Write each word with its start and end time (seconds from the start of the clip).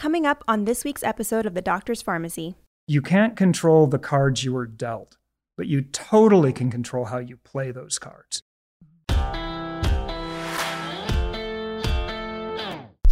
Coming 0.00 0.24
up 0.24 0.42
on 0.48 0.64
this 0.64 0.82
week's 0.82 1.02
episode 1.02 1.44
of 1.44 1.52
The 1.52 1.60
Doctor's 1.60 2.02
Farmacy. 2.02 2.54
You 2.86 3.02
can't 3.02 3.36
control 3.36 3.86
the 3.86 3.98
cards 3.98 4.42
you 4.42 4.54
were 4.54 4.64
dealt, 4.64 5.18
but 5.58 5.66
you 5.66 5.82
totally 5.82 6.54
can 6.54 6.70
control 6.70 7.04
how 7.04 7.18
you 7.18 7.36
play 7.36 7.70
those 7.70 7.98
cards. 7.98 8.42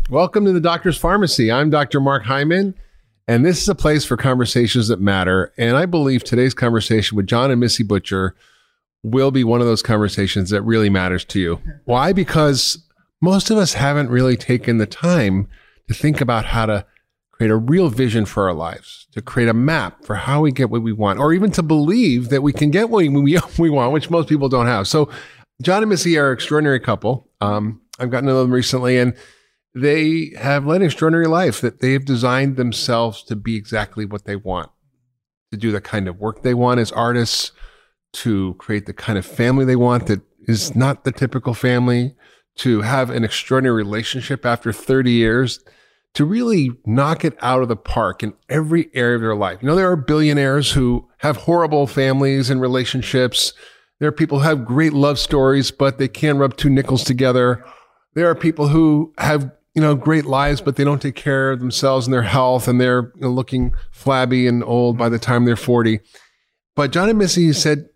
Welcome 0.09 0.47
to 0.47 0.53
the 0.53 0.63
Doctor's 0.63 0.99
Farmacy. 0.99 1.53
I'm 1.53 1.69
Dr. 1.69 2.01
Mark 2.01 2.23
Hyman, 2.23 2.75
and 3.27 3.45
this 3.45 3.61
is 3.61 3.69
a 3.69 3.75
place 3.75 4.07
for 4.07 4.17
conversations 4.17 4.89
that 4.89 4.99
matter. 4.99 5.53
And 5.59 5.77
I 5.77 5.85
believe 5.85 6.25
today's 6.25 6.55
conversation 6.55 7.17
with 7.17 7.27
Jon 7.27 7.51
and 7.51 7.61
Missy 7.61 7.85
Butcher 7.85 8.35
will 9.03 9.31
be 9.31 9.45
one 9.45 9.61
of 9.61 9.67
those 9.67 9.83
conversations 9.83 10.49
that 10.49 10.63
really 10.63 10.89
matters 10.89 11.27
to 11.27 11.39
you. 11.39 11.61
Why? 11.85 12.15
Because 12.15 12.79
most 13.21 13.51
of 13.51 13.59
us 13.59 13.75
haven't 13.75 14.09
really 14.09 14.39
taken 14.39 14.79
the 14.79 14.87
time 14.87 15.49
to 15.89 15.95
think 15.95 16.21
about 16.21 16.47
how 16.47 16.67
to 16.67 16.87
create 17.33 17.51
a 17.51 17.57
real 17.57 17.89
vision 17.89 18.25
for 18.25 18.49
our 18.49 18.55
lives, 18.55 19.07
to 19.13 19.23
create 19.23 19.49
a 19.49 19.55
map 19.55 20.05
for 20.05 20.17
how 20.17 20.41
we 20.41 20.53
get 20.53 20.71
what 20.71 20.83
we 20.83 20.93
want, 20.93 21.19
or 21.19 21.33
even 21.33 21.51
to 21.53 21.63
believe 21.63 22.29
that 22.29 22.43
we 22.43 22.53
can 22.53 22.71
get 22.71 22.91
what 22.91 23.07
we, 23.07 23.39
we 23.59 23.71
want, 23.71 23.93
which 23.93 24.11
most 24.11 24.29
people 24.29 24.49
don't 24.49 24.67
have. 24.67 24.87
So, 24.89 25.11
Jon 25.61 25.83
and 25.83 25.91
Missy 25.91 26.17
are 26.17 26.29
an 26.29 26.35
extraordinary 26.35 26.79
couple. 26.79 27.29
Um, 27.41 27.81
I've 27.99 28.11
gotten 28.11 28.29
to 28.29 28.33
know 28.33 28.43
them 28.43 28.53
recently, 28.53 28.97
and 28.97 29.15
they 29.75 30.33
have 30.39 30.67
led 30.67 30.83
an 30.83 30.87
extraordinary 30.87 31.27
life 31.27 31.61
that 31.61 31.81
they 31.81 31.93
have 31.93 32.05
designed 32.05 32.57
themselves 32.57 33.23
to 33.25 33.37
be 33.37 33.57
exactly 33.57 34.05
what 34.05 34.25
they 34.25 34.37
want, 34.37 34.71
to 35.51 35.59
do 35.59 35.73
the 35.73 35.81
kind 35.81 36.07
of 36.07 36.19
work 36.19 36.43
they 36.43 36.55
want 36.55 36.81
as 36.81 36.93
artists, 36.93 37.53
to 38.13 38.55
create 38.55 38.87
the 38.87 38.93
kind 38.93 39.19
of 39.19 39.27
family 39.27 39.65
they 39.65 39.77
want 39.77 40.07
that 40.07 40.21
is 40.47 40.75
not 40.75 41.05
the 41.05 41.13
typical 41.13 41.55
family, 41.55 42.15
to 42.57 42.81
have 42.83 43.11
an 43.11 43.25
extraordinary 43.25 43.77
relationship 43.77 44.45
after 44.45 44.73
30 44.73 45.13
years, 45.13 45.61
to 46.19 46.25
really 46.25 46.73
knock 46.85 47.25
it 47.25 47.39
out 47.41 47.63
of 47.63 47.69
the 47.69 47.77
park 47.77 48.25
in 48.25 48.35
every 48.49 48.91
area 48.93 49.15
of 49.15 49.21
their 49.21 49.37
life. 49.37 49.63
You 49.63 49.69
know, 49.69 49.77
there 49.77 49.89
are 49.89 49.95
billionaires 49.95 50.73
who 50.73 51.09
have 51.19 51.37
horrible 51.37 51.87
families 51.87 52.51
and 52.51 52.61
relationships. 52.61 53.53
There 54.01 54.09
are 54.09 54.13
people 54.13 54.41
who 54.41 54.45
have 54.45 54.65
great 54.65 54.93
love 54.93 55.21
stories, 55.21 55.71
but 55.71 55.99
they 55.99 56.09
can't 56.09 56.41
rub 56.41 56.57
two 56.57 56.71
nickels 56.71 57.05
together. 57.05 57.65
There 58.15 58.29
are 58.29 58.35
people 58.35 58.67
who 58.67 59.15
have 59.19 59.53
you 59.77 59.81
know, 59.81 59.95
great 59.95 60.25
lives, 60.25 60.61
but 60.61 60.75
they 60.75 60.83
don't 60.83 61.01
take 61.01 61.15
care 61.15 61.53
of 61.53 61.61
themselves 61.61 62.09
and 62.09 62.13
their 62.13 62.23
health, 62.23 62.67
and 62.67 62.81
they're 62.81 63.13
you 63.15 63.21
know, 63.21 63.31
looking 63.31 63.73
flabby 63.93 64.49
and 64.49 64.65
old 64.65 64.99
by 64.99 65.09
the 65.09 65.21
time 65.21 65.45
they're 65.45 65.55
40. 65.55 66.01
But 66.75 66.91
Jon 66.91 67.09
and 67.09 67.17
Missy 67.17 67.53
said, 67.53 67.91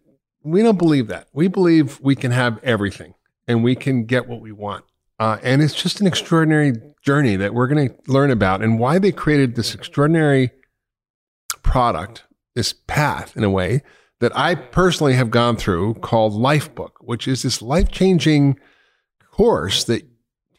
we 0.44 0.62
don't 0.62 0.78
believe 0.78 1.08
that. 1.08 1.27
We 1.33 1.48
believe 1.48 1.98
we 2.00 2.14
can 2.14 2.30
have 2.30 2.61
everything 2.62 3.14
and 3.48 3.64
we 3.64 3.74
can 3.74 4.05
get 4.05 4.28
what 4.28 4.41
we 4.41 4.52
want. 4.52 4.84
Uh, 5.18 5.39
and 5.42 5.61
it's 5.61 5.74
just 5.74 6.00
an 6.00 6.06
extraordinary 6.06 6.74
journey 7.03 7.36
that 7.36 7.55
we're 7.55 7.67
going 7.67 7.89
to 7.89 7.95
learn 8.06 8.31
about 8.31 8.62
and 8.62 8.78
why 8.78 8.98
they 8.98 9.12
created 9.12 9.55
this 9.55 9.75
extraordinary 9.75 10.50
product, 11.62 12.25
this 12.55 12.72
path 12.72 13.36
in 13.36 13.45
a 13.45 13.50
way 13.50 13.83
that 14.20 14.36
I 14.36 14.55
personally 14.55 15.14
have 15.14 15.30
gone 15.30 15.56
through 15.56 15.95
called 15.95 16.33
Lifebook, 16.33 16.92
which 17.00 17.27
is 17.27 17.42
this 17.42 17.61
life 17.61 17.91
changing 17.91 18.58
course 19.33 19.83
that 19.84 20.06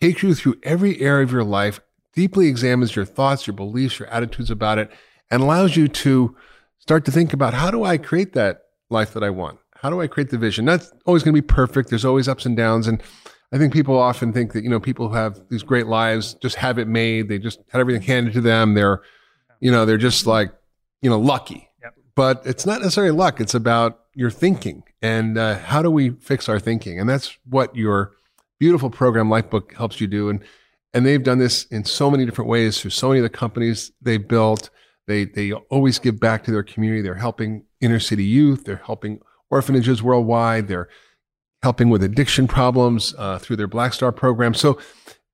takes 0.02 0.22
you 0.22 0.36
through 0.36 0.60
every 0.64 1.00
area 1.00 1.24
of 1.24 1.32
your 1.32 1.46
life, 1.46 1.80
deeply 2.14 2.48
examines 2.48 2.96
your 2.96 3.06
thoughts, 3.06 3.48
your 3.48 3.56
beliefs, 3.56 4.00
your 4.00 4.10
attitudes 4.10 4.52
about 4.52 4.80
it, 4.80 4.92
and 5.32 5.42
allows 5.42 5.78
you 5.78 5.88
to 5.88 6.36
start 6.78 7.06
to 7.06 7.12
think 7.12 7.32
about 7.32 7.54
how 7.54 7.72
do 7.72 7.86
I 7.86 7.98
create 7.98 8.34
that 8.34 8.64
life 8.90 9.14
that 9.14 9.24
I 9.24 9.30
want? 9.30 9.60
How 9.76 9.90
do 9.90 10.02
I 10.02 10.08
create 10.08 10.30
the 10.30 10.38
vision? 10.38 10.66
That's 10.66 10.92
always 11.06 11.24
going 11.24 11.36
to 11.36 11.42
be 11.42 11.46
perfect. 11.46 11.90
There's 11.90 12.06
always 12.06 12.28
ups 12.28 12.46
and 12.46 12.58
downs. 12.58 12.88
And 12.88 13.02
I 13.54 13.59
think 13.59 13.72
people 13.72 13.98
often 14.00 14.34
think 14.34 14.54
that, 14.54 14.64
you 14.64 14.70
know, 14.70 14.80
people 14.80 15.09
who 15.09 15.16
have 15.16 15.40
these 15.50 15.62
great 15.62 15.86
lives 15.86 16.34
just 16.34 16.56
have 16.56 16.80
it 16.80 16.88
made. 16.88 17.30
They 17.30 17.38
just 17.38 17.59
had 17.70 17.80
everything 17.80 18.02
handed 18.02 18.34
to 18.34 18.42
them. 18.42 18.73
They're, 18.73 19.04
you 19.59 19.72
know, 19.72 19.86
they're 19.86 19.98
just 19.98 20.26
like, 20.26 20.52
you 21.04 21.09
know, 21.09 21.20
lucky. 21.20 21.70
Yep. 21.84 21.94
But 22.16 22.42
it's 22.46 22.66
not 22.66 22.81
necessarily 22.81 23.12
luck. 23.12 23.40
It's 23.40 23.54
about 23.54 24.00
your 24.16 24.31
thinking 24.31 24.84
and 25.04 25.38
uh, 25.38 25.59
how 25.59 25.81
do 25.81 25.92
we 25.92 26.12
fix 26.12 26.50
our 26.50 26.59
thinking? 26.59 27.00
And 27.00 27.08
that's 27.08 27.38
what 27.47 27.75
your 27.75 28.14
beautiful 28.58 28.90
program 28.90 29.30
Lifebook 29.30 29.74
helps 29.75 30.02
you 30.02 30.08
do. 30.08 30.30
And 30.30 30.40
and 30.96 31.06
they've 31.06 31.24
done 31.24 31.40
this 31.40 31.66
in 31.66 31.85
so 31.85 32.09
many 32.09 32.24
different 32.24 32.50
ways 32.50 32.80
through 32.80 32.91
so 32.91 33.09
many 33.09 33.20
of 33.20 33.24
the 33.24 33.30
companies 33.30 33.91
they've 34.02 34.25
built. 34.25 34.70
They 35.08 35.25
they 35.25 35.52
always 35.52 36.00
give 36.00 36.20
back 36.20 36.44
to 36.46 36.52
their 36.52 36.64
community. 36.64 37.02
They're 37.02 37.16
helping 37.16 37.66
inner 37.81 38.00
city 38.00 38.24
youth. 38.24 38.64
They're 38.64 38.81
helping 38.85 39.20
orphanages 39.50 40.02
worldwide. 40.02 40.70
They're 40.70 40.88
helping 41.63 41.90
with 41.90 42.03
addiction 42.03 42.47
problems 42.47 43.16
uh, 43.18 43.40
through 43.40 43.56
their 43.56 43.68
Black 43.68 43.94
Star 43.94 44.12
program. 44.12 44.53
So 44.53 44.78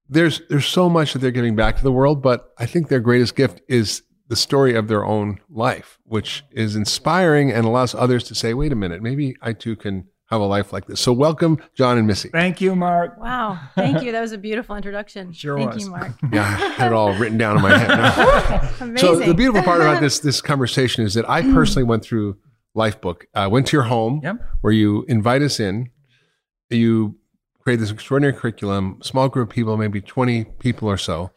there's 0.08 0.42
there's 0.50 0.66
so 0.68 0.90
much 0.90 1.12
that 1.14 1.20
they're 1.20 1.32
giving 1.32 1.56
back 1.56 1.76
to 1.78 1.84
the 1.84 1.92
world. 1.92 2.22
But 2.22 2.54
I 2.58 2.66
think 2.66 2.88
their 2.88 3.00
greatest 3.02 3.36
gift 3.36 3.62
is 3.68 4.04
the 4.28 4.36
story 4.36 4.76
of 4.76 4.88
their 4.88 5.04
own 5.04 5.40
life, 5.50 5.98
which 6.04 6.44
is 6.52 6.76
inspiring 6.76 7.52
and 7.52 7.66
allows 7.66 7.94
others 7.96 8.24
to 8.26 8.36
say, 8.36 8.54
"Wait 8.54 8.72
a 8.72 8.76
minute, 8.76 9.02
maybe 9.02 9.36
I 9.42 9.54
too 9.54 9.76
can 9.76 10.06
have 10.30 10.42
a 10.42 10.46
life 10.46 10.72
like 10.72 10.86
this. 10.86 11.02
So 11.02 11.12
welcome, 11.12 11.58
Jon 11.74 11.98
and 11.98 12.06
Missy. 12.06 12.30
Thank 12.30 12.62
you, 12.62 12.76
Mark. 12.76 13.20
Wow. 13.20 13.60
Thank 13.74 14.04
you. 14.04 14.12
That 14.12 14.22
was 14.22 14.32
a 14.32 14.38
beautiful 14.38 14.76
introduction. 14.76 15.34
Sure 15.34 15.58
Thank 15.58 15.74
was. 15.74 15.84
you, 15.86 15.90
Mark. 15.90 16.12
Yeah, 16.32 16.44
I 16.44 16.46
had 16.74 16.88
it 16.92 16.94
all 16.94 17.14
written 17.18 17.40
down 17.40 17.56
in 17.56 17.64
my 17.64 17.76
head. 17.76 18.72
Amazing. 18.80 18.98
so 18.98 19.16
the 19.16 19.34
beautiful 19.34 19.64
part 19.64 19.82
about 19.82 20.00
this 20.02 20.20
this 20.20 20.40
conversation 20.42 21.04
is 21.04 21.16
that 21.16 21.28
I 21.28 21.42
personally 21.42 21.84
went 21.84 22.04
through 22.04 22.38
Lifebook. 22.78 23.24
I 23.34 23.48
went 23.48 23.66
to 23.68 23.78
your 23.78 23.86
home 23.86 24.22
Yep. 24.24 24.36
where 24.62 24.74
you 24.74 25.04
invite 25.08 25.42
us 25.42 25.60
in. 25.60 25.90
You 26.70 27.16
create 27.60 27.78
this 27.78 27.92
extraordinary 27.92 28.34
curriculum, 28.34 29.00
small 29.02 29.30
group 29.30 29.50
of 29.50 29.56
people, 29.56 29.78
maybe 29.78 30.02
20 30.02 30.46
people 30.60 30.88
or 30.88 30.98
so, 30.98 31.32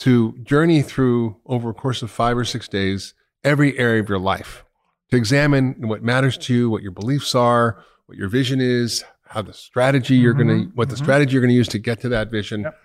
to 0.00 0.36
journey 0.42 0.82
through 0.82 1.36
over 1.46 1.70
a 1.70 1.74
course 1.74 2.02
of 2.02 2.10
five 2.10 2.36
or 2.36 2.44
six 2.44 2.68
days 2.68 3.14
every 3.44 3.78
area 3.78 4.02
of 4.02 4.08
your 4.08 4.18
life 4.18 4.64
to 5.10 5.16
examine 5.16 5.74
what 5.88 6.02
matters 6.02 6.38
to 6.38 6.54
you, 6.54 6.70
what 6.70 6.82
your 6.82 6.92
beliefs 6.92 7.34
are, 7.34 7.82
what 8.06 8.16
your 8.16 8.28
vision 8.28 8.60
is, 8.60 9.04
how 9.24 9.42
the 9.42 9.52
strategy 9.52 10.16
you're 10.16 10.34
going 10.34 10.48
to, 10.48 10.70
what 10.74 10.88
the 10.88 10.96
strategy 10.96 11.32
you're 11.32 11.40
going 11.40 11.50
to 11.50 11.54
use 11.54 11.68
to 11.68 11.78
get 11.78 12.00
to 12.00 12.08
that 12.08 12.30
vision. 12.30 12.62
Yep. 12.62 12.78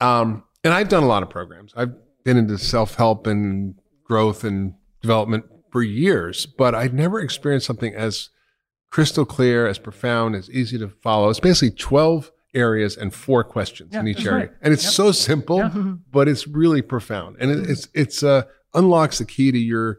Um, 0.00 0.44
and 0.62 0.72
I've 0.72 0.88
done 0.88 1.02
a 1.02 1.06
lot 1.06 1.22
of 1.22 1.30
programs. 1.30 1.72
I've 1.76 1.94
been 2.24 2.36
into 2.36 2.58
self 2.58 2.94
help 2.96 3.26
and 3.26 3.76
growth 4.04 4.44
and 4.44 4.74
development 5.02 5.44
for 5.70 5.82
years, 5.82 6.46
but 6.46 6.74
I'd 6.74 6.94
never 6.94 7.20
experienced 7.20 7.66
something 7.66 7.94
as 7.94 8.30
crystal 8.94 9.24
clear, 9.24 9.66
as 9.66 9.76
profound, 9.76 10.36
as 10.36 10.48
easy 10.50 10.78
to 10.78 10.88
follow. 10.88 11.28
It's 11.28 11.40
basically 11.40 11.72
12 11.76 12.30
areas 12.54 12.96
and 12.96 13.12
four 13.12 13.42
questions 13.42 13.90
Yeah, 13.92 14.00
in 14.00 14.06
each 14.06 14.24
area. 14.24 14.38
right. 14.46 14.50
And 14.62 14.72
it's 14.72 14.84
Yep. 14.84 14.92
so 14.92 15.10
simple, 15.10 15.58
Yeah. 15.58 15.94
but 16.12 16.28
it's 16.28 16.46
really 16.46 16.80
profound. 16.80 17.36
And 17.40 17.50
it, 17.50 17.68
it's, 17.68 17.88
it's, 17.92 18.22
uh, 18.22 18.42
unlocks 18.72 19.18
the 19.18 19.24
key 19.24 19.50
to 19.50 19.58
your 19.58 19.98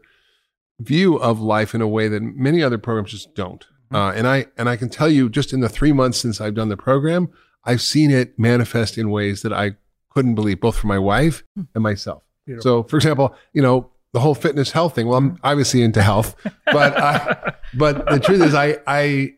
view 0.80 1.16
of 1.16 1.40
life 1.40 1.74
in 1.74 1.82
a 1.82 1.88
way 1.88 2.08
that 2.08 2.22
many 2.22 2.62
other 2.62 2.78
programs 2.78 3.10
just 3.10 3.34
don't. 3.34 3.60
Mm-hmm. 3.92 3.96
Uh, 3.96 4.12
and 4.12 4.26
I, 4.26 4.46
and 4.56 4.66
I 4.66 4.76
can 4.76 4.88
tell 4.88 5.10
you 5.10 5.28
just 5.28 5.52
in 5.52 5.60
the 5.60 5.68
three 5.68 5.92
months 5.92 6.16
since 6.18 6.40
I've 6.40 6.54
done 6.54 6.70
the 6.70 6.76
program, 6.78 7.28
I've 7.64 7.82
seen 7.82 8.10
it 8.10 8.38
manifest 8.38 8.96
in 8.96 9.10
ways 9.10 9.42
that 9.42 9.52
I 9.52 9.76
couldn't 10.08 10.36
believe, 10.36 10.58
both 10.60 10.78
for 10.78 10.86
my 10.86 10.98
wife 10.98 11.44
and 11.74 11.82
myself. 11.82 12.22
Beautiful. 12.46 12.62
So, 12.62 12.82
for 12.88 12.96
example, 12.96 13.34
you 13.52 13.60
know, 13.60 13.90
the 14.16 14.20
whole 14.20 14.34
fitness 14.34 14.70
health 14.70 14.94
thing. 14.94 15.08
Well, 15.08 15.18
I'm 15.18 15.38
obviously 15.44 15.82
into 15.82 16.00
health, 16.00 16.36
but 16.72 16.96
I, 16.96 17.52
but 17.74 18.08
the 18.08 18.18
truth 18.18 18.40
is, 18.40 18.54
I 18.54 18.78
I 18.86 19.34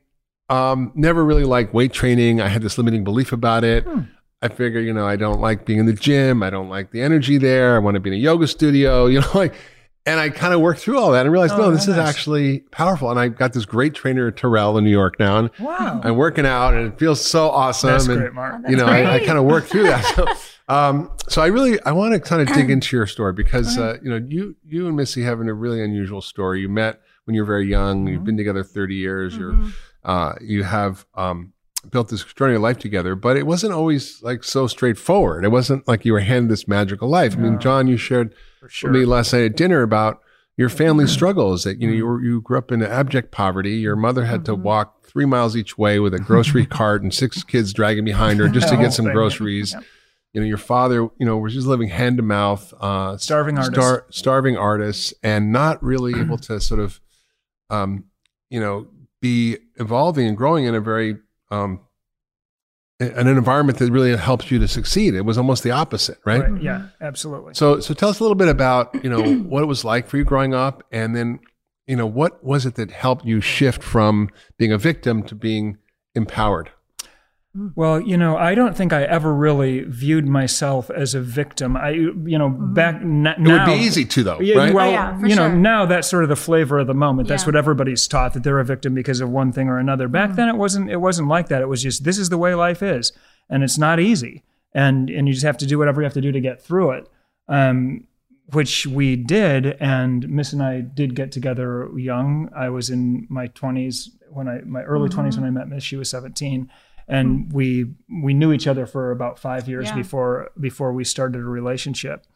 um, 0.49 0.93
never 0.95 1.25
really 1.25 1.43
liked 1.43 1.75
weight 1.75 1.93
training. 1.93 2.41
I 2.41 2.47
had 2.47 2.63
this 2.63 2.79
limiting 2.79 3.03
belief 3.03 3.33
about 3.33 3.65
it. 3.65 3.85
I 4.41 4.47
figure, 4.47 4.79
you 4.79 4.93
know, 4.93 5.05
I 5.05 5.17
don't 5.17 5.41
like 5.41 5.67
being 5.67 5.81
in 5.81 5.87
the 5.87 5.95
gym. 5.95 6.45
I 6.45 6.51
don't 6.51 6.69
like 6.69 6.93
the 6.93 7.03
energy 7.03 7.39
there. 7.39 7.75
I 7.75 7.81
want 7.81 7.97
to 7.97 8.01
be 8.01 8.11
in 8.11 8.15
a 8.15 8.19
yoga 8.19 8.47
studio. 8.47 9.07
You 9.19 9.21
know, 9.21 9.31
like, 9.35 9.55
and 10.09 10.19
I 10.19 10.31
kind 10.31 10.55
of 10.55 10.61
worked 10.61 10.81
through 10.81 10.99
all 10.99 11.13
that 11.13 11.27
and 11.27 11.33
realized, 11.33 11.55
Oh, 11.55 11.59
no, 11.59 11.71
this 11.71 11.87
is 11.87 11.97
nice. 11.97 12.09
actually 12.09 12.61
powerful. 12.71 13.11
And 13.11 13.21
I 13.21 13.29
got 13.29 13.53
this 13.53 13.67
great 13.67 13.95
trainer, 13.95 14.31
Terrell, 14.31 14.79
in 14.79 14.85
New 14.85 14.91
York 14.91 15.19
now, 15.19 15.39
and 15.39 15.51
Wow. 15.61 16.01
I'm 16.03 16.17
working 16.17 16.47
out, 16.47 16.75
and 16.75 16.87
it 16.93 16.99
feels 16.99 17.25
so 17.25 17.51
awesome. 17.51 17.91
That's 17.91 18.07
and, 18.07 18.19
great, 18.19 18.33
Mark. 18.33 18.63
you 18.69 18.77
know, 18.77 18.87
I, 18.87 19.17
I 19.17 19.19
kind 19.27 19.39
of 19.39 19.45
worked 19.45 19.69
through 19.69 19.85
that. 19.85 20.05
So, 20.69 20.75
um, 20.75 21.11
so 21.29 21.41
I 21.41 21.47
really, 21.47 21.81
I 21.85 21.93
want 21.93 22.13
to 22.13 22.21
kind 22.21 22.43
of 22.47 22.55
dig 22.55 22.71
into 22.71 22.95
your 22.97 23.07
story 23.07 23.33
because, 23.33 23.79
uh, 23.79 23.97
you 24.03 24.11
know, 24.11 24.17
you, 24.29 24.55
you 24.67 24.87
and 24.87 24.97
Missy 24.97 25.23
have 25.23 25.41
a 25.41 25.53
really 25.55 25.83
unusual 25.83 26.21
story. 26.21 26.61
You 26.61 26.69
met 26.69 27.01
when 27.25 27.35
you 27.35 27.41
were 27.43 27.47
very 27.47 27.67
young. 27.67 28.07
You've 28.07 28.25
been 28.25 28.37
together 28.37 28.63
30 28.63 28.95
years. 28.95 29.37
You're, 29.37 29.59
uh, 30.05 30.35
you 30.43 30.65
have, 30.65 31.07
um, 31.15 31.53
built 31.91 32.09
this 32.09 32.23
extraordinary 32.23 32.61
life 32.61 32.79
together, 32.79 33.15
but 33.15 33.37
it 33.37 33.47
wasn't 33.47 33.73
always 33.73 34.23
like 34.23 34.45
so 34.45 34.67
straightforward. 34.67 35.45
It 35.45 35.51
wasn't 35.51 35.87
like 35.87 36.05
you 36.05 36.13
were 36.13 36.21
handed 36.21 36.51
this 36.51 36.67
magical 36.67 37.09
life. 37.09 37.35
I 37.37 37.41
mean, 37.41 37.59
Jon, 37.61 37.87
you 37.87 37.97
shared 37.97 38.35
sure. 38.69 38.91
with 38.91 39.01
me 39.01 39.07
last 39.07 39.33
night 39.33 39.45
at 39.45 39.57
dinner 39.57 39.83
about 39.83 40.21
your 40.57 40.69
family 40.69 41.07
struggles 41.07 41.63
that, 41.65 41.81
you 41.81 41.87
know, 41.87 41.95
you 41.95 42.05
were, 42.05 42.23
you 42.23 42.41
grew 42.41 42.59
up 42.59 42.73
in 42.73 42.83
abject 42.83 43.31
poverty. 43.31 43.77
Your 43.77 43.95
mother 43.95 44.25
had 44.25 44.45
to 44.47 44.55
walk 44.57 45.07
three 45.07 45.25
miles 45.25 45.57
each 45.57 45.79
way 45.79 46.01
with 46.01 46.15
a 46.15 46.19
grocery 46.19 46.67
cart 46.79 47.03
and 47.03 47.15
six 47.15 47.45
kids 47.45 47.73
dragging 47.73 48.05
behind 48.05 48.41
her 48.41 48.49
just 48.49 48.69
to 48.69 48.77
get 48.77 48.93
some 48.93 49.07
thing. 49.07 49.15
groceries. 49.15 49.73
Yep. 49.73 49.85
You 50.35 50.41
know, 50.43 50.47
your 50.47 50.59
father, 50.59 51.09
you 51.19 51.25
know, 51.27 51.39
was 51.39 51.55
just 51.55 51.67
living 51.67 51.89
hand 51.89 52.19
to 52.19 52.23
mouth, 52.23 52.75
uh, 52.81 53.17
Starving 53.17 53.57
artist. 53.57 54.03
starving 54.11 54.57
artists, 54.59 55.15
and 55.23 55.53
not 55.53 55.83
really 55.83 56.21
able 56.21 56.37
to 56.49 56.61
sort 56.61 56.81
of, 56.81 57.01
um, 57.71 58.05
you 58.51 58.61
know, 58.61 58.89
be 59.23 59.57
evolving 59.77 60.27
and 60.27 60.37
growing 60.37 60.67
in 60.67 60.75
a 60.75 60.81
very 60.81 61.17
um, 61.51 61.81
an 63.01 63.29
environment 63.29 63.79
that 63.79 63.93
really 63.93 64.17
helps 64.17 64.51
you 64.51 64.59
to 64.59 64.67
succeed. 64.67 65.15
It 65.15 65.25
was 65.25 65.39
almost 65.39 65.63
the 65.63 65.71
opposite, 65.71 66.19
right? 66.25 66.51
Right. 66.51 66.63
Yeah, 66.63 66.89
absolutely. 67.01 67.55
So, 67.55 67.81
so 67.81 67.95
tell 67.95 68.09
us 68.09 68.19
a 68.19 68.25
little 68.25 68.35
bit 68.35 68.49
about 68.49 69.03
you 69.05 69.11
know 69.11 69.35
what 69.49 69.63
it 69.63 69.67
was 69.67 69.85
like 69.85 70.09
for 70.09 70.17
you 70.17 70.25
growing 70.25 70.55
up, 70.55 70.83
and 70.91 71.15
then 71.15 71.39
you 71.87 71.97
know 71.97 72.07
what 72.07 72.43
was 72.43 72.67
it 72.67 72.75
that 72.75 72.91
helped 72.91 73.25
you 73.25 73.41
shift 73.41 73.83
from 73.83 74.31
being 74.59 74.73
a 74.73 74.79
victim 74.79 75.23
to 75.25 75.35
being 75.35 75.79
empowered. 76.15 76.71
Hmm. 77.55 77.69
Well, 77.75 78.01
you 78.01 78.17
know, 78.17 78.37
I 78.37 78.55
don't 78.55 78.77
think 78.77 78.93
I 78.93 79.05
ever 79.05 79.35
really 79.35 79.81
viewed 79.81 80.27
myself 80.27 80.91
as 80.91 81.15
a 81.15 81.21
victim. 81.21 81.77
I, 81.77 81.91
you 81.91 82.39
know, 82.39 82.51
mm-hmm. 82.51 82.75
back 82.75 82.97
n- 82.97 83.27
It 83.27 83.39
now 83.41 83.67
would 83.67 83.79
be 83.79 83.85
easy 83.85 84.05
to 84.05 84.23
though, 84.23 84.41
Yeah, 84.41 84.59
right? 84.59 84.75
well, 84.75 84.89
Oh, 84.89 84.93
yeah, 84.93 85.19
for 85.19 85.27
you 85.27 85.35
know, 85.35 85.49
sure. 85.49 85.57
now 85.57 85.87
that's 85.87 86.09
sort 86.09 86.25
of 86.25 86.29
the 86.29 86.37
flavor 86.37 86.79
of 86.79 86.87
the 86.87 86.95
moment. 86.95 87.29
That's 87.29 87.45
Yeah. 87.45 87.49
what 87.49 87.57
everybody's 87.57 88.07
taught 88.07 88.35
that 88.35 88.43
they're 88.43 88.59
a 88.61 88.65
victim 88.65 88.95
because 88.95 89.21
of 89.21 89.31
one 89.31 89.53
thing 89.53 89.69
or 89.69 89.79
another. 89.79 90.09
Back 90.09 90.31
mm-hmm. 90.31 90.37
then, 90.37 90.49
it 90.49 90.57
wasn't. 90.57 90.91
It 90.91 90.99
wasn't 90.99 91.29
like 91.29 91.49
that. 91.49 91.63
It 91.63 91.69
was 91.69 91.83
just 91.83 92.05
this 92.05 92.19
is 92.19 92.29
the 92.29 92.39
way 92.39 92.55
life 92.55 92.83
is, 92.83 93.13
and 93.49 93.65
it's 93.65 93.79
not 93.79 93.99
easy, 93.99 94.45
and 94.75 95.09
and 95.09 95.27
you 95.27 95.33
just 95.33 95.47
have 95.47 95.59
to 95.59 95.67
do 95.67 95.79
whatever 95.79 96.03
you 96.03 96.05
have 96.05 96.15
to 96.15 96.21
do 96.21 96.33
to 96.33 96.41
get 96.41 96.63
through 96.63 96.91
it. 96.93 97.09
Um, 97.49 98.07
which 98.53 98.87
we 98.87 99.17
did, 99.17 99.77
and 99.79 100.29
Miss 100.29 100.53
and 100.53 100.63
I 100.63 100.81
did 100.81 101.15
get 101.15 101.33
together 101.33 101.89
young. 101.97 102.51
I 102.57 102.71
was 102.71 102.89
in 102.89 103.27
my 103.29 103.47
twenties 103.49 104.11
when 104.31 104.49
I 104.49 104.61
my 104.65 104.83
early 104.83 105.09
mm-hmm. 105.09 105.21
20s 105.21 105.37
when 105.37 105.45
I 105.45 105.51
met 105.51 105.69
Miss. 105.69 105.83
She 105.85 105.97
was 105.97 106.11
seventeen, 106.11 106.71
and 107.09 107.53
we 107.53 107.87
we 108.23 108.35
knew 108.35 108.53
each 108.53 108.67
other 108.67 108.87
for 108.87 109.11
about 109.11 109.39
five 109.39 109.69
years 109.69 109.89
Yeah. 109.89 109.97
before 109.97 110.51
before 110.61 110.93
we 110.93 111.05
started 111.05 111.41
a 111.41 111.45
relationship. 111.45 112.27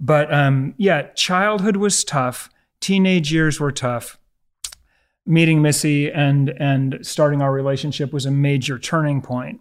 But 0.00 0.32
um, 0.32 0.74
yeah, 0.78 1.02
childhood 1.14 1.76
was 1.76 2.04
tough. 2.04 2.50
Teenage 2.80 3.32
years 3.32 3.60
were 3.60 3.72
tough. 3.72 4.18
Meeting 5.24 5.62
Missy 5.62 6.10
and 6.10 6.50
and 6.58 6.98
starting 7.02 7.40
our 7.42 7.52
relationship 7.52 8.12
was 8.12 8.26
a 8.26 8.30
major 8.30 8.78
turning 8.78 9.22
point. 9.22 9.60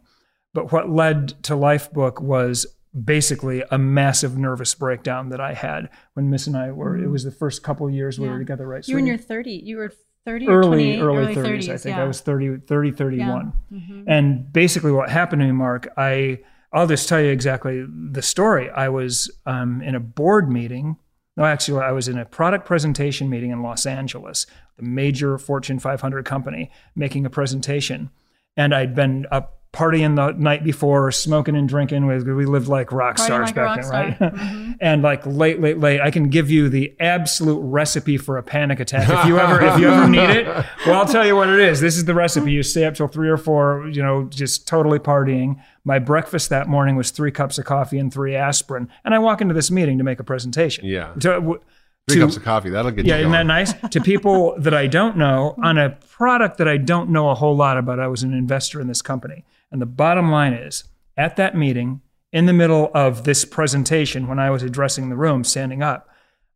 But 0.53 0.71
what 0.71 0.89
led 0.89 1.43
to 1.43 1.53
Lifebook 1.53 2.21
was 2.21 2.65
basically 3.05 3.63
a 3.71 3.77
massive 3.77 4.37
nervous 4.37 4.75
breakdown 4.75 5.29
that 5.29 5.39
I 5.39 5.53
had 5.53 5.89
when 6.13 6.29
Miss 6.29 6.45
and 6.47 6.57
I 6.57 6.71
were. 6.71 6.97
It 6.97 7.07
was 7.07 7.23
the 7.23 7.31
first 7.31 7.63
couple 7.63 7.87
of 7.87 7.93
years 7.93 8.19
we 8.19 8.27
were 8.27 8.39
together, 8.39 8.67
right? 8.67 8.85
You 8.85 8.95
were 8.95 8.99
in 8.99 9.05
your 9.07 9.17
30. 9.17 9.51
You 9.63 9.77
were 9.77 9.93
30 10.25 10.47
or 10.47 10.51
early 10.59 10.67
28? 10.97 11.01
early 11.01 11.35
30s, 11.35 11.69
I 11.69 11.77
think. 11.77 11.95
yeah. 11.97 12.03
I 12.03 12.07
was 12.07 12.21
30, 12.21 12.57
30 12.67 12.91
31. 12.91 13.53
Mhm. 13.71 14.03
And 14.07 14.51
basically, 14.53 14.91
what 14.91 15.09
happened 15.09 15.41
to 15.41 15.45
me, 15.45 15.51
Mark, 15.51 15.87
I 15.97 16.39
I'll 16.73 16.87
just 16.87 17.09
tell 17.09 17.19
you 17.19 17.29
exactly 17.31 17.85
the 18.11 18.21
story. 18.21 18.69
I 18.69 18.87
was 18.89 19.29
um, 19.45 19.81
in 19.81 19.93
a 19.95 19.99
board 19.99 20.49
meeting. 20.49 20.97
No, 21.37 21.43
actually, 21.45 21.81
I 21.83 21.91
was 21.91 22.07
in 22.07 22.17
a 22.17 22.25
product 22.25 22.65
presentation 22.65 23.29
meeting 23.29 23.51
in 23.51 23.61
Los 23.61 23.85
Angeles, 23.85 24.45
the 24.77 24.83
major 24.83 25.37
Fortune 25.37 25.79
500 25.79 26.23
company, 26.25 26.69
making 26.95 27.25
a 27.25 27.29
presentation, 27.29 28.09
and 28.55 28.73
I'd 28.75 28.93
been 28.95 29.25
up 29.31 29.60
partying 29.73 30.17
the 30.17 30.31
night 30.37 30.63
before, 30.65 31.11
smoking 31.13 31.55
and 31.55 31.67
drinking. 31.69 32.05
With 32.05 32.27
we 32.27 32.45
lived 32.45 32.67
like 32.67 32.91
rock 32.91 33.15
Partying 33.15 33.19
stars 33.25 33.45
like 33.47 33.55
back 33.55 33.65
rock 33.65 33.75
then, 33.77 33.83
star. 33.85 34.01
right? 34.03 34.33
Mhm. 34.35 34.77
and 34.81 35.01
like 35.01 35.25
late, 35.25 35.61
late, 35.61 35.77
late. 35.79 36.01
I 36.01 36.11
can 36.11 36.29
give 36.29 36.49
you 36.51 36.67
the 36.67 36.93
absolute 36.99 37.59
recipe 37.61 38.17
for 38.17 38.37
a 38.37 38.43
panic 38.43 38.79
attack 38.81 39.07
if 39.09 39.25
you 39.25 39.39
ever, 39.39 39.61
if 39.63 39.79
you 39.79 39.87
ever 39.89 40.09
need 40.09 40.29
it. 40.29 40.47
Well, 40.85 40.95
I'll 40.95 41.05
tell 41.07 41.25
you 41.25 41.35
what 41.35 41.47
it 41.47 41.59
is. 41.59 41.79
This 41.79 41.95
is 41.95 42.05
the 42.05 42.13
recipe. 42.15 42.51
You 42.51 42.63
stay 42.63 42.85
up 42.85 42.95
till 42.95 43.07
three 43.07 43.29
or 43.29 43.37
four, 43.37 43.87
you 43.91 44.01
know, 44.01 44.23
just 44.25 44.67
totally 44.67 44.97
partying. 44.99 45.61
My 45.85 45.99
breakfast 45.99 46.49
that 46.49 46.67
morning 46.67 46.95
was 46.95 47.11
three 47.11 47.31
cups 47.31 47.57
of 47.59 47.65
coffee 47.65 47.99
and 47.99 48.11
three 48.11 48.35
aspirin, 48.35 48.89
and 49.05 49.13
I 49.13 49.19
walk 49.19 49.41
into 49.41 49.53
this 49.53 49.69
meeting 49.71 49.97
to 49.99 50.03
make 50.03 50.19
a 50.19 50.23
presentation. 50.23 50.85
Yeah. 50.85 51.13
To, 51.19 51.29
w- 51.29 51.59
Three 52.07 52.15
to- 52.17 52.21
cups 52.25 52.35
of 52.35 52.43
coffee. 52.43 52.71
That'll 52.71 52.89
get 52.91 53.05
yeah, 53.05 53.15
you 53.17 53.21
isn't 53.21 53.31
that 53.33 53.45
nice? 53.45 53.73
to 53.89 54.01
people 54.01 54.55
that 54.59 54.73
I 54.73 54.87
don't 54.87 55.17
know 55.17 55.53
on 55.63 55.77
a 55.77 55.91
product 55.91 56.57
that 56.57 56.67
I 56.67 56.77
don't 56.77 57.11
know 57.11 57.29
a 57.29 57.35
whole 57.35 57.55
lot 57.55 57.77
about. 57.77 57.99
I 57.99 58.07
was 58.07 58.23
an 58.23 58.33
investor 58.33 58.81
in 58.81 58.87
this 58.87 59.03
company. 59.03 59.45
And 59.71 59.81
the 59.81 59.85
bottom 59.85 60.29
line 60.31 60.53
is 60.53 60.83
at 61.17 61.35
that 61.37 61.55
meeting, 61.55 62.01
in 62.33 62.45
the 62.45 62.53
middle 62.53 62.89
of 62.93 63.23
this 63.25 63.43
presentation, 63.45 64.27
when 64.27 64.39
I 64.39 64.49
was 64.49 64.63
addressing 64.63 65.09
the 65.09 65.15
room, 65.17 65.43
standing 65.43 65.83
up, 65.83 66.07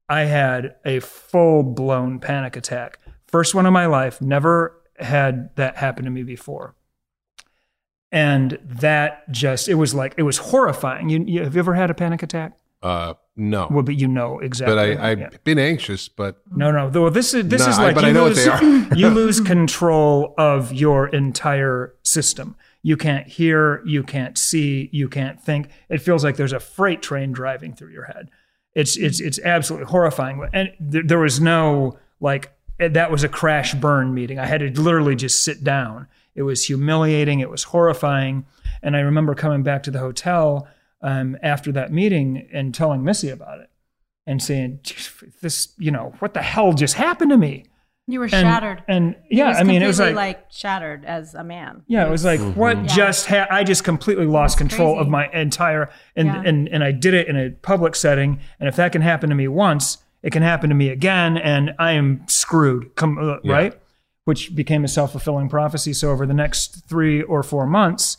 I 0.08 0.22
had 0.22 0.76
a 0.86 1.00
full 1.02 1.64
blown 1.64 2.20
panic 2.20 2.56
attack. 2.56 3.00
First 3.28 3.54
one 3.56 3.66
of 3.66 3.74
my 3.74 3.86
life, 3.86 4.22
never 4.22 4.82
had 5.00 5.54
that 5.58 5.76
happen 5.78 6.06
to 6.06 6.12
me 6.12 6.24
before. 6.24 6.76
And 8.12 8.58
that 8.64 9.30
just, 9.32 9.68
it 9.68 9.74
was 9.76 9.94
like, 9.94 10.14
it 10.18 10.24
was 10.24 10.38
horrifying. 10.38 11.10
You, 11.10 11.24
you 11.28 11.44
have 11.44 11.56
you 11.56 11.60
ever 11.60 11.74
had 11.74 11.90
a 11.90 11.94
panic 11.94 12.24
attack? 12.24 12.54
Uh, 12.82 13.16
no, 13.36 13.68
Well, 13.70 13.84
but 13.84 13.96
you 13.96 14.08
know 14.08 14.40
exactly. 14.40 14.76
but 14.96 15.02
I, 15.02 15.12
I've 15.12 15.20
Yeah. 15.20 15.30
been 15.44 15.60
anxious, 15.60 16.08
but 16.08 16.42
No, 16.56 16.72
no. 16.72 16.90
Though 16.90 17.10
this 17.10 17.34
is 17.34 17.48
this 17.50 17.66
No, 17.66 17.72
is 17.72 17.78
like 17.80 17.96
you 17.98 18.08
I 18.08 18.12
know 18.14 18.24
what 18.30 18.36
lose 18.36 18.92
you 18.98 19.10
lose 19.10 19.42
control 19.42 20.34
of 20.38 20.72
your 20.72 21.08
entire 21.08 21.96
system. 22.04 22.56
You 22.86 22.98
can't 22.98 23.26
hear, 23.26 23.82
you 23.84 24.04
can't 24.04 24.38
see, 24.38 24.92
you 24.94 25.10
can't 25.10 25.42
think. 25.42 25.70
It 25.90 26.04
feels 26.04 26.24
like 26.24 26.38
there's 26.38 26.54
a 26.54 26.60
freight 26.60 27.02
train 27.02 27.32
driving 27.32 27.74
through 27.74 27.90
your 27.90 28.04
head. 28.04 28.30
It's 28.76 28.96
it's 28.96 29.20
it's 29.20 29.40
absolutely 29.40 29.88
horrifying. 29.88 30.48
And 30.54 30.72
there, 30.80 31.02
there 31.02 31.18
was 31.18 31.42
no 31.42 31.98
like 32.20 32.54
eh, 32.80 32.90
that 32.90 33.10
was 33.10 33.24
a 33.24 33.28
crash 33.28 33.74
burn 33.74 34.14
meeting. 34.14 34.38
I 34.38 34.46
had 34.46 34.60
to 34.60 34.70
literally 34.80 35.16
just 35.16 35.42
sit 35.42 35.64
down. 35.64 36.08
It 36.36 36.44
was 36.44 36.66
humiliating. 36.66 37.40
It 37.40 37.50
was 37.50 37.64
horrifying. 37.64 38.46
And 38.84 38.96
I 38.96 39.00
remember 39.00 39.34
coming 39.34 39.64
back 39.64 39.82
to 39.82 39.92
the 39.92 39.98
hotel 39.98 40.68
um, 41.02 41.40
after 41.42 41.72
that 41.72 41.92
meeting 41.92 42.48
and 42.54 42.72
telling 42.72 43.04
Missy 43.04 43.30
about 43.30 43.62
it 43.62 43.72
and 44.28 44.44
saying, 44.44 44.82
"This, 45.42 45.74
you 45.80 45.90
know, 45.90 46.14
what 46.20 46.36
the 46.36 46.44
hell 46.44 46.74
just 46.74 46.94
happened 46.94 47.32
to 47.32 47.38
me?" 47.38 47.66
You 48.08 48.20
were 48.20 48.26
And, 48.26 48.32
shattered. 48.34 48.84
And 48.88 49.16
yeah, 49.32 49.50
was 49.50 49.58
I 49.58 49.64
mean, 49.64 49.82
it 49.82 49.88
was 49.88 50.00
like, 50.00 50.10
completely, 50.14 50.36
shattered 50.52 51.06
as 51.06 51.34
a 51.34 51.44
man. 51.44 51.82
yeah, 51.88 52.06
it 52.06 52.12
was 52.12 52.24
like 52.24 52.40
what 52.56 52.78
Yeah. 52.78 52.84
just 52.86 53.26
ha- 53.28 53.48
I 53.50 53.64
just 53.64 53.84
completely 53.84 54.28
lost 54.28 54.58
control 54.60 55.00
of 55.00 55.08
my 55.08 55.28
entire 55.34 55.90
and 56.16 56.28
Yeah. 56.28 56.44
and 56.46 56.68
and 56.70 56.84
I 56.84 56.92
did 56.92 57.16
it 57.16 57.28
in 57.28 57.36
a 57.36 57.50
public 57.50 57.96
setting. 57.96 58.40
And 58.60 58.70
if 58.70 58.76
that 58.76 58.92
can 58.92 59.02
happen 59.02 59.30
to 59.30 59.36
me 59.36 59.48
once, 59.48 59.98
it 60.22 60.32
can 60.32 60.44
happen 60.44 60.70
to 60.70 60.76
me 60.76 60.90
again, 60.90 61.38
and 61.38 61.74
I 61.80 61.94
am 61.94 62.22
screwed. 62.28 62.96
Come 62.96 63.18
uh, 63.18 63.38
Yeah. 63.44 63.54
right, 63.54 63.80
which 64.26 64.56
became 64.56 64.84
a 64.84 64.88
self 64.88 65.12
fulfilling 65.12 65.50
prophecy. 65.50 65.92
So 65.94 66.12
over 66.12 66.28
the 66.28 66.34
next 66.36 66.88
three 66.88 67.24
or 67.24 67.42
four 67.42 67.66
months, 67.66 68.18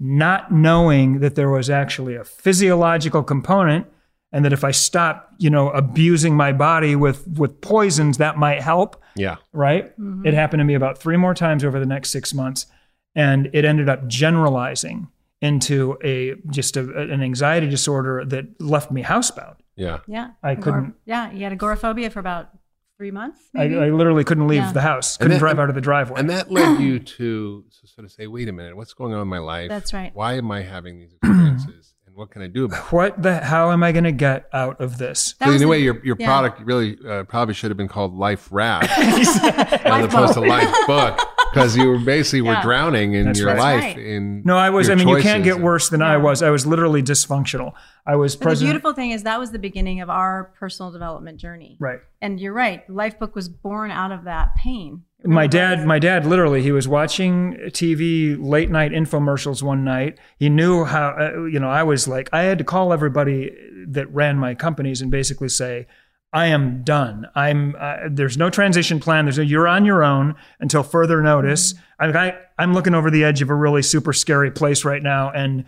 not 0.00 0.50
knowing 0.50 1.20
that 1.20 1.34
there 1.34 1.50
was 1.50 1.68
actually 1.68 2.14
a 2.16 2.24
physiological 2.24 3.22
component. 3.22 3.86
And 4.32 4.44
that 4.44 4.52
if 4.52 4.64
I 4.64 4.70
stop, 4.72 5.30
you 5.38 5.48
know, 5.50 5.70
abusing 5.70 6.36
my 6.36 6.52
body 6.52 6.96
with 6.96 7.26
with 7.28 7.60
poisons, 7.60 8.18
that 8.18 8.36
might 8.38 8.60
help 8.60 9.00
yeah, 9.16 9.36
right? 9.52 9.86
Mm-hmm. 9.98 10.26
It 10.26 10.34
happened 10.34 10.60
to 10.60 10.64
me 10.64 10.74
about 10.74 10.98
three 10.98 11.16
more 11.16 11.34
times 11.34 11.64
over 11.64 11.80
the 11.80 11.86
next 11.86 12.10
six 12.10 12.32
months, 12.34 12.66
and 13.14 13.48
it 13.52 13.64
ended 13.64 13.88
up 13.88 14.06
generalizing 14.06 15.08
into 15.42 15.98
a 16.02 16.34
just 16.50 16.76
a, 16.76 16.80
an 17.12 17.22
anxiety 17.22 17.68
disorder 17.68 18.24
that 18.24 18.60
left 18.60 18.90
me 18.90 19.02
housebound. 19.02 19.56
yeah. 19.76 19.98
Yeah. 20.06 20.30
I 20.42 20.54
Agor- 20.54 20.62
couldn't- 20.62 20.94
Yeah. 21.04 21.30
You 21.32 21.42
had 21.44 21.52
agoraphobia 21.52 22.08
for 22.10 22.20
about 22.20 22.50
three 22.96 23.10
months. 23.10 23.38
I, 23.54 23.68
Maybe? 23.68 23.76
I 23.78 23.90
literally 23.90 24.24
couldn't 24.24 24.48
leave 24.48 24.62
Yeah. 24.62 24.72
the 24.72 24.80
house, 24.80 25.18
couldn't 25.18 25.32
that- 25.34 25.38
drive 25.38 25.58
out 25.58 25.68
of 25.68 25.74
the 25.74 25.82
driveway. 25.82 26.18
And 26.20 26.30
that 26.30 26.50
led 26.50 26.80
you 26.80 26.98
to 26.98 27.64
sort 27.84 28.06
of 28.06 28.10
say, 28.12 28.26
"Wait 28.26 28.48
a 28.48 28.52
minute, 28.52 28.74
what's 28.76 28.94
going 28.94 29.12
on 29.12 29.20
in 29.20 29.28
my 29.28 29.38
life? 29.38 29.68
That's 29.68 29.92
right. 29.92 30.10
Why 30.14 30.34
am 30.38 30.50
I 30.50 30.62
having 30.62 30.98
these 31.00 31.12
experiences, 31.22 31.92
and 31.92 31.95
what 32.16 32.30
can 32.30 32.42
I 32.42 32.46
do 32.48 32.64
about 32.64 32.86
it?" 32.86 32.92
what 32.92 33.22
the? 33.22 33.38
How 33.38 33.70
am 33.70 33.82
I 33.82 33.92
going 33.92 34.04
to 34.04 34.12
get 34.12 34.48
out 34.52 34.80
of 34.80 34.98
this? 34.98 35.34
That 35.38 35.46
So 35.46 35.52
was 35.52 35.62
in 35.62 35.62
a 35.62 35.66
the- 35.66 35.70
way, 35.70 35.78
your 35.80 36.04
your 36.04 36.16
yeah. 36.18 36.26
product 36.26 36.60
really 36.62 36.98
uh, 37.08 37.24
probably 37.24 37.54
should 37.54 37.70
have 37.70 37.76
been 37.76 37.88
called 37.88 38.14
Life 38.14 38.48
Raft 38.50 38.88
Life 38.98 39.86
as 39.86 40.04
opposed 40.04 40.34
to. 40.34 40.40
Life 40.40 40.74
Book 40.86 41.20
because 41.52 41.76
you 41.76 41.88
were 41.88 41.98
basically 41.98 42.42
were 42.42 42.58
drowning 42.62 43.14
in 43.14 43.26
That's 43.26 43.38
your 43.38 43.48
right. 43.48 43.58
life. 43.58 43.82
Right. 43.96 43.98
In 43.98 44.42
No, 44.44 44.56
I 44.56 44.70
was. 44.70 44.90
I 44.90 44.94
mean, 44.94 45.08
you 45.08 45.18
can't 45.18 45.44
get 45.44 45.60
worse 45.60 45.88
than 45.88 46.02
I 46.02 46.16
was. 46.16 46.42
I 46.42 46.50
was 46.50 46.66
literally 46.66 47.02
dysfunctional. 47.02 47.72
I 48.06 48.16
was 48.16 48.36
But 48.36 48.58
the 48.58 48.64
beautiful 48.64 48.92
thing 48.92 49.10
is 49.10 49.22
that 49.24 49.38
was 49.40 49.50
the 49.52 49.58
beginning 49.58 50.00
of 50.00 50.08
our 50.10 50.52
personal 50.58 50.90
development 50.92 51.38
journey. 51.38 51.76
right. 51.80 52.00
And 52.22 52.40
you're 52.40 52.52
right. 52.52 52.86
Lifebook 52.88 53.34
was 53.34 53.48
born 53.48 53.90
out 53.90 54.10
of 54.12 54.24
that 54.24 54.54
pain. 54.56 55.02
My 55.26 55.46
dad 55.46 55.86
my 55.86 55.98
dad 55.98 56.26
literally 56.26 56.62
he 56.62 56.72
was 56.72 56.86
watching 56.86 57.54
tv 57.68 58.36
late 58.38 58.70
night 58.70 58.92
infomercials 58.92 59.62
one 59.62 59.84
night. 59.84 60.18
He 60.38 60.48
knew 60.48 60.84
how 60.84 61.16
uh, 61.18 61.44
you 61.44 61.58
know 61.58 61.68
i 61.68 61.82
was 61.82 62.06
like 62.06 62.28
i 62.32 62.42
had 62.42 62.58
to 62.58 62.64
call 62.64 62.92
everybody 62.92 63.50
that 63.88 64.12
ran 64.12 64.36
my 64.38 64.54
companies 64.54 65.00
and 65.00 65.10
basically 65.10 65.48
say 65.48 65.86
i 66.32 66.46
am 66.46 66.82
done. 66.84 67.26
I'm 67.34 67.74
uh, 67.78 67.96
there's 68.10 68.36
no 68.36 68.50
transition 68.50 69.00
plan. 69.00 69.24
There's 69.24 69.38
no 69.38 69.44
you're 69.44 69.68
on 69.68 69.84
your 69.84 70.04
own 70.04 70.34
until 70.60 70.82
further 70.82 71.22
notice. 71.22 71.74
I, 71.98 72.06
I 72.08 72.38
i'm 72.58 72.74
looking 72.74 72.94
over 72.94 73.10
the 73.10 73.24
edge 73.24 73.42
of 73.42 73.50
a 73.50 73.54
really 73.54 73.82
super 73.82 74.12
scary 74.12 74.50
place 74.50 74.84
right 74.84 75.02
now 75.02 75.30
and 75.30 75.64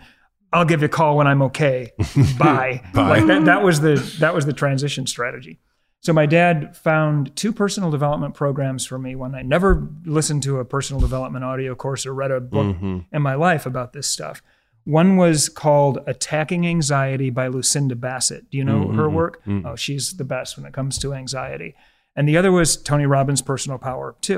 i'll 0.53 0.65
give 0.65 0.81
you 0.81 0.85
a 0.85 0.89
call 0.89 1.17
when 1.17 1.27
i'm 1.27 1.41
okay. 1.43 1.91
Bye, 2.37 2.83
Bye. 2.93 3.09
like 3.09 3.27
that 3.27 3.45
that 3.45 3.63
was 3.63 3.81
the 3.81 3.95
that 4.19 4.33
was 4.33 4.45
the 4.45 4.53
transition 4.53 5.07
strategy 5.07 5.59
so 6.01 6.13
my 6.13 6.25
dad 6.25 6.77
found 6.77 7.35
two 7.35 7.51
personal 7.51 7.91
development 7.91 8.33
programs 8.33 8.85
for 8.85 8.97
me 8.97 9.15
when 9.15 9.35
I 9.35 9.41
never 9.41 9.87
listened 10.05 10.43
to 10.43 10.59
a 10.59 10.65
personal 10.65 11.01
development 11.01 11.43
audio 11.43 11.75
course 11.75 12.05
or 12.05 12.13
read 12.13 12.31
a 12.31 12.39
book 12.39 12.77
mm-hmm. 12.77 12.99
in 13.11 13.21
my 13.21 13.35
life 13.35 13.65
about 13.65 13.91
this 13.91 14.07
stuff. 14.07 14.41
One 14.85 15.17
was 15.17 15.49
called 15.49 15.99
Attacking 16.07 16.65
Anxiety 16.65 17.29
by 17.29 17.47
Lucinda 17.47 17.95
Bassett. 17.95 18.49
Do 18.49 18.57
you 18.57 18.63
know 18.63 18.85
mm-hmm. 18.85 18.97
her 18.97 19.09
work? 19.09 19.43
Mm-hmm. 19.45 19.67
Oh, 19.67 19.75
she's 19.75 20.15
the 20.15 20.23
best 20.23 20.57
when 20.57 20.65
it 20.65 20.73
comes 20.73 20.97
to 20.99 21.13
anxiety. 21.13 21.75
And 22.15 22.27
the 22.27 22.37
other 22.37 22.51
was 22.51 22.77
Tony 22.77 23.05
Robbins' 23.05 23.41
Personal 23.41 23.77
Power 23.77 24.15
II, 24.27 24.37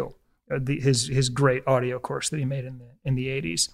uh, 0.52 0.60
the, 0.60 0.80
his 0.80 1.08
his 1.08 1.30
great 1.30 1.66
audio 1.68 2.00
course 2.00 2.30
that 2.30 2.40
he 2.40 2.46
made 2.46 2.66
in 2.66 2.80
the 2.80 2.90
in 3.06 3.16
the 3.16 3.28
80s. 3.28 3.70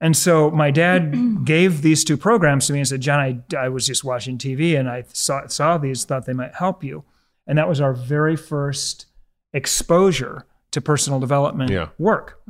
And 0.00 0.16
so 0.16 0.50
my 0.50 0.70
dad 0.70 1.16
gave 1.44 1.82
these 1.82 2.04
two 2.04 2.16
programs 2.16 2.66
to 2.66 2.72
me 2.72 2.80
and 2.80 2.88
said, 2.88 3.00
Jon, 3.00 3.18
I, 3.18 3.56
I 3.56 3.68
was 3.68 3.86
just 3.86 4.04
watching 4.04 4.38
TV 4.38 4.78
and 4.78 4.88
I 4.88 5.04
saw, 5.12 5.46
saw 5.46 5.78
these, 5.78 6.04
thought 6.04 6.26
they 6.26 6.32
might 6.32 6.54
help 6.54 6.84
you. 6.84 7.04
And 7.46 7.58
that 7.58 7.68
was 7.68 7.80
our 7.80 7.92
very 7.92 8.36
first 8.36 9.06
exposure 9.52 10.46
to 10.72 10.80
personal 10.80 11.20
development 11.20 11.70
Yeah. 11.70 11.88
work. 11.98 12.40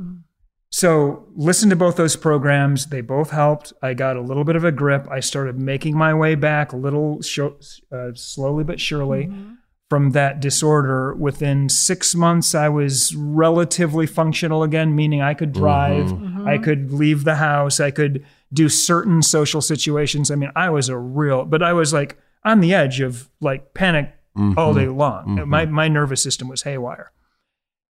So 0.70 1.26
listen 1.34 1.70
to 1.70 1.76
both 1.76 1.96
those 1.96 2.16
programs. 2.16 2.86
They 2.86 3.00
both 3.00 3.30
helped. 3.30 3.72
I 3.82 3.94
got 3.94 4.16
a 4.16 4.20
little 4.20 4.44
bit 4.44 4.56
of 4.56 4.64
a 4.64 4.72
grip. 4.72 5.06
I 5.10 5.20
started 5.20 5.58
making 5.58 5.96
my 5.96 6.12
way 6.12 6.34
back 6.34 6.72
a 6.72 6.76
little 6.76 7.22
sho- 7.22 7.56
uh, 7.92 8.10
slowly 8.14 8.64
but 8.64 8.80
surely 8.80 9.26
mm-hmm. 9.26 9.52
from 9.88 10.10
that 10.10 10.40
disorder. 10.40 11.14
Within 11.14 11.68
six 11.68 12.14
months, 12.14 12.54
I 12.54 12.68
was 12.68 13.14
relatively 13.14 14.06
functional 14.06 14.62
again, 14.62 14.94
meaning 14.94 15.22
I 15.22 15.34
could 15.34 15.52
drive, 15.52 16.06
mm-hmm. 16.06 16.40
Mm-hmm. 16.40 16.48
I 16.48 16.58
could 16.58 16.92
leave 16.92 17.24
the 17.24 17.36
house, 17.36 17.78
I 17.78 17.90
could 17.90 18.26
do 18.52 18.68
certain 18.68 19.22
social 19.22 19.60
situations. 19.60 20.30
I 20.30 20.34
mean, 20.34 20.50
I 20.56 20.70
was 20.70 20.88
a 20.88 20.98
real, 20.98 21.44
but 21.44 21.62
I 21.62 21.72
was 21.72 21.92
like 21.92 22.18
on 22.44 22.60
the 22.60 22.74
edge 22.74 23.00
of 23.00 23.30
like 23.40 23.72
panic 23.72 24.12
Mm-hmm. 24.36 24.58
all 24.58 24.74
day 24.74 24.88
long. 24.88 25.38
Uh, 25.38 25.46
my 25.46 25.64
mm-hmm. 25.64 25.74
my 25.74 25.88
nervous 25.88 26.22
system 26.22 26.48
was 26.48 26.62
haywire. 26.62 27.10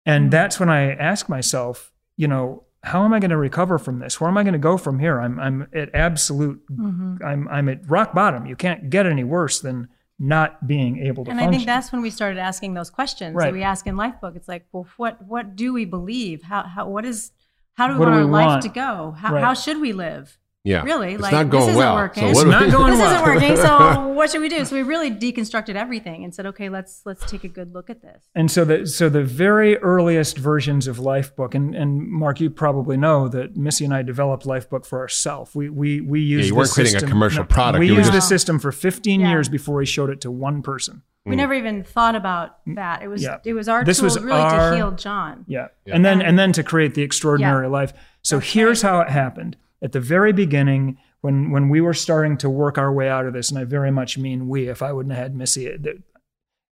And 0.06 0.32
that's 0.32 0.60
when 0.60 0.70
I 0.70 0.94
asked 0.94 1.30
myself, 1.30 1.92
you 2.18 2.28
know, 2.28 2.64
how 2.84 3.06
am 3.06 3.14
I 3.14 3.20
going 3.20 3.30
to 3.30 3.38
recover 3.38 3.78
from 3.78 4.00
this? 4.00 4.20
Where 4.20 4.28
am 4.28 4.38
I 4.38 4.44
going 4.44 4.54
to 4.54 4.60
go 4.60 4.78
from 4.78 4.98
here? 4.98 5.20
I'm 5.20 5.40
I'm 5.40 5.68
at 5.74 5.94
absolute 5.94 6.62
mm-hmm. 6.72 7.18
I'm 7.24 7.48
I'm 7.48 7.70
at 7.70 7.88
rock 7.90 8.14
bottom. 8.14 8.46
You 8.46 8.56
can't 8.56 8.90
get 8.90 9.06
any 9.06 9.24
worse 9.24 9.60
than 9.60 9.90
not 10.18 10.68
being 10.68 11.00
able 11.00 11.26
to 11.26 11.32
And 11.32 11.40
I 11.40 11.50
think 11.50 11.66
that's 11.66 11.92
when 11.92 12.02
we 12.02 12.10
started 12.10 12.40
asking 12.40 12.74
those 12.74 12.90
questions 12.90 13.36
Right. 13.36 13.46
that 13.46 13.54
we 13.54 13.64
ask 13.64 13.88
in 13.88 13.96
Lifebook. 13.96 14.36
It's 14.36 14.48
like, 14.48 14.66
well, 14.72 14.88
what 14.98 15.22
what 15.24 15.56
do 15.56 15.74
we 15.74 15.86
believe? 15.86 16.44
How 16.44 16.64
how 16.64 16.90
what 16.90 17.06
is 17.06 17.32
how 17.74 17.88
do 17.88 17.94
we 17.94 18.00
What 18.00 18.06
do 18.06 18.12
want 18.12 18.22
our 18.22 18.28
we 18.28 18.32
life 18.32 18.64
to 18.64 18.70
go? 18.70 19.16
How, 19.18 19.34
Right. 19.34 19.44
how 19.44 19.54
should 19.54 19.80
we 19.80 19.94
live? 19.94 20.38
Yeah. 20.64 20.84
Really? 20.84 21.14
It's 21.14 21.22
Like, 21.24 21.32
not 21.32 21.46
this 21.46 21.52
going 21.52 21.70
isn't 21.70 21.78
well. 21.78 21.96
working. 21.96 22.24
So 22.24 22.30
It's 22.30 22.38
what 22.38 22.44
do 22.44 22.50
not 22.52 22.66
we- 22.66 22.72
going 22.72 22.92
This 22.92 23.00
well. 23.00 23.14
isn't 23.14 23.26
working. 23.26 23.58
So 23.62 24.08
what 24.10 24.30
should 24.30 24.42
we 24.42 24.50
do? 24.50 24.64
So 24.64 24.76
we 24.76 24.84
really 24.84 25.10
deconstructed 25.10 25.76
everything 25.76 26.24
and 26.24 26.34
said, 26.36 26.46
okay, 26.46 26.70
let's 26.70 27.02
let's 27.06 27.26
take 27.30 27.44
a 27.44 27.48
good 27.48 27.74
look 27.74 27.90
at 27.90 28.02
this. 28.04 28.24
And 28.36 28.52
so 28.52 28.64
the 28.64 28.86
so 28.86 29.10
the 29.10 29.24
very 29.24 29.78
earliest 29.78 30.38
versions 30.38 30.88
of 30.88 30.98
Lifebook, 30.98 31.56
and, 31.56 31.74
and 31.74 32.08
Mark, 32.08 32.40
you 32.40 32.50
probably 32.52 32.96
know 32.98 33.28
that 33.30 33.58
Missy 33.58 33.86
and 33.86 33.94
I 33.94 34.04
developed 34.04 34.46
Lifebook 34.46 34.86
for 34.86 35.00
ourselves. 35.00 35.56
We 35.56 35.70
we 35.70 36.02
we 36.02 36.20
used 36.22 36.46
you 36.46 36.52
the 36.52 36.58
weren't 36.58 36.70
creating 36.72 36.92
a 36.96 37.00
system- 37.00 37.10
commercial 37.10 37.44
product, 37.44 37.80
We 37.80 37.88
you 37.88 37.94
were 37.94 38.00
used 38.02 38.14
the 38.14 38.22
system 38.22 38.60
for 38.60 38.72
15 38.72 39.20
Yeah. 39.22 39.30
years 39.32 39.50
before 39.50 39.78
we 39.78 39.86
showed 39.88 40.12
it 40.12 40.22
to 40.22 40.30
one 40.32 40.62
person. 40.62 41.02
We 41.26 41.34
mm. 41.34 41.38
never 41.38 41.54
even 41.56 41.84
thought 41.84 42.16
about 42.16 42.58
that. 42.76 43.02
It 43.02 43.08
was 43.08 43.24
Yeah. 43.24 43.38
it 43.44 43.54
was 43.54 43.68
our 43.68 43.84
This 43.84 43.98
tool 43.98 44.06
was 44.06 44.20
really 44.20 44.40
our- 44.40 44.70
to 44.72 44.76
heal 44.76 44.92
Jon. 44.92 45.46
Yeah. 45.48 45.70
And 45.88 46.06
then 46.06 46.22
and 46.22 46.38
then 46.38 46.52
to 46.54 46.64
create 46.64 46.94
the 46.94 47.02
extraordinary 47.02 47.68
life. 47.68 47.94
So 48.22 48.38
here's 48.40 48.84
how 48.84 49.02
it 49.02 49.10
happened. 49.10 49.58
At 49.82 49.94
the 49.94 50.00
very 50.00 50.34
beginning, 50.34 50.98
when 51.22 51.52
when 51.52 51.70
we 51.70 51.82
were 51.82 51.94
starting 51.94 52.38
to 52.38 52.50
work 52.50 52.78
our 52.78 52.92
way 52.92 53.10
out 53.10 53.26
of 53.26 53.34
this, 53.34 53.50
and 53.50 53.60
I 53.60 53.64
very 53.64 53.92
much 53.92 54.18
mean 54.18 54.48
we, 54.48 54.68
if 54.70 54.82
I 54.82 54.94
wouldn't 54.94 55.14
have 55.16 55.24
had 55.24 55.36
Missy, 55.36 55.76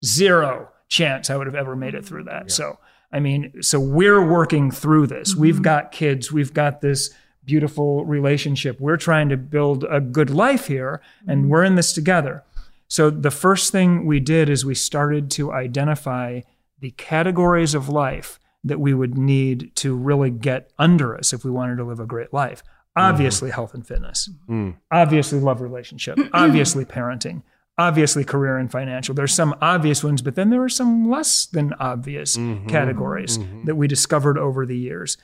zero 0.04 0.70
chance 0.88 1.30
I 1.30 1.36
would 1.38 1.48
have 1.48 1.56
ever 1.56 1.76
made 1.76 1.96
it 1.96 2.06
through 2.06 2.26
that. 2.26 2.52
So 2.52 2.80
I 3.12 3.20
mean, 3.20 3.62
so 3.62 3.80
we're 3.80 4.24
working 4.24 4.72
through 4.72 5.08
this. 5.08 5.32
Mm-hmm. 5.32 5.42
We've 5.42 5.62
got 5.62 5.92
kids, 5.92 6.32
we've 6.32 6.54
got 6.54 6.82
this 6.82 7.10
beautiful 7.44 8.06
relationship. 8.06 8.80
We're 8.80 8.98
trying 8.98 9.30
to 9.30 9.38
build 9.38 9.84
a 9.90 10.00
good 10.00 10.30
life 10.30 10.68
here, 10.68 11.02
and 11.28 11.42
mm-hmm. 11.42 11.50
we're 11.50 11.64
in 11.64 11.76
this 11.76 11.94
together. 11.94 12.44
So 12.88 13.10
the 13.10 13.32
first 13.32 13.72
thing 13.72 14.06
we 14.06 14.20
did 14.20 14.50
is 14.50 14.66
we 14.66 14.76
started 14.76 15.32
to 15.32 15.52
identify 15.52 16.42
the 16.80 16.92
categories 16.92 17.74
of 17.74 17.90
life 17.90 18.40
that 18.64 18.80
we 18.80 18.94
would 18.94 19.18
need 19.18 19.76
to 19.78 19.96
really 19.96 20.30
get 20.30 20.72
under 20.78 21.18
us 21.18 21.34
if 21.34 21.44
we 21.44 21.52
wanted 21.52 21.78
to 21.78 21.84
live 21.84 22.00
a 22.00 22.06
great 22.06 22.34
life. 22.34 22.64
Mm-hmm. 22.98 23.10
Obviously, 23.10 23.52
health 23.52 23.74
and 23.74 23.86
fitness. 23.86 24.30
Mm. 24.50 24.76
Obviously, 24.92 25.40
love 25.40 25.62
relationship. 25.62 26.18
obviously, 26.34 26.86
parenting. 26.86 27.44
Obviously, 27.78 28.26
career 28.26 28.58
and 28.58 28.70
financial. 28.70 29.16
There's 29.16 29.34
some 29.34 29.56
obvious 29.62 30.04
ones, 30.04 30.22
but 30.22 30.36
then 30.36 30.50
there 30.50 30.62
are 30.64 30.70
some 30.70 31.10
less 31.10 31.46
than 31.46 31.74
obvious 31.80 32.36
mm-hmm. 32.36 32.68
categories 32.68 33.38
mm-hmm. 33.38 33.66
that 33.66 33.76
we 33.76 33.88
discovered 33.88 34.38
over 34.38 34.66
the 34.66 34.78
years. 34.78 35.18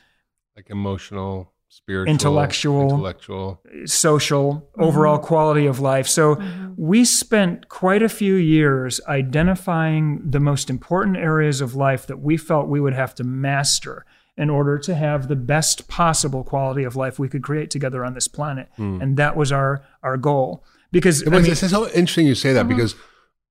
like 0.56 0.70
emotional, 0.70 1.52
spiritual, 1.68 2.12
Intellectual. 2.12 2.84
intellectual. 2.84 3.62
social, 3.86 4.70
overall 4.80 5.18
quality 5.18 5.66
of 5.66 5.82
life. 5.82 6.08
So 6.08 6.42
we 6.78 7.04
spent 7.04 7.68
quite 7.68 8.02
a 8.02 8.10
few 8.10 8.36
years 8.36 9.02
identifying 9.08 10.22
the 10.24 10.40
most 10.40 10.70
important 10.70 11.18
areas 11.18 11.60
of 11.60 11.76
life 11.76 12.08
that 12.08 12.20
we 12.20 12.38
felt 12.38 12.68
we 12.70 12.80
would 12.80 12.94
have 12.94 13.14
to 13.16 13.26
master 13.26 14.06
in 14.38 14.50
order 14.50 14.78
to 14.78 14.96
have 14.96 15.28
the 15.28 15.36
best 15.36 15.88
possible 15.88 16.44
quality 16.44 16.84
of 16.84 16.96
life 16.96 17.18
we 17.18 17.30
could 17.30 17.42
create 17.44 17.70
together 17.70 18.04
on 18.04 18.14
this 18.14 18.28
planet. 18.28 18.68
Hmm. 18.76 19.02
And 19.02 19.18
that 19.18 19.36
was 19.36 19.52
our 19.52 19.84
our 20.04 20.18
goal. 20.18 20.64
Because 20.92 21.24
I 21.24 21.28
It 21.28 21.32
was, 21.32 21.44
mean, 21.44 21.52
it's 21.52 21.70
so 21.70 21.86
interesting 21.90 22.28
you 22.28 22.36
say 22.36 22.54
that 22.54 22.62
uh-huh. 22.62 22.70
because 22.70 22.96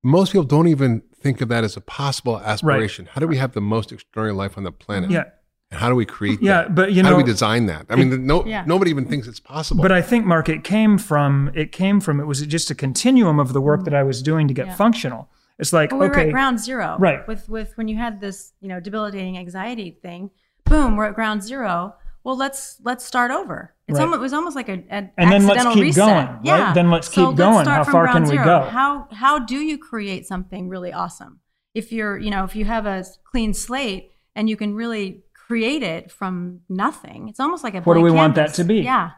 most 0.03 0.31
people 0.31 0.45
don't 0.45 0.67
even 0.67 1.01
think 1.21 1.41
of 1.41 1.49
that 1.49 1.63
as 1.63 1.75
a 1.75 1.81
possible 1.81 2.39
aspiration. 2.39 3.07
How 3.11 3.19
do 3.19 3.27
we 3.27 3.37
have 3.37 3.53
the 3.53 3.61
most 3.61 3.91
extraordinary 3.91 4.35
life 4.35 4.57
on 4.57 4.63
the 4.63 4.71
planet? 4.71 5.09
yeah, 5.09 5.23
And 5.71 5.79
how 5.79 5.89
do 5.89 5.95
we 5.95 6.05
create 6.05 6.41
yeah, 6.41 6.63
that? 6.63 6.75
but 6.75 6.93
you 6.93 7.01
know, 7.01 7.09
how 7.09 7.15
do 7.15 7.17
we 7.17 7.23
design 7.23 7.65
that? 7.65 7.87
I 7.89 7.95
mean, 7.95 8.25
no, 8.27 8.45
Yeah. 8.45 8.63
nobody 8.67 8.91
even 8.91 9.05
thinks 9.05 9.27
it's 9.27 9.39
possible. 9.39 9.81
But 9.81 9.91
I 9.91 10.01
think, 10.01 10.25
Mark, 10.25 10.49
it 10.49 10.63
came 10.63 10.97
from 10.99 11.51
it 11.55 11.71
came 11.71 11.99
from 11.99 12.19
it 12.19 12.25
was 12.25 12.45
just 12.45 12.69
a 12.69 12.75
continuum 12.75 13.39
of 13.39 13.53
the 13.53 13.61
work 13.61 13.83
that 13.85 13.93
mm. 13.93 13.97
I 13.97 14.03
was 14.03 14.21
doing 14.21 14.47
to 14.47 14.53
get 14.53 14.67
Yeah. 14.67 14.75
functional. 14.75 15.29
It's 15.57 15.73
like 15.73 15.89
But 15.89 15.99
we 15.99 16.07
were 16.07 16.13
okay, 16.13 16.27
at 16.27 16.31
ground 16.31 16.59
zero. 16.59 16.97
Right. 16.99 17.27
With 17.27 17.49
with 17.49 17.75
when 17.77 17.87
you 17.87 17.97
had 17.97 18.21
this, 18.21 18.53
you 18.61 18.67
know, 18.69 18.79
debilitating 18.79 19.37
anxiety 19.37 19.89
thing, 20.01 20.29
boom, 20.75 20.95
we're 20.95 21.05
at 21.05 21.15
ground 21.15 21.43
zero. 21.43 21.95
Well, 22.23 22.37
let's 22.37 22.77
let's 22.83 23.05
start 23.05 23.31
over. 23.31 23.73
It's 23.87 23.97
Right. 23.99 24.03
almost, 24.05 24.17
it 24.17 24.21
was 24.21 24.33
almost 24.33 24.55
like 24.55 24.67
a, 24.69 24.83
an 24.89 25.11
And 25.17 25.31
then 25.31 25.45
let's 25.45 25.63
keep 25.73 25.83
reset. 25.83 26.05
going, 26.07 26.25
right? 26.27 26.39
Yeah. 26.43 26.73
Then 26.73 26.89
let's 26.89 27.07
So 27.13 27.29
keep 27.29 27.37
going. 27.37 27.63
start 27.65 27.77
How 27.77 27.83
from 27.83 27.91
far 27.93 28.07
can 28.07 28.23
we 28.23 28.29
zero. 28.29 28.45
go? 28.45 28.61
How 28.61 29.07
how 29.11 29.39
do 29.39 29.57
you 29.59 29.77
create 29.77 30.25
something 30.25 30.67
really 30.69 30.91
awesome? 30.91 31.39
If 31.75 31.91
you're, 31.91 32.17
you 32.17 32.31
know, 32.31 32.43
if 32.43 32.55
you 32.55 32.65
have 32.65 32.85
a 32.85 33.03
clean 33.31 33.53
slate 33.53 34.11
and 34.35 34.49
you 34.49 34.57
can 34.57 34.73
really 34.73 35.23
create 35.33 35.83
it 35.83 36.11
from 36.11 36.61
nothing, 36.67 37.27
it's 37.29 37.39
almost 37.39 37.63
like 37.63 37.75
a 37.75 37.81
What 37.81 37.93
do 37.95 38.01
we 38.01 38.11
want 38.11 38.35
that 38.35 38.53
to 38.55 38.63
be? 38.63 38.77
Yeah. 38.81 39.11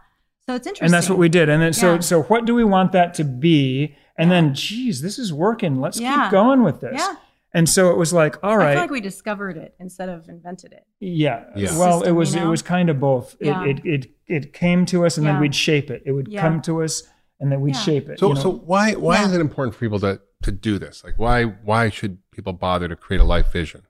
So 0.46 0.56
it's 0.56 0.66
interesting. 0.68 0.86
and 0.86 0.94
that's 0.94 1.10
what 1.10 1.18
we 1.20 1.30
did. 1.30 1.50
And 1.50 1.62
then 1.62 1.72
so 1.74 1.94
Yeah. 1.96 2.00
so 2.02 2.24
what 2.24 2.46
do 2.46 2.54
we 2.56 2.64
want 2.66 2.92
that 2.92 3.14
to 3.16 3.24
be? 3.24 3.96
And 4.20 4.32
then, 4.32 4.54
geez, 4.56 5.02
this 5.02 5.20
is 5.20 5.32
working. 5.32 5.80
Let's 5.80 6.00
Yeah. 6.00 6.24
keep 6.24 6.32
going 6.32 6.64
with 6.64 6.82
this. 6.82 6.96
Yeah. 6.98 7.14
And 7.54 7.68
so 7.70 7.90
it 7.92 7.98
was 7.98 8.12
like, 8.14 8.36
all 8.44 8.58
right. 8.58 8.70
I 8.70 8.74
feel 8.74 8.82
like 8.82 8.90
we 8.92 9.02
discovered 9.02 9.58
it 9.58 9.74
instead 9.80 10.10
of 10.10 10.28
invented 10.30 10.74
it. 10.74 10.86
yeah. 11.00 11.46
Yeah. 11.56 11.78
Well, 11.78 12.04
it 12.04 12.12
was 12.12 12.36
you 12.36 12.42
it 12.42 12.48
was 12.48 12.62
kind 12.62 12.90
of 12.90 13.00
both. 13.00 13.36
Yeah. 13.40 13.64
It, 13.66 13.80
it 13.80 13.86
it 13.86 14.12
it 14.28 14.54
came 14.54 14.86
to 14.88 15.06
us, 15.06 15.18
and 15.18 15.26
then 15.26 15.40
we'd 15.40 15.56
shape 15.56 15.90
it. 15.90 16.04
It 16.06 16.12
would 16.12 16.28
Yeah. 16.28 16.42
come 16.42 16.62
to 16.64 16.84
us, 16.84 17.04
and 17.40 17.52
then 17.52 17.62
we'd 17.62 17.76
Yeah. 17.76 17.82
shape 17.82 18.10
it. 18.10 18.20
so, 18.20 18.28
you 18.30 18.34
know? 18.36 18.42
so 18.42 18.50
why 18.52 18.94
why 18.94 19.16
Yeah. 19.22 19.28
is 19.28 19.34
it 19.34 19.42
important 19.42 19.74
for 19.76 19.80
people 19.80 20.00
to 20.02 20.20
to 20.44 20.52
do 20.52 20.78
this? 20.78 21.04
Like, 21.04 21.18
why 21.18 21.44
why 21.46 21.90
should 21.90 22.20
people 22.32 22.54
bother 22.54 22.88
to 22.90 22.96
create 22.96 23.22
a 23.22 23.24
life 23.36 23.52
vision? 23.52 23.84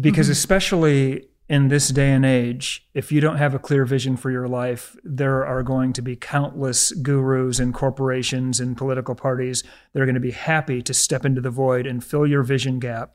because 0.00 0.26
Mm-hmm. 0.26 0.32
especially 0.32 1.28
in 1.48 1.68
this 1.68 1.88
day 1.88 2.10
and 2.10 2.26
age 2.26 2.86
if 2.94 3.10
you 3.10 3.20
don't 3.20 3.36
have 3.36 3.54
a 3.54 3.58
clear 3.58 3.84
vision 3.84 4.16
for 4.16 4.30
your 4.30 4.46
life 4.46 4.96
there 5.02 5.46
are 5.46 5.62
going 5.62 5.92
to 5.92 6.02
be 6.02 6.14
countless 6.14 6.92
gurus 6.92 7.58
and 7.58 7.72
corporations 7.72 8.60
and 8.60 8.76
political 8.76 9.14
parties 9.14 9.64
that 9.92 10.00
are 10.00 10.06
going 10.06 10.14
to 10.14 10.20
be 10.20 10.30
happy 10.30 10.82
to 10.82 10.92
step 10.92 11.24
into 11.24 11.40
the 11.40 11.50
void 11.50 11.86
and 11.86 12.04
fill 12.04 12.26
your 12.26 12.42
vision 12.42 12.78
gap 12.78 13.14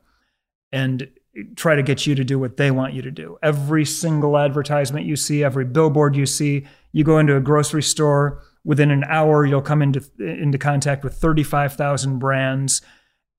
and 0.72 1.08
try 1.56 1.74
to 1.74 1.82
get 1.82 2.06
you 2.06 2.14
to 2.14 2.24
do 2.24 2.38
what 2.38 2.56
they 2.56 2.70
want 2.70 2.92
you 2.92 3.02
to 3.02 3.10
do 3.10 3.38
every 3.42 3.84
single 3.84 4.36
advertisement 4.36 5.06
you 5.06 5.16
see 5.16 5.44
every 5.44 5.64
billboard 5.64 6.16
you 6.16 6.26
see 6.26 6.66
you 6.92 7.04
go 7.04 7.18
into 7.18 7.36
a 7.36 7.40
grocery 7.40 7.82
store 7.82 8.42
within 8.64 8.90
an 8.90 9.04
hour 9.04 9.46
you'll 9.46 9.62
come 9.62 9.82
into 9.82 10.02
into 10.18 10.58
contact 10.58 11.04
with 11.04 11.14
35,000 11.14 12.18
brands 12.18 12.82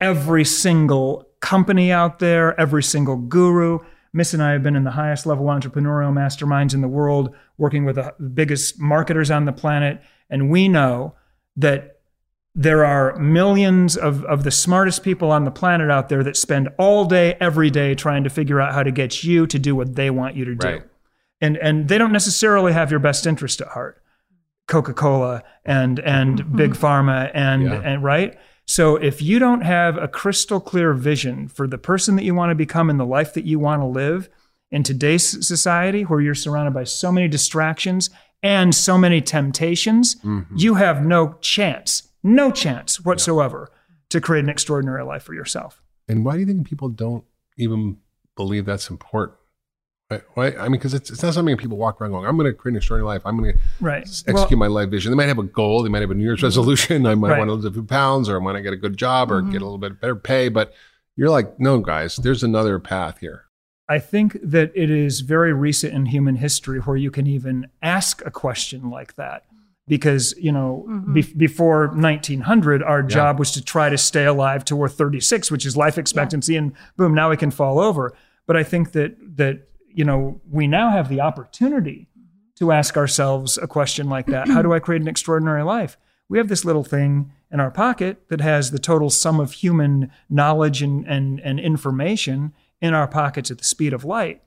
every 0.01 0.45
single 0.45 1.27
company 1.39 1.91
out 1.91 2.19
there, 2.19 2.59
every 2.59 2.83
single 2.83 3.17
guru. 3.17 3.79
Miss 4.15 4.33
and 4.33 4.41
I 4.41 4.53
have 4.53 4.63
been 4.63 4.77
in 4.77 4.85
the 4.85 4.91
highest 4.91 5.25
level 5.25 5.47
entrepreneurial 5.47 6.13
masterminds 6.13 6.73
in 6.73 6.79
the 6.79 6.87
world, 6.87 7.35
working 7.57 7.83
with 7.83 7.97
the 7.97 8.13
biggest 8.33 8.79
marketers 8.79 9.29
on 9.29 9.43
the 9.43 9.51
planet. 9.51 10.01
And 10.29 10.49
we 10.49 10.69
know 10.69 11.15
that 11.57 11.99
there 12.55 12.85
are 12.85 13.17
millions 13.17 13.97
of, 13.97 14.23
of 14.23 14.45
the 14.45 14.51
smartest 14.51 15.03
people 15.03 15.31
on 15.31 15.43
the 15.43 15.51
planet 15.51 15.91
out 15.91 16.07
there 16.07 16.23
that 16.23 16.37
spend 16.37 16.69
all 16.77 17.03
day, 17.03 17.35
every 17.41 17.69
day 17.69 17.93
trying 17.93 18.23
to 18.23 18.29
figure 18.29 18.61
out 18.61 18.73
how 18.73 18.83
to 18.83 18.91
get 18.91 19.25
you 19.25 19.45
to 19.47 19.59
do 19.59 19.75
what 19.75 19.95
they 19.95 20.09
want 20.09 20.37
you 20.37 20.45
to 20.45 20.55
do. 20.55 20.65
Right. 20.67 20.83
And, 21.41 21.57
and 21.57 21.89
they 21.89 21.97
don't 21.97 22.13
necessarily 22.13 22.71
have 22.71 22.91
your 22.91 23.01
best 23.01 23.27
interest 23.27 23.59
at 23.59 23.67
heart. 23.67 24.01
Coca-Cola 24.67 25.43
and 25.65 25.99
and 25.99 26.55
Big 26.55 26.71
Pharma 26.71 27.29
and 27.33 27.63
Yeah. 27.63 27.81
and 27.83 28.01
right. 28.03 28.37
So 28.65 28.95
if 28.95 29.21
you 29.21 29.39
don't 29.39 29.61
have 29.61 29.97
a 29.97 30.07
crystal 30.07 30.59
clear 30.59 30.93
vision 30.93 31.47
for 31.47 31.67
the 31.67 31.77
person 31.77 32.15
that 32.15 32.23
you 32.23 32.33
want 32.33 32.49
to 32.49 32.55
become 32.55 32.89
and 32.89 32.99
the 32.99 33.05
life 33.05 33.33
that 33.35 33.45
you 33.45 33.59
want 33.59 33.81
to 33.81 33.85
live 33.85 34.29
in 34.71 34.83
today's 34.83 35.47
society 35.47 36.03
where 36.03 36.19
you're 36.19 36.35
surrounded 36.35 36.73
by 36.73 36.83
so 36.83 37.11
many 37.11 37.27
distractions 37.27 38.09
and 38.41 38.73
so 38.73 38.97
many 38.97 39.21
temptations, 39.21 40.15
mm-hmm. 40.15 40.55
you 40.55 40.75
have 40.75 41.05
no 41.05 41.33
chance, 41.41 42.09
no 42.23 42.51
chance 42.51 42.99
whatsoever 43.03 43.71
to 44.09 44.19
create 44.19 44.43
an 44.43 44.49
extraordinary 44.49 45.03
life 45.03 45.23
for 45.23 45.33
yourself. 45.33 45.81
And 46.07 46.25
why 46.25 46.33
do 46.33 46.39
you 46.39 46.45
think 46.45 46.67
people 46.67 46.89
don't 46.89 47.23
even 47.57 47.97
believe 48.35 48.65
that's 48.65 48.89
important? 48.89 49.37
Right? 50.09 50.21
Why? 50.35 50.47
I 50.51 50.63
mean, 50.63 50.73
because 50.73 50.93
it's, 50.93 51.09
it's 51.09 51.23
not 51.23 51.33
something 51.33 51.57
people 51.57 51.77
walk 51.77 51.99
around 51.99 52.11
going, 52.11 52.27
I'm 52.27 52.37
going 52.37 52.51
to 52.51 52.53
create 52.53 52.73
an 52.73 52.77
extraordinary 52.77 53.15
life. 53.15 53.23
I'm 53.25 53.37
going 53.37 53.53
to 53.53 53.59
Right. 53.81 54.03
execute 54.03 54.57
my 54.57 54.67
life 54.67 54.89
vision. 54.89 55.11
They 55.11 55.15
might 55.15 55.29
have 55.29 55.39
a 55.39 55.43
goal. 55.43 55.81
They 55.81 55.89
might 55.89 56.01
have 56.01 56.11
a 56.11 56.13
New 56.13 56.23
Year's 56.23 56.39
mm-hmm. 56.39 56.45
resolution. 56.45 57.05
I 57.07 57.15
might 57.15 57.31
Right. 57.31 57.39
want 57.39 57.49
to 57.49 57.53
lose 57.53 57.65
a 57.65 57.71
few 57.71 57.83
pounds 57.83 58.29
or 58.29 58.39
I 58.39 58.43
want 58.43 58.55
to 58.55 58.61
get 58.61 58.73
a 58.73 58.77
good 58.77 58.97
job 58.97 59.31
or 59.31 59.41
get 59.41 59.47
a 59.47 59.49
mm-hmm. 59.49 59.63
little 59.63 59.77
bit 59.79 59.99
better 59.99 60.15
pay. 60.15 60.49
But 60.49 60.73
you're 61.15 61.29
like, 61.29 61.59
no, 61.59 61.79
guys, 61.79 62.17
there's 62.17 62.43
another 62.43 62.77
path 62.77 63.19
here. 63.19 63.45
I 63.89 63.99
think 63.99 64.37
that 64.43 64.71
it 64.75 64.91
is 64.91 65.21
very 65.21 65.53
recent 65.53 65.93
in 65.93 66.07
human 66.07 66.35
history 66.35 66.79
where 66.79 66.97
you 66.97 67.09
can 67.09 67.25
even 67.27 67.67
ask 67.81 68.23
a 68.25 68.31
question 68.31 68.89
like 68.89 69.15
that. 69.15 69.43
Because, 69.87 70.33
you 70.39 70.51
know, 70.51 70.85
mm-hmm. 70.89 71.13
be- 71.13 71.33
before 71.37 71.87
1900, 71.89 72.81
our 72.81 73.03
job 73.03 73.37
was 73.37 73.51
to 73.51 73.63
try 73.63 73.89
to 73.89 73.99
stay 73.99 74.25
alive 74.25 74.65
till 74.65 74.77
we're 74.77 74.87
36, 74.87 75.51
which 75.51 75.63
is 75.63 75.77
life 75.77 75.99
expectancy, 75.99 76.55
and 76.55 76.73
boom, 76.97 77.13
now 77.13 77.29
we 77.29 77.37
can 77.37 77.51
fall 77.51 77.79
over. 77.79 78.15
But 78.47 78.55
I 78.55 78.63
think 78.63 78.93
that, 78.93 79.15
that, 79.37 79.67
you 79.95 80.03
know, 80.03 80.41
we 80.51 80.67
now 80.67 80.89
have 80.91 81.09
the 81.09 81.21
opportunity 81.21 82.07
to 82.55 82.71
ask 82.71 82.97
ourselves 82.97 83.57
a 83.57 83.67
question 83.67 84.09
like 84.09 84.27
that 84.27 84.47
How 84.47 84.61
do 84.61 84.73
I 84.73 84.79
create 84.79 85.01
an 85.01 85.07
extraordinary 85.07 85.63
life? 85.63 85.97
We 86.27 86.37
have 86.37 86.47
this 86.47 86.65
little 86.65 86.83
thing 86.83 87.31
in 87.51 87.59
our 87.59 87.71
pocket 87.71 88.27
that 88.29 88.41
has 88.41 88.71
the 88.71 88.79
total 88.79 89.09
sum 89.09 89.39
of 89.39 89.53
human 89.53 90.11
knowledge 90.29 90.81
and, 90.81 91.05
and, 91.07 91.39
and 91.39 91.59
information 91.59 92.53
in 92.81 92.93
our 92.93 93.07
pockets 93.07 93.51
at 93.51 93.57
the 93.59 93.63
speed 93.63 93.93
of 93.93 94.03
light. 94.03 94.41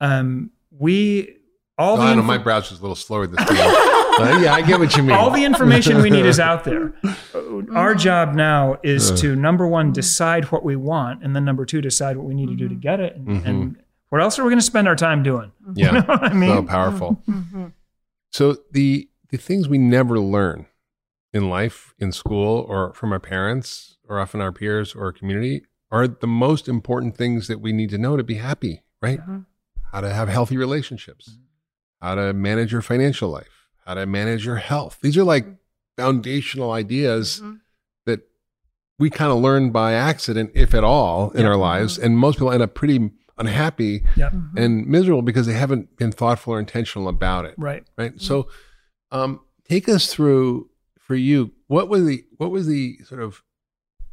Um, 0.00 0.50
we 0.70 1.36
all 1.78 1.96
the 1.96 2.02
I 2.02 2.06
know 2.06 2.20
info- 2.20 2.26
my 2.26 2.38
browser's 2.38 2.78
a 2.78 2.82
little 2.82 2.96
slower 2.96 3.26
this 3.26 3.44
time. 3.44 3.88
Uh, 4.12 4.38
yeah, 4.42 4.52
I 4.52 4.60
get 4.60 4.78
what 4.78 4.94
you 4.94 5.02
mean. 5.02 5.16
all 5.16 5.30
the 5.30 5.42
information 5.42 6.02
we 6.02 6.10
need 6.10 6.26
is 6.26 6.38
out 6.50 6.64
there. 6.64 6.92
Our 7.74 7.94
job 7.94 8.34
now 8.34 8.78
is 8.82 9.10
to 9.22 9.34
number 9.34 9.66
one 9.66 9.90
decide 9.90 10.52
what 10.52 10.62
we 10.62 10.76
want, 10.76 11.24
and 11.24 11.34
then 11.34 11.46
number 11.46 11.64
two 11.64 11.80
decide 11.80 12.18
what 12.18 12.26
we 12.26 12.34
need 12.34 12.50
to 12.50 12.54
do 12.54 12.68
to 12.68 12.74
get 12.74 13.00
it, 13.00 13.16
and, 13.16 13.46
and 13.46 13.76
what 14.12 14.20
else 14.20 14.38
are 14.38 14.44
we 14.44 14.50
going 14.50 14.58
to 14.58 14.64
spend 14.64 14.86
our 14.86 14.94
time 14.94 15.22
doing? 15.22 15.52
yeah. 15.74 15.86
You 15.86 15.92
know 15.92 16.00
what 16.02 16.22
I 16.22 16.34
mean? 16.34 16.50
so 16.50 16.62
powerful. 16.64 17.22
Mm-hmm. 17.26 17.32
Mm-hmm. 17.32 17.66
So 18.30 18.58
the 18.70 19.08
the 19.30 19.38
things 19.38 19.70
we 19.70 19.78
never 19.78 20.20
learn 20.20 20.66
in 21.32 21.48
life, 21.48 21.94
in 21.98 22.12
school, 22.12 22.66
or 22.68 22.92
from 22.92 23.10
our 23.10 23.18
parents, 23.18 23.96
or 24.06 24.20
often 24.20 24.42
our 24.42 24.52
peers 24.52 24.94
or 24.94 25.12
community, 25.12 25.64
are 25.90 26.06
the 26.06 26.26
most 26.26 26.68
important 26.68 27.16
things 27.16 27.48
that 27.48 27.62
we 27.62 27.72
need 27.72 27.88
to 27.88 27.96
know 27.96 28.18
to 28.18 28.22
be 28.22 28.34
happy. 28.34 28.82
Right? 29.00 29.18
Mm-hmm. 29.18 29.38
How 29.92 30.02
to 30.02 30.12
have 30.12 30.28
healthy 30.28 30.58
relationships, 30.58 31.38
how 32.02 32.14
to 32.16 32.34
manage 32.34 32.70
your 32.70 32.82
financial 32.82 33.30
life, 33.30 33.66
how 33.86 33.94
to 33.94 34.04
manage 34.04 34.44
your 34.44 34.56
health. 34.56 34.98
These 35.00 35.16
are 35.16 35.24
like 35.24 35.46
foundational 35.96 36.70
ideas 36.70 37.40
that 38.04 38.20
we 38.98 39.08
kind 39.08 39.32
of 39.32 39.38
learn 39.38 39.70
by 39.70 39.94
accident, 39.94 40.50
if 40.54 40.74
at 40.74 40.84
all, 40.84 41.30
in 41.30 41.46
our 41.46 41.56
lives, 41.56 41.96
and 41.96 42.18
most 42.18 42.34
people 42.36 42.52
end 42.52 42.62
up 42.62 42.74
pretty 42.74 43.10
unhappy 43.46 44.04
Yep. 44.16 44.32
and 44.56 44.86
miserable 44.86 45.22
because 45.22 45.46
they 45.46 45.52
haven't 45.64 45.96
been 45.96 46.12
thoughtful 46.12 46.54
or 46.54 46.58
intentional 46.60 47.08
about 47.08 47.44
it 47.44 47.54
Right. 47.58 47.84
right 47.96 48.14
so 48.20 48.48
um 49.10 49.40
take 49.68 49.88
us 49.88 50.12
through 50.12 50.70
for 50.98 51.14
you 51.14 51.52
what 51.66 51.88
was 51.88 52.04
the 52.06 52.24
what 52.38 52.50
was 52.50 52.66
the 52.66 52.98
sort 53.04 53.20
of 53.22 53.42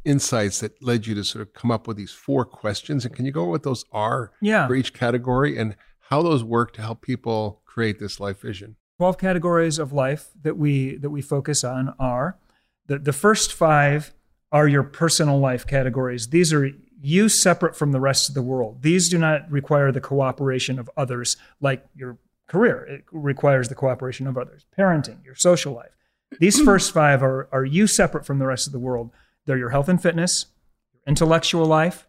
insights 0.04 0.60
that 0.60 0.82
led 0.82 1.06
you 1.06 1.14
to 1.14 1.22
sort 1.24 1.42
of 1.42 1.52
come 1.52 1.70
up 1.70 1.86
with 1.86 1.96
these 1.96 2.12
four 2.12 2.44
questions 2.44 3.04
and 3.04 3.14
can 3.14 3.26
you 3.26 3.32
go 3.32 3.42
over 3.42 3.50
what 3.50 3.62
those 3.62 3.84
are 3.92 4.32
Yeah. 4.40 4.66
for 4.66 4.74
each 4.74 4.92
category 4.94 5.58
and 5.58 5.76
how 6.08 6.22
those 6.22 6.42
work 6.42 6.72
to 6.74 6.80
help 6.82 7.02
people 7.02 7.60
create 7.66 7.98
this 7.98 8.18
life 8.18 8.40
vision 8.40 8.76
12 8.98 9.18
categories 9.18 9.78
of 9.78 9.92
life 9.92 10.28
that 10.42 10.56
we 10.56 10.96
that 10.96 11.10
we 11.10 11.22
focus 11.22 11.62
on 11.64 11.94
are 11.98 12.38
the, 12.86 12.98
the 12.98 13.12
first 13.12 13.52
five 13.52 14.12
are 14.52 14.68
your 14.68 14.82
personal 14.82 15.38
life 15.38 15.66
categories. 15.66 16.28
These 16.28 16.52
are 16.52 16.70
you 17.00 17.28
separate 17.28 17.76
from 17.76 17.92
the 17.92 18.00
rest 18.00 18.28
of 18.28 18.34
the 18.34 18.42
world. 18.42 18.82
These 18.82 19.08
do 19.08 19.18
not 19.18 19.50
require 19.50 19.90
the 19.92 20.00
cooperation 20.00 20.78
of 20.78 20.90
others 20.96 21.36
like 21.60 21.86
your 21.94 22.18
career. 22.46 22.84
It 22.84 23.04
requires 23.10 23.68
the 23.68 23.74
cooperation 23.74 24.26
of 24.26 24.36
others. 24.36 24.66
Parenting 24.76 25.24
your 25.24 25.34
social 25.34 25.72
life. 25.72 25.92
These 26.38 26.60
first 26.64 26.92
five 26.92 27.22
are, 27.22 27.48
are 27.52 27.64
you 27.64 27.86
separate 27.86 28.26
from 28.26 28.38
the 28.38 28.46
rest 28.46 28.66
of 28.66 28.72
the 28.72 28.78
world. 28.78 29.10
They're 29.46 29.56
your 29.58 29.70
health 29.70 29.88
and 29.88 30.00
fitness 30.00 30.46
your 30.92 31.02
intellectual 31.06 31.64
life 31.66 32.06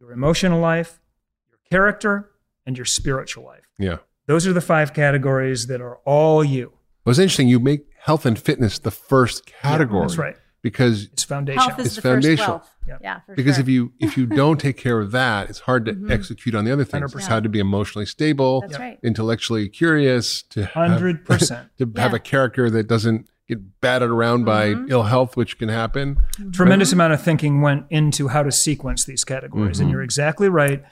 your 0.00 0.12
emotional 0.12 0.60
life 0.60 1.00
your 1.48 1.58
character 1.70 2.30
and 2.66 2.76
your 2.76 2.84
spiritual 2.84 3.44
life. 3.44 3.62
Yeah. 3.78 3.98
Those 4.26 4.46
are 4.46 4.52
the 4.52 4.60
five 4.60 4.92
categories 4.92 5.68
that 5.68 5.80
are 5.80 5.96
all 6.04 6.44
you. 6.44 6.72
well, 7.04 7.12
it's 7.12 7.18
interesting. 7.18 7.48
You 7.48 7.60
make 7.60 7.86
health 7.98 8.26
and 8.26 8.38
fitness 8.38 8.78
the 8.78 8.90
first 8.90 9.46
category 9.46 10.00
That's 10.02 10.18
right. 10.18 10.36
Because 10.66 11.04
It's 11.12 11.22
foundational. 11.22 11.68
Health 11.68 11.78
is 11.78 11.86
It's 11.86 11.96
the 11.96 12.02
foundational. 12.02 12.36
first 12.36 12.48
wealth. 12.48 12.70
Yep. 12.88 13.00
Yeah, 13.02 13.20
for 13.20 13.34
because 13.36 13.54
sure. 13.54 13.62
if 13.62 13.68
you 13.68 13.92
if 14.00 14.16
you 14.16 14.26
don't 14.42 14.58
take 14.58 14.76
care 14.76 15.00
of 15.00 15.12
that 15.12 15.48
it's 15.48 15.60
hard 15.60 15.84
to 15.86 15.92
mm-hmm. 15.92 16.10
execute 16.10 16.54
on 16.54 16.64
the 16.64 16.72
other 16.72 16.84
things 16.84 17.12
100%. 17.12 17.16
it's 17.16 17.26
how 17.26 17.40
to 17.40 17.48
be 17.48 17.58
emotionally 17.58 18.06
stable 18.06 18.60
That's 18.62 18.78
right. 18.78 18.98
intellectually 19.02 19.68
curious 19.68 20.42
to 20.50 20.66
have, 20.66 21.00
100%. 21.00 21.68
to 21.78 22.00
have 22.00 22.14
a 22.14 22.18
character 22.20 22.70
that 22.70 22.86
doesn't 22.86 23.28
get 23.48 23.80
battered 23.80 24.10
around 24.10 24.44
by 24.44 24.70
mm-hmm. 24.70 24.90
ill 24.90 25.04
health 25.04 25.36
which 25.36 25.58
can 25.58 25.68
happen 25.68 26.16
mm-hmm. 26.16 26.50
Tremendous 26.50 26.92
amount 26.92 27.12
of 27.12 27.22
thinking 27.22 27.60
went 27.60 27.86
into 27.90 28.28
how 28.28 28.42
to 28.42 28.52
sequence 28.52 29.04
these 29.04 29.24
categories. 29.24 29.80
And 29.80 29.90
you're 29.90 30.02
exactly 30.02 30.48
right. 30.48 30.82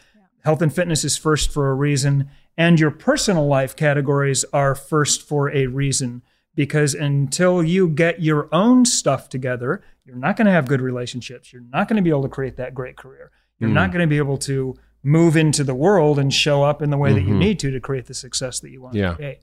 Health 0.45 0.61
and 0.61 0.75
fitness 0.75 1.05
is 1.05 1.17
first 1.17 1.51
for 1.51 1.71
a 1.71 1.75
reason, 1.75 2.29
and 2.57 2.79
your 2.79 2.91
personal 2.91 3.47
life 3.47 3.75
categories 3.75 4.45
are 4.53 4.75
first 4.75 5.23
for 5.23 5.51
a 5.51 5.67
reason. 5.67 6.23
Because 6.55 6.95
until 6.95 7.63
you 7.63 7.89
get 7.89 8.23
your 8.23 8.49
own 8.53 8.85
stuff 8.85 9.29
together, 9.29 9.83
you're 10.05 10.17
not 10.17 10.37
going 10.37 10.47
to 10.47 10.53
have 10.53 10.69
good 10.69 10.81
relationships. 10.81 11.53
You're 11.53 11.65
not 11.73 11.89
going 11.89 11.97
to 11.97 12.03
be 12.03 12.11
able 12.11 12.23
to 12.23 12.29
create 12.29 12.57
that 12.57 12.75
great 12.75 12.97
career. 12.97 13.31
You're 13.59 13.71
not 13.71 13.93
going 13.93 14.03
to 14.03 14.07
be 14.07 14.19
able 14.19 14.37
to 14.39 14.77
move 15.03 15.37
into 15.37 15.65
the 15.65 15.75
world 15.75 16.19
and 16.19 16.33
show 16.33 16.63
up 16.63 16.83
in 16.83 16.91
the 16.91 16.99
way 16.99 17.13
that 17.13 17.23
you 17.23 17.35
need 17.35 17.59
to 17.61 17.71
to 17.71 17.81
create 17.81 18.07
the 18.07 18.15
success 18.15 18.61
that 18.61 18.71
you 18.71 18.83
want 18.83 18.95
Yeah. 18.95 19.11
to 19.11 19.17
create. 19.17 19.39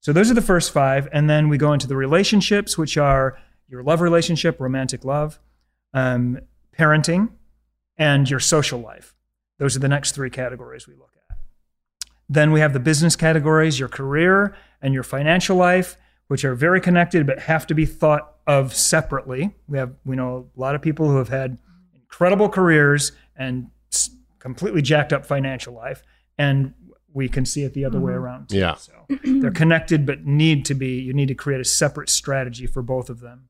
So 0.00 0.12
those 0.12 0.30
are 0.30 0.34
the 0.34 0.40
first 0.42 0.72
five. 0.72 1.08
And 1.12 1.30
then 1.30 1.48
we 1.48 1.58
go 1.58 1.72
into 1.72 1.86
the 1.86 1.96
relationships, 1.96 2.76
which 2.76 2.96
are 2.98 3.38
your 3.68 3.82
love 3.82 4.00
relationship, 4.00 4.58
romantic 4.60 5.04
love, 5.04 5.38
um, 5.94 6.40
parenting, 6.76 7.30
and 7.96 8.28
your 8.28 8.40
social 8.40 8.80
life. 8.80 9.14
Those 9.58 9.76
are 9.76 9.80
the 9.80 9.88
next 9.88 10.12
three 10.12 10.30
categories 10.30 10.88
we 10.88 10.94
look 10.94 11.12
at. 11.30 11.36
Then 12.28 12.50
we 12.50 12.60
have 12.60 12.72
the 12.72 12.80
business 12.80 13.14
categories, 13.14 13.78
your 13.78 13.88
career 13.88 14.54
and 14.80 14.92
your 14.94 15.02
financial 15.04 15.56
life, 15.56 15.96
which 16.28 16.44
are 16.44 16.54
very 16.54 16.80
connected 16.80 17.26
but 17.26 17.40
have 17.40 17.66
to 17.66 17.74
be 17.74 17.86
thought 17.86 18.36
of 18.46 18.74
separately. 18.74 19.54
We 19.68 19.78
have 19.78 19.94
we 20.04 20.16
know 20.16 20.50
a 20.56 20.60
lot 20.60 20.74
of 20.74 20.82
people 20.82 21.08
who 21.08 21.16
have 21.16 21.28
had 21.28 21.58
incredible 21.94 22.48
careers 22.48 23.12
and 23.36 23.68
s- 23.92 24.10
completely 24.38 24.82
jacked 24.82 25.12
up 25.12 25.24
financial 25.24 25.74
life, 25.74 26.02
and 26.38 26.74
we 27.12 27.28
can 27.28 27.44
see 27.44 27.62
it 27.62 27.74
the 27.74 27.84
other 27.84 28.00
way 28.00 28.12
mm-hmm. 28.12 28.22
around. 28.22 28.48
too. 28.48 28.58
Yeah. 28.58 28.74
So 28.74 29.06
they're 29.24 29.50
connected 29.50 30.06
but 30.06 30.24
need 30.24 30.64
to 30.66 30.74
be. 30.74 31.00
You 31.00 31.12
need 31.12 31.28
to 31.28 31.34
create 31.34 31.60
a 31.60 31.64
separate 31.64 32.08
strategy 32.08 32.66
for 32.66 32.82
both 32.82 33.10
of 33.10 33.20
them. 33.20 33.48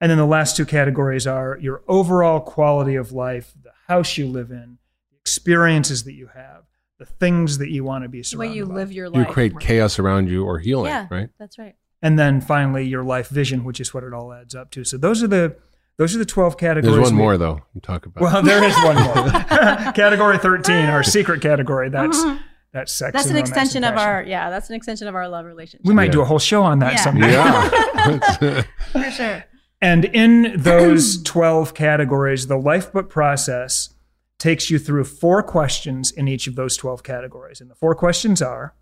And 0.00 0.10
then 0.10 0.18
the 0.18 0.26
last 0.26 0.56
two 0.56 0.66
categories 0.66 1.26
are 1.26 1.58
your 1.60 1.82
overall 1.88 2.40
quality 2.40 2.94
of 2.96 3.12
life, 3.12 3.54
the 3.62 3.72
house 3.86 4.18
you 4.18 4.26
live 4.26 4.50
in, 4.50 4.78
the 5.10 5.16
experiences 5.18 6.04
that 6.04 6.14
you 6.14 6.28
have, 6.34 6.64
the 6.98 7.06
things 7.06 7.58
that 7.58 7.70
you 7.70 7.84
want 7.84 8.04
to 8.04 8.08
be 8.08 8.22
the 8.22 8.36
way 8.36 8.52
you 8.52 8.66
by. 8.66 8.74
live 8.74 8.92
your 8.92 9.08
life. 9.08 9.16
you 9.16 9.24
life. 9.24 9.32
create 9.32 9.58
chaos 9.60 9.98
around 9.98 10.28
you 10.28 10.44
or 10.44 10.58
healing 10.58 10.90
yeah, 10.90 11.06
right 11.10 11.28
That's 11.38 11.58
right. 11.58 11.74
And 12.04 12.18
then 12.18 12.40
finally 12.42 12.86
your 12.86 13.02
life 13.02 13.28
vision, 13.28 13.64
which 13.64 13.80
is 13.80 13.94
what 13.94 14.04
it 14.04 14.12
all 14.12 14.32
adds 14.32 14.54
up 14.54 14.70
to. 14.72 14.84
So 14.84 14.98
those 14.98 15.22
are 15.22 15.26
the 15.26 15.56
those 15.96 16.14
are 16.14 16.18
the 16.18 16.24
12 16.26 16.58
categories. 16.58 16.96
there's 16.96 17.08
one 17.10 17.16
we- 17.16 17.22
more 17.22 17.38
though 17.38 17.62
you 17.74 17.80
talk 17.80 18.04
about 18.04 18.20
Well, 18.22 18.42
there 18.42 18.62
is 18.62 18.76
one 18.84 18.96
more. 18.96 19.30
category 19.94 20.38
13, 20.38 20.86
our 20.86 21.02
secret 21.02 21.40
category. 21.40 21.88
That's 21.88 22.18
uh-huh. 22.18 22.38
that's 22.72 22.92
sex. 22.92 23.12
That's 23.14 23.30
an 23.30 23.36
extension 23.36 23.84
of 23.84 23.96
our 23.96 24.22
yeah. 24.22 24.50
That's 24.50 24.68
an 24.68 24.76
extension 24.76 25.08
of 25.08 25.14
our 25.14 25.26
love 25.28 25.46
relationship. 25.46 25.86
We 25.86 25.94
might 25.94 26.06
Yeah. 26.06 26.12
do 26.12 26.20
a 26.20 26.24
whole 26.26 26.38
show 26.38 26.62
on 26.62 26.78
that 26.80 26.92
Yeah. 26.92 27.00
someday. 27.00 27.32
yeah 27.32 28.62
for 28.92 29.10
sure. 29.10 29.44
And 29.80 30.04
in 30.04 30.54
those 30.56 31.22
12 31.22 31.74
categories, 31.74 32.46
the 32.48 32.56
lifebook 32.58 33.08
process 33.08 33.94
takes 34.38 34.70
you 34.70 34.78
through 34.78 35.04
four 35.04 35.42
questions 35.42 36.10
in 36.10 36.28
each 36.28 36.46
of 36.46 36.54
those 36.54 36.76
12 36.76 37.02
categories. 37.02 37.60
And 37.62 37.70
the 37.70 37.74
four 37.74 37.94
questions 37.94 38.42
are 38.42 38.74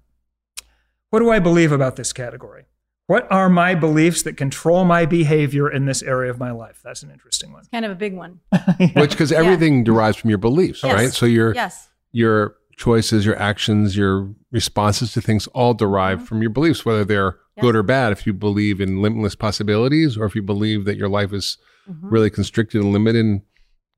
What 1.11 1.21
do 1.21 1.31
I 1.31 1.39
believe 1.39 1.71
about 1.73 1.95
this 1.97 2.13
category? 2.13 2.65
What 3.12 3.31
are 3.31 3.51
my 3.51 3.75
beliefs 3.75 4.22
that 4.22 4.38
control 4.38 4.87
my 4.87 5.05
behavior 5.05 5.70
in 5.70 5.85
this 5.85 6.03
area 6.03 6.31
of 6.31 6.38
my 6.38 6.51
life? 6.51 6.81
That's 6.83 7.03
an 7.03 7.11
interesting 7.11 7.53
one. 7.53 7.64
Kind 7.70 7.85
of 7.85 7.90
a 7.90 7.94
big 7.94 8.14
one. 8.16 8.40
which 8.94 9.11
because 9.11 9.31
everything 9.33 9.85
derives 9.85 10.16
from 10.16 10.31
your 10.31 10.38
beliefs 10.38 10.83
Yes. 10.83 10.94
right 10.94 11.12
so 11.12 11.27
your 11.27 11.55
Yes. 11.55 11.90
your 12.12 12.57
choices 12.79 13.27
your 13.27 13.38
actions 13.38 13.98
your 13.98 14.31
responses 14.51 15.12
to 15.12 15.20
things 15.20 15.46
all 15.48 15.75
derive 15.75 16.20
Mm-hmm. 16.20 16.27
from 16.27 16.40
your 16.40 16.51
beliefs 16.51 16.87
whether 16.87 17.05
they're 17.05 17.37
good 17.61 17.77
or 17.77 17.83
bad 17.83 18.12
if 18.12 18.27
you 18.27 18.33
believe 18.33 18.81
in 18.81 19.03
limitless 19.03 19.35
possibilities 19.35 20.16
or 20.16 20.25
if 20.25 20.35
you 20.35 20.40
believe 20.42 20.87
that 20.87 20.96
your 20.96 21.11
life 21.11 21.35
is 21.35 21.59
Mm-hmm. 21.90 22.09
really 22.09 22.31
constricted 22.31 22.81
and 22.81 22.94
limited 22.94 23.22
and 23.27 23.42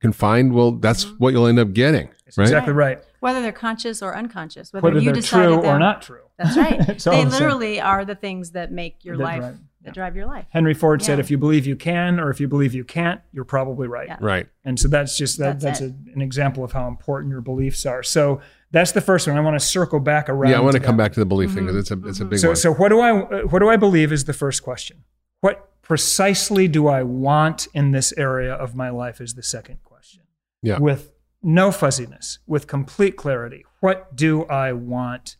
confined 0.00 0.54
well 0.54 0.72
that's 0.72 1.04
what 1.20 1.32
you'll 1.32 1.46
end 1.46 1.60
up 1.60 1.72
getting 1.72 2.08
That's 2.36 2.50
right 2.50 2.58
exactly 2.58 2.72
right. 2.72 2.98
Whether 3.20 3.42
they're 3.42 3.52
conscious 3.52 4.02
or 4.02 4.16
unconscious, 4.16 4.72
whether, 4.72 4.84
Whether 4.84 4.98
you 4.98 5.06
they're 5.06 5.14
decided 5.14 5.60
true 5.60 5.64
or 5.64 5.78
not 5.78 6.02
true. 6.02 6.22
That's 6.36 6.56
right. 6.56 6.78
They 6.86 6.94
the 6.94 7.00
same. 7.00 7.28
literally 7.28 7.80
are 7.80 8.04
the 8.04 8.14
things 8.14 8.50
that 8.50 8.72
make 8.72 9.04
your 9.04 9.16
That's 9.16 9.24
life 9.24 9.42
right. 9.42 9.54
that 9.82 9.94
drive 9.94 10.16
your 10.16 10.26
life. 10.26 10.46
Henry 10.50 10.74
Ford 10.74 11.00
said, 11.00 11.20
"If 11.20 11.30
you 11.30 11.38
believe 11.38 11.66
you 11.66 11.76
can, 11.76 12.18
or 12.18 12.30
if 12.30 12.40
you 12.40 12.48
believe 12.48 12.74
you 12.74 12.84
can't, 12.84 13.20
you're 13.32 13.44
probably 13.44 13.86
right." 13.86 14.08
Yeah. 14.08 14.16
Right. 14.20 14.48
And 14.64 14.78
so 14.78 14.88
that's 14.88 15.16
just 15.16 15.38
that, 15.38 15.60
That's 15.60 15.80
that's, 15.80 15.92
a, 15.92 15.94
an 16.12 16.20
example 16.20 16.64
of 16.64 16.72
how 16.72 16.88
important 16.88 17.30
your 17.30 17.40
beliefs 17.40 17.86
are. 17.86 18.02
So 18.02 18.40
that's 18.72 18.92
the 18.92 19.00
first 19.00 19.28
one. 19.28 19.36
I 19.36 19.40
want 19.40 19.58
to 19.58 19.64
circle 19.64 20.00
back 20.00 20.28
around. 20.28 20.50
Yeah, 20.50 20.58
I 20.58 20.60
want 20.60 20.74
to 20.74 20.80
to 20.80 20.84
come 20.84 20.96
that. 20.96 21.04
back 21.04 21.12
to 21.12 21.20
the 21.20 21.26
belief 21.26 21.52
thing 21.52 21.66
because 21.66 21.76
it's 21.76 21.90
a 21.92 22.08
it's 22.08 22.18
a 22.18 22.22
mm-hmm. 22.22 22.30
big 22.30 22.38
So, 22.40 22.48
one. 22.48 22.56
so 22.56 22.74
what 22.74 22.88
do 22.88 23.00
I 23.00 23.44
what 23.44 23.60
do 23.60 23.68
I 23.68 23.76
believe 23.76 24.12
is 24.12 24.24
the 24.24 24.32
first 24.32 24.62
question? 24.62 25.04
What 25.40 25.70
precisely 25.84 26.66
do 26.66 26.88
I 26.88 27.02
want 27.02 27.68
in 27.74 27.92
this 27.92 28.12
area 28.16 28.52
of 28.52 28.74
my 28.74 28.90
life 28.90 29.20
is 29.20 29.34
the 29.34 29.42
second 29.42 29.78
question. 29.84 30.22
Yeah. 30.62 30.78
With 30.78 31.12
no 31.44 31.70
fuzziness, 31.70 32.38
with 32.46 32.66
complete 32.66 33.16
clarity. 33.16 33.64
What 33.80 34.16
do 34.16 34.44
I 34.46 34.72
want 34.72 35.36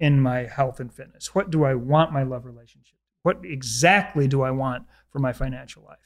in 0.00 0.20
my 0.20 0.44
health 0.44 0.78
and 0.80 0.92
fitness? 0.92 1.34
What 1.34 1.50
do 1.50 1.64
I 1.64 1.74
want 1.74 2.12
my 2.12 2.22
love 2.22 2.44
relationship? 2.44 2.96
What 3.22 3.40
exactly 3.44 4.28
do 4.28 4.42
I 4.42 4.50
want 4.52 4.84
for 5.10 5.18
my 5.18 5.32
financial 5.32 5.82
life? 5.84 5.98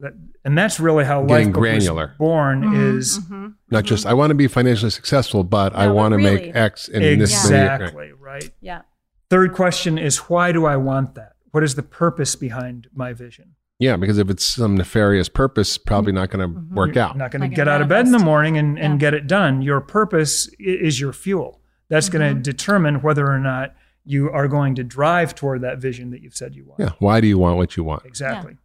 That, 0.00 0.14
and 0.44 0.56
that's 0.56 0.80
really 0.80 1.04
how 1.04 1.24
Getting 1.24 1.48
Lifebook 1.48 1.56
was 1.56 1.60
granular. 1.60 2.14
born 2.18 2.74
is 2.74 3.18
Mhm. 3.20 3.54
Not 3.70 3.84
just 3.84 4.06
I 4.06 4.14
want 4.14 4.30
to 4.30 4.34
be 4.34 4.48
financially 4.48 4.90
successful, 4.90 5.44
but 5.44 5.74
I 5.76 5.84
No, 5.86 5.90
but 5.90 5.94
want 5.96 6.12
to 6.12 6.16
really- 6.16 6.46
make 6.46 6.56
X 6.56 6.88
in 6.88 7.18
this 7.18 7.48
many- 7.50 7.66
right. 7.68 7.74
exactly 7.82 8.12
right. 8.12 8.50
Yeah. 8.60 8.82
Third 9.30 9.52
question 9.52 9.98
is 9.98 10.18
why 10.28 10.50
do 10.52 10.64
I 10.64 10.76
want 10.76 11.14
that? 11.16 11.32
What 11.52 11.62
is 11.62 11.74
the 11.74 11.82
purpose 11.82 12.34
behind 12.36 12.88
my 12.94 13.12
vision? 13.12 13.54
Yeah, 13.78 13.96
because 13.96 14.18
if 14.18 14.30
it's 14.30 14.44
some 14.46 14.76
nefarious 14.76 15.28
purpose, 15.28 15.76
probably 15.76 16.12
not 16.12 16.30
going 16.30 16.48
to 16.48 16.60
work 16.74 16.96
out. 16.96 17.12
I'm 17.12 17.18
not 17.18 17.30
going 17.32 17.40
Not 17.40 17.46
to 17.46 17.50
gonna 17.50 17.56
get 17.56 17.68
out 17.68 17.82
of 17.82 17.88
bed 17.88 18.06
in 18.06 18.12
the 18.12 18.18
morning 18.18 18.56
and, 18.56 18.78
and 18.78 18.94
Yeah. 18.94 18.98
get 18.98 19.14
it 19.14 19.26
done. 19.26 19.60
Your 19.62 19.80
purpose 19.80 20.48
is 20.60 21.00
your 21.00 21.12
fuel. 21.12 21.60
That's 21.88 22.08
going 22.08 22.22
Mm-hmm. 22.24 22.42
to 22.42 22.50
determine 22.52 22.94
whether 23.02 23.26
or 23.28 23.38
not 23.40 23.74
you 24.04 24.30
are 24.30 24.46
going 24.48 24.74
to 24.76 24.84
drive 24.84 25.34
toward 25.34 25.62
that 25.62 25.78
vision 25.78 26.10
that 26.10 26.22
you've 26.22 26.36
said 26.36 26.54
you 26.54 26.64
want. 26.66 26.80
Yeah. 26.80 26.90
Why 27.00 27.20
do 27.20 27.26
you 27.26 27.38
want 27.38 27.56
what 27.56 27.76
you 27.76 27.82
want? 27.84 28.04
Exactly. 28.04 28.56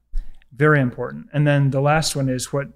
Very 0.55 0.79
important. 0.81 1.27
And 1.33 1.45
then 1.47 1.71
the 1.71 1.81
last 1.81 2.15
one 2.15 2.29
is 2.29 2.53
what 2.53 2.67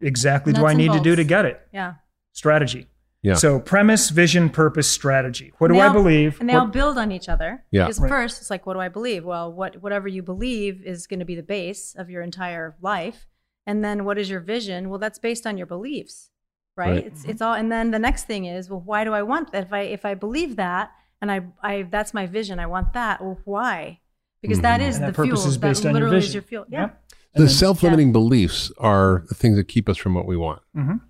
exactly 0.00 0.52
do 0.52 0.64
I 0.66 0.70
and 0.70 0.78
need 0.78 0.92
to 0.92 1.00
do 1.00 1.14
to 1.16 1.24
get 1.24 1.44
it? 1.44 1.60
Yeah. 1.72 1.94
Strategy. 2.32 2.88
Yeah. 3.22 3.34
So 3.34 3.60
premise, 3.60 4.10
vision, 4.10 4.50
purpose, 4.50 4.90
strategy. 4.90 5.52
What 5.58 5.68
do 5.68 5.74
And 5.74 5.80
they 5.80 5.84
I 5.84 5.88
all- 5.88 5.92
believe? 5.92 6.40
And 6.40 6.48
they 6.48 6.54
What- 6.54 6.60
all 6.60 6.66
build 6.66 6.98
on 6.98 7.12
each 7.12 7.28
other. 7.28 7.64
Yeah. 7.70 7.84
Because 7.84 8.00
Right. 8.00 8.08
first, 8.08 8.40
it's 8.40 8.50
like, 8.50 8.66
what 8.66 8.74
do 8.74 8.80
I 8.80 8.88
believe? 8.88 9.24
Well, 9.24 9.52
what 9.52 9.80
whatever 9.82 10.08
you 10.08 10.22
believe 10.22 10.82
is 10.84 11.06
going 11.06 11.20
to 11.20 11.24
be 11.26 11.36
the 11.36 11.42
base 11.42 11.94
of 11.96 12.10
your 12.10 12.22
entire 12.22 12.74
life. 12.80 13.26
And 13.64 13.84
then, 13.84 14.04
what 14.04 14.18
is 14.18 14.28
your 14.28 14.40
vision? 14.40 14.90
Well, 14.90 14.98
that's 14.98 15.20
based 15.20 15.46
on 15.46 15.56
your 15.56 15.66
beliefs, 15.68 16.30
right? 16.76 16.88
Right. 16.96 17.06
It's 17.06 17.24
it's 17.24 17.40
all. 17.40 17.54
And 17.54 17.70
then 17.70 17.92
the 17.92 17.98
next 18.00 18.24
thing 18.24 18.44
is, 18.44 18.68
well, 18.68 18.82
why 18.84 19.04
do 19.04 19.12
I 19.14 19.22
want 19.22 19.52
that? 19.52 19.62
If 19.66 19.72
I 19.72 19.80
if 19.82 20.04
I 20.04 20.14
believe 20.14 20.56
that, 20.56 20.90
and 21.20 21.30
I 21.30 21.42
I 21.62 21.82
that's 21.88 22.12
my 22.12 22.26
vision, 22.26 22.58
I 22.58 22.66
want 22.66 22.92
that. 22.94 23.20
Well, 23.22 23.38
why? 23.44 24.00
Because 24.40 24.60
that 24.62 24.80
Mhm. 24.80 24.88
is 24.88 24.96
And 24.96 25.04
the 25.04 25.06
that 25.12 25.14
purpose 25.16 25.42
fuel. 25.42 25.48
is 25.52 25.58
based 25.58 25.82
that 25.84 25.90
on 25.90 25.94
your 25.94 26.00
literally 26.06 26.18
is 26.18 26.24
vision. 26.24 26.34
your 26.34 26.42
fuel. 26.42 26.64
Yeah. 26.68 26.80
Yep. 26.80 26.98
The 27.36 27.48
self-limiting 27.48 28.10
beliefs 28.12 28.72
are 28.78 29.22
the 29.28 29.34
things 29.36 29.56
that 29.56 29.68
keep 29.68 29.88
us 29.88 29.96
from 29.96 30.14
what 30.14 30.26
we 30.26 30.36
want. 30.36 30.60
Mhm. 30.76 31.00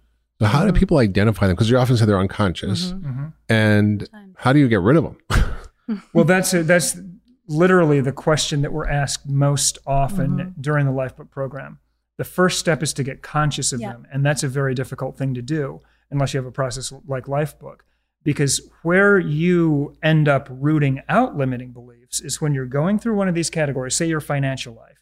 So 0.43 0.49
how 0.49 0.59
Mm-hmm. 0.65 0.73
do 0.75 0.79
people 0.81 0.99
identify 0.99 1.47
them? 1.47 1.55
Because 1.55 1.71
you 1.71 1.79
often 1.79 1.97
say 1.97 2.05
they're 2.05 2.19
unconscious, 2.19 2.93
Mhm. 2.95 3.33
and 3.49 4.09
how 4.39 4.53
do 4.53 4.59
you 4.59 4.67
get 4.67 4.81
rid 4.81 4.97
of 4.97 5.05
them? 5.05 5.17
Well, 6.15 6.25
that's 6.25 6.53
a, 6.55 6.63
that's 6.65 6.99
literally 7.49 8.01
the 8.01 8.13
question 8.13 8.63
that 8.63 8.73
we're 8.73 8.89
asked 8.89 9.29
most 9.29 9.79
often 9.87 10.31
Mm-hmm. 10.39 10.61
during 10.61 10.87
the 10.87 10.93
Lifebook 10.93 11.31
program. 11.31 11.79
The 12.19 12.25
first 12.25 12.59
step 12.59 12.83
is 12.83 12.93
to 12.95 13.05
get 13.05 13.23
conscious 13.23 13.73
of 13.73 13.81
Yeah. 13.81 13.93
them, 13.93 14.07
and 14.13 14.25
that's 14.27 14.43
a 14.43 14.49
very 14.49 14.75
difficult 14.75 15.17
thing 15.17 15.33
to 15.35 15.43
do 15.43 15.81
unless 16.11 16.35
you 16.35 16.39
have 16.39 16.47
a 16.47 16.51
process 16.53 16.93
like 17.07 17.27
Lifebook. 17.27 17.81
Because 18.25 18.69
where 18.83 19.19
you 19.19 19.97
end 20.03 20.29
up 20.29 20.49
rooting 20.51 21.03
out 21.09 21.37
limiting 21.37 21.71
beliefs 21.73 22.21
is 22.21 22.41
when 22.41 22.53
you're 22.55 22.67
going 22.67 22.99
through 22.99 23.15
one 23.17 23.29
of 23.29 23.35
these 23.37 23.51
categories, 23.51 23.95
say 23.95 24.07
your 24.07 24.21
financial 24.21 24.75
life, 24.75 24.99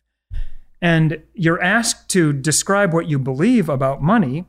and 0.82 1.22
you're 1.34 1.62
asked 1.62 2.08
to 2.10 2.32
describe 2.32 2.92
what 2.92 3.06
you 3.08 3.18
believe 3.18 3.68
about 3.70 4.02
money, 4.02 4.46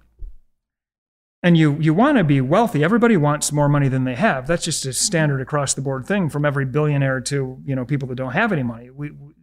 and 1.43 1.58
you 1.58 1.77
you 1.80 1.93
want 1.93 2.17
to 2.17 2.23
be 2.23 2.41
wealthy. 2.41 2.84
Everybody 2.84 3.17
wants 3.17 3.51
more 3.51 3.69
money 3.69 3.88
than 3.88 4.04
they 4.04 4.15
have. 4.15 4.47
That's 4.47 4.65
just 4.65 4.86
a 4.86 4.93
standard 4.93 5.41
across 5.41 5.73
the 5.73 5.82
board 5.82 6.06
thing 6.06 6.30
from 6.30 6.45
every 6.45 6.65
billionaire 6.65 7.21
to 7.21 7.58
you 7.65 7.75
know 7.75 7.86
people 7.86 8.08
that 8.10 8.15
don't 8.15 8.34
have 8.34 8.51
any 8.51 8.63
money. 8.63 8.89
We, 8.89 9.12
we- 9.12 9.34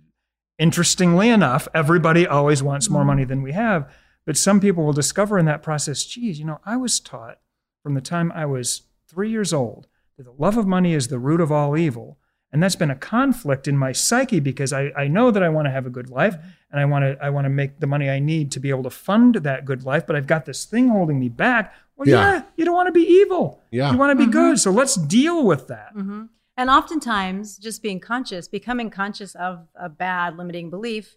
interestingly 0.58 1.28
enough 1.28 1.68
everybody 1.72 2.26
always 2.26 2.62
wants 2.64 2.90
more 2.90 3.04
money 3.04 3.24
than 3.24 3.42
we 3.42 3.52
have. 3.52 3.88
But 4.26 4.36
some 4.36 4.60
people 4.60 4.84
will 4.84 4.92
discover 4.92 5.38
in 5.38 5.46
that 5.46 5.62
process 5.62 6.04
geez 6.04 6.38
you 6.38 6.44
know 6.44 6.60
i 6.64 6.76
was 6.76 6.98
taught 7.00 7.38
from 7.82 7.94
the 7.94 8.00
time 8.00 8.32
i 8.32 8.44
was 8.44 8.82
three 9.08 9.30
years 9.30 9.52
old 9.52 9.86
that 10.16 10.24
the 10.24 10.32
love 10.32 10.56
of 10.56 10.66
money 10.66 10.92
is 10.94 11.08
the 11.08 11.18
root 11.18 11.40
of 11.40 11.50
all 11.52 11.76
evil. 11.76 12.18
And 12.50 12.62
that's 12.62 12.76
been 12.76 12.90
a 12.90 12.96
conflict 12.96 13.68
in 13.68 13.76
my 13.76 13.92
psyche 13.92 14.40
because 14.40 14.72
I, 14.72 14.90
I 14.96 15.06
know 15.06 15.30
that 15.30 15.42
I 15.42 15.50
want 15.50 15.66
to 15.66 15.70
have 15.70 15.84
a 15.86 15.90
good 15.90 16.08
life 16.08 16.34
and 16.70 16.80
I 16.80 16.86
want 16.86 17.02
to 17.04 17.16
I 17.22 17.28
want 17.30 17.44
to 17.44 17.50
make 17.50 17.78
the 17.78 17.86
money 17.86 18.08
I 18.08 18.18
need 18.18 18.50
to 18.52 18.60
be 18.60 18.70
able 18.70 18.82
to 18.84 18.90
fund 18.90 19.34
that 19.36 19.64
good 19.66 19.84
life, 19.84 20.06
but 20.06 20.16
I've 20.16 20.26
got 20.26 20.46
this 20.46 20.64
thing 20.64 20.88
holding 20.88 21.20
me 21.20 21.28
back. 21.28 21.74
Well, 21.98 22.08
Yeah. 22.08 22.32
yeah, 22.32 22.42
you 22.56 22.64
don't 22.64 22.74
want 22.74 22.86
to 22.86 22.92
be 22.92 23.02
evil. 23.06 23.60
Yeah. 23.70 23.90
You 23.92 23.98
want 23.98 24.16
to 24.18 24.24
be 24.26 24.30
good. 24.30 24.58
So 24.60 24.70
let's 24.70 24.94
deal 24.94 25.44
with 25.44 25.66
that. 25.68 25.90
hmm 25.92 26.24
And 26.56 26.70
oftentimes, 26.70 27.58
just 27.58 27.82
being 27.82 28.00
conscious, 28.00 28.48
becoming 28.48 28.88
conscious 28.90 29.34
of 29.34 29.66
a 29.74 29.88
bad 29.88 30.36
limiting 30.38 30.70
belief, 30.70 31.16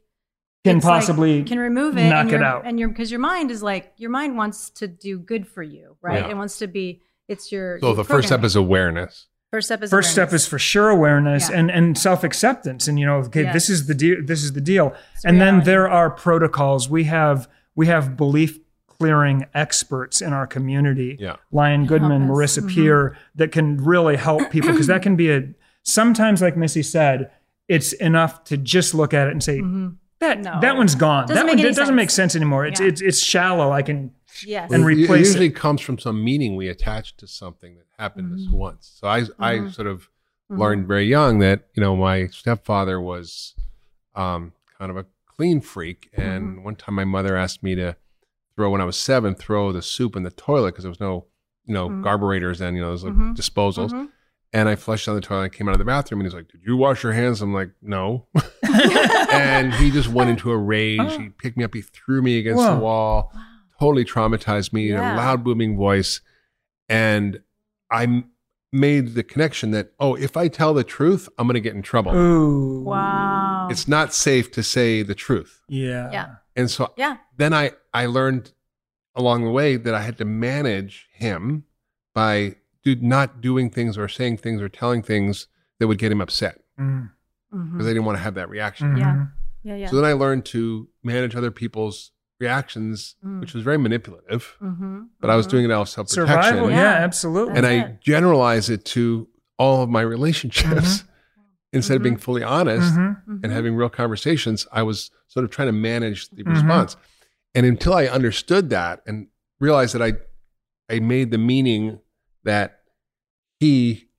Can 0.66 0.78
it's 0.78 0.86
like- 0.86 0.94
possibly 1.02 1.44
can 1.44 1.60
remove 1.60 1.98
it, 1.98 2.10
knock 2.10 2.32
it 2.32 2.44
out. 2.44 2.64
and 2.66 2.80
your 2.80 2.90
because 2.90 3.10
your 3.12 3.20
mind 3.20 3.50
is 3.52 3.64
like 3.64 3.94
your 3.98 4.10
mind 4.12 4.36
wants 4.38 4.70
to 4.72 4.88
do 4.88 5.18
good 5.20 5.48
for 5.48 5.64
you, 5.64 5.98
right? 6.02 6.24
Yeah. 6.26 6.32
It 6.32 6.38
wants 6.38 6.58
to 6.60 6.68
be. 6.68 7.02
It's 7.28 7.52
your. 7.52 7.80
So 7.80 7.88
your 7.88 7.96
the 7.96 8.04
first 8.04 8.28
step 8.28 8.44
is 8.44 8.56
awareness. 8.56 9.28
first 9.52 9.68
step 9.68 9.82
is 9.84 9.90
First 9.90 10.12
step 10.12 10.32
is 10.34 10.48
for 10.48 10.60
sure 10.60 10.90
awareness 10.90 11.50
Yeah. 11.50 11.58
and, 11.60 11.72
and 11.72 11.98
self 11.98 12.24
acceptance, 12.24 12.88
and 12.88 13.00
you 13.00 13.06
know, 13.06 13.18
okay, 13.28 13.44
Yes. 13.44 13.54
this 13.54 13.70
is 13.70 13.88
the 13.88 13.94
deal. 13.96 14.18
This 14.24 14.44
is 14.44 14.54
the 14.54 14.62
deal. 14.62 14.94
and 15.26 15.40
then 15.42 15.64
there 15.64 15.88
are 15.90 16.10
protocols. 16.10 16.90
We 16.90 17.04
have 17.06 17.48
we 17.76 17.88
have 17.88 18.16
belief 18.18 18.60
clearing 19.02 19.46
experts 19.54 20.22
in 20.22 20.32
our 20.34 20.46
community. 20.46 21.18
Yeah. 21.20 21.38
Lion 21.52 21.86
Goodman, 21.86 22.28
Help 22.28 22.38
us. 22.44 22.58
Marissa 22.58 22.64
Mhm. 22.64 22.74
Peer, 22.76 23.18
that 23.36 23.52
can 23.52 23.78
really 23.78 24.16
help 24.16 24.52
people 24.52 24.72
because 24.72 24.88
that 24.88 25.02
can 25.02 25.16
be 25.16 25.32
a 25.32 25.50
sometimes, 25.84 26.42
like 26.42 26.56
Missy 26.56 26.84
said, 26.84 27.32
it's 27.68 27.94
enough 27.94 28.44
to 28.46 28.58
just 28.58 28.94
look 28.94 29.14
at 29.14 29.28
it 29.28 29.32
and 29.32 29.42
say 29.44 29.60
that 30.20 30.40
No. 30.44 30.60
that 30.62 30.78
one's 30.78 30.94
gone. 30.96 31.24
Doesn't 31.28 31.36
that 31.36 31.46
make 31.46 31.54
one 31.54 31.60
any 31.60 31.68
it 31.70 31.72
doesn't 31.72 31.86
sense. 31.88 31.96
make 31.96 32.10
sense 32.12 32.36
anymore. 32.36 32.66
It's 32.68 32.80
Yeah. 32.80 32.88
it's 32.88 33.02
it's 33.02 33.20
shallow. 33.24 33.72
I 33.72 33.82
can 33.82 34.12
Yes. 34.46 34.72
and 34.72 34.84
It- 34.84 34.86
replace 34.86 35.10
it 35.10 35.30
usually 35.30 35.46
it. 35.48 35.56
comes 35.56 35.82
from 35.82 35.98
some 35.98 36.24
meaning 36.24 36.56
we 36.56 36.68
attach 36.68 37.18
to 37.18 37.28
something 37.28 37.76
that 37.78 37.86
happened 37.98 38.32
Mm-hmm. 38.38 38.52
once. 38.56 38.92
So 39.00 39.08
I 39.08 39.26
I 39.40 39.68
sort 39.70 39.88
of 39.88 40.10
learned 40.50 40.86
very 40.88 41.06
young 41.06 41.40
that 41.40 41.68
you 41.74 41.82
know 41.82 41.96
my 41.96 42.28
stepfather 42.28 43.00
was 43.02 43.56
um, 44.16 44.52
kind 44.78 44.92
of 44.92 44.98
a 44.98 45.06
clean 45.26 45.62
freak, 45.62 46.10
and 46.14 46.44
Mm-hmm. 46.58 46.64
one 46.64 46.76
time 46.76 46.94
my 46.96 47.06
mother 47.06 47.36
asked 47.38 47.64
me 47.64 47.74
to 47.76 47.96
throw 48.62 48.70
when 48.70 48.82
I 48.82 48.86
was 48.86 48.98
seven 48.98 49.34
throw 49.36 49.72
the 49.72 49.82
soup 49.82 50.16
in 50.16 50.24
the 50.24 50.30
toilet 50.32 50.72
because 50.74 50.84
there 50.84 50.90
was 50.92 51.00
no 51.00 51.26
you 51.66 51.74
know 51.74 51.90
Mhm. 51.90 52.04
garburators 52.04 52.62
and 52.62 52.76
you 52.78 52.82
know 52.84 52.92
those 52.92 53.04
like 53.04 53.14
Mhm. 53.14 53.36
disposals. 53.36 53.92
Mhm. 53.92 54.10
And 54.54 54.68
I 54.70 54.76
flushed 54.76 55.06
down 55.06 55.16
the 55.16 55.22
toilet. 55.22 55.44
and 55.46 55.54
came 55.54 55.68
out 55.70 55.74
of 55.76 55.80
the 55.80 55.86
bathroom, 55.86 56.20
and 56.20 56.28
he's 56.28 56.34
like, 56.36 56.50
"Did 56.50 56.62
you 56.66 56.76
wash 56.76 57.04
your 57.04 57.14
hands?" 57.14 57.42
I'm 57.42 57.54
like, 57.54 57.72
"No." 57.82 58.28
and 59.32 59.74
he 59.74 59.90
just 59.92 60.10
went 60.10 60.30
into 60.30 60.52
a 60.52 60.58
rage. 60.58 61.14
He 61.18 61.30
picked 61.30 61.58
me 61.58 61.64
up. 61.64 61.74
He 61.74 61.82
threw 61.82 62.22
me 62.22 62.38
against 62.38 62.62
Whoa. 62.62 62.76
the 62.76 62.80
wall. 62.82 63.34
Totally 63.80 64.06
traumatized 64.06 64.74
me 64.74 64.92
in 64.92 64.98
a 64.98 65.16
loud, 65.16 65.44
booming 65.44 65.78
voice. 65.78 66.22
And 66.90 67.42
I 67.90 68.04
m- 68.04 68.26
made 68.72 69.16
the 69.16 69.24
connection 69.24 69.72
that, 69.72 69.92
oh, 70.00 70.16
if 70.16 70.38
I 70.38 70.48
tell 70.48 70.74
the 70.74 70.84
truth, 70.84 71.28
I'm 71.38 71.46
going 71.48 71.56
to 71.56 71.60
get 71.62 71.76
in 71.76 71.82
trouble. 71.82 72.16
ooh 72.16 72.84
Wow. 72.84 73.68
It's 73.70 73.88
not 73.88 74.14
safe 74.14 74.52
to 74.54 74.64
say 74.64 75.04
the 75.04 75.16
truth. 75.16 75.62
yeah 75.68 76.10
Yeah. 76.12 76.28
And 76.56 76.70
so 76.70 76.94
yeah. 76.98 77.18
then 77.38 77.54
I, 77.54 77.72
I 77.94 78.06
learned 78.06 78.54
along 79.16 79.44
the 79.44 79.52
way 79.52 79.76
that 79.78 79.94
I 79.94 80.02
had 80.02 80.18
to 80.20 80.26
manage 80.26 81.08
him 81.14 81.66
by 82.14 82.56
do, 82.84 82.96
not 82.96 83.42
doing 83.42 83.70
things 83.70 83.98
or 83.98 84.08
saying 84.08 84.38
things 84.38 84.62
or 84.62 84.70
telling 84.70 85.02
things 85.04 85.48
that 85.80 85.88
would 85.88 85.98
get 85.98 86.12
him 86.12 86.22
upset 86.22 86.60
Mm, 86.80 87.12
Mhm. 87.54 87.72
because 87.74 87.86
I 87.86 87.90
didn't 87.90 88.06
want 88.06 88.18
to 88.18 88.24
have 88.24 88.36
that 88.36 88.50
reaction. 88.50 88.94
mhm. 88.96 89.00
Yeah. 89.00 89.26
Yeah. 89.64 89.76
Yeah. 89.76 89.88
So 89.90 89.98
then 89.98 90.06
I 90.06 90.14
learned 90.14 90.46
to 90.46 90.88
manage 91.04 91.36
other 91.36 91.52
people's 91.52 92.12
reactions, 92.42 93.16
Mm. 93.26 93.40
which 93.40 93.54
was 93.54 93.64
very 93.64 93.78
manipulative, 93.78 94.58
mm-hmm. 94.62 95.04
but 95.22 95.30
I 95.30 95.36
was 95.36 95.48
doing 95.48 95.64
it 95.66 95.72
out 95.72 95.82
of 95.82 95.90
self 95.90 96.10
protection. 96.10 96.64
yeah, 96.66 96.70
Yeah. 96.70 96.94
absolutely 97.08 97.56
and 97.56 97.66
I 97.66 97.78
That's 97.78 97.90
it. 97.92 98.02
generalize 98.02 98.70
it 98.70 98.84
to 98.86 99.28
all 99.58 99.84
of 99.84 99.90
my 99.90 100.02
relationships. 100.02 101.04
Instead 101.74 101.96
of 101.96 102.04
being 102.04 102.16
Mm-hmm. 102.16 102.22
fully 102.24 102.44
honest 102.44 102.94
and 102.98 103.46
having 103.50 103.76
real 103.76 103.88
conversations, 103.88 104.68
I 104.74 104.84
was 104.84 105.10
sort 105.30 105.46
of 105.46 105.52
trying 105.52 105.70
to 105.70 105.72
manage 105.72 106.30
the 106.30 106.44
response. 106.44 106.98
And 107.56 107.66
until 107.66 107.94
I 107.94 108.08
understood 108.08 108.70
that 108.72 109.02
and 109.08 109.28
realized 109.62 109.96
that 109.96 110.02
I, 110.02 110.14
I 110.94 111.00
made 111.00 111.32
the 111.32 111.38
meaning 111.38 112.00
that 112.44 112.80
he 113.62 114.10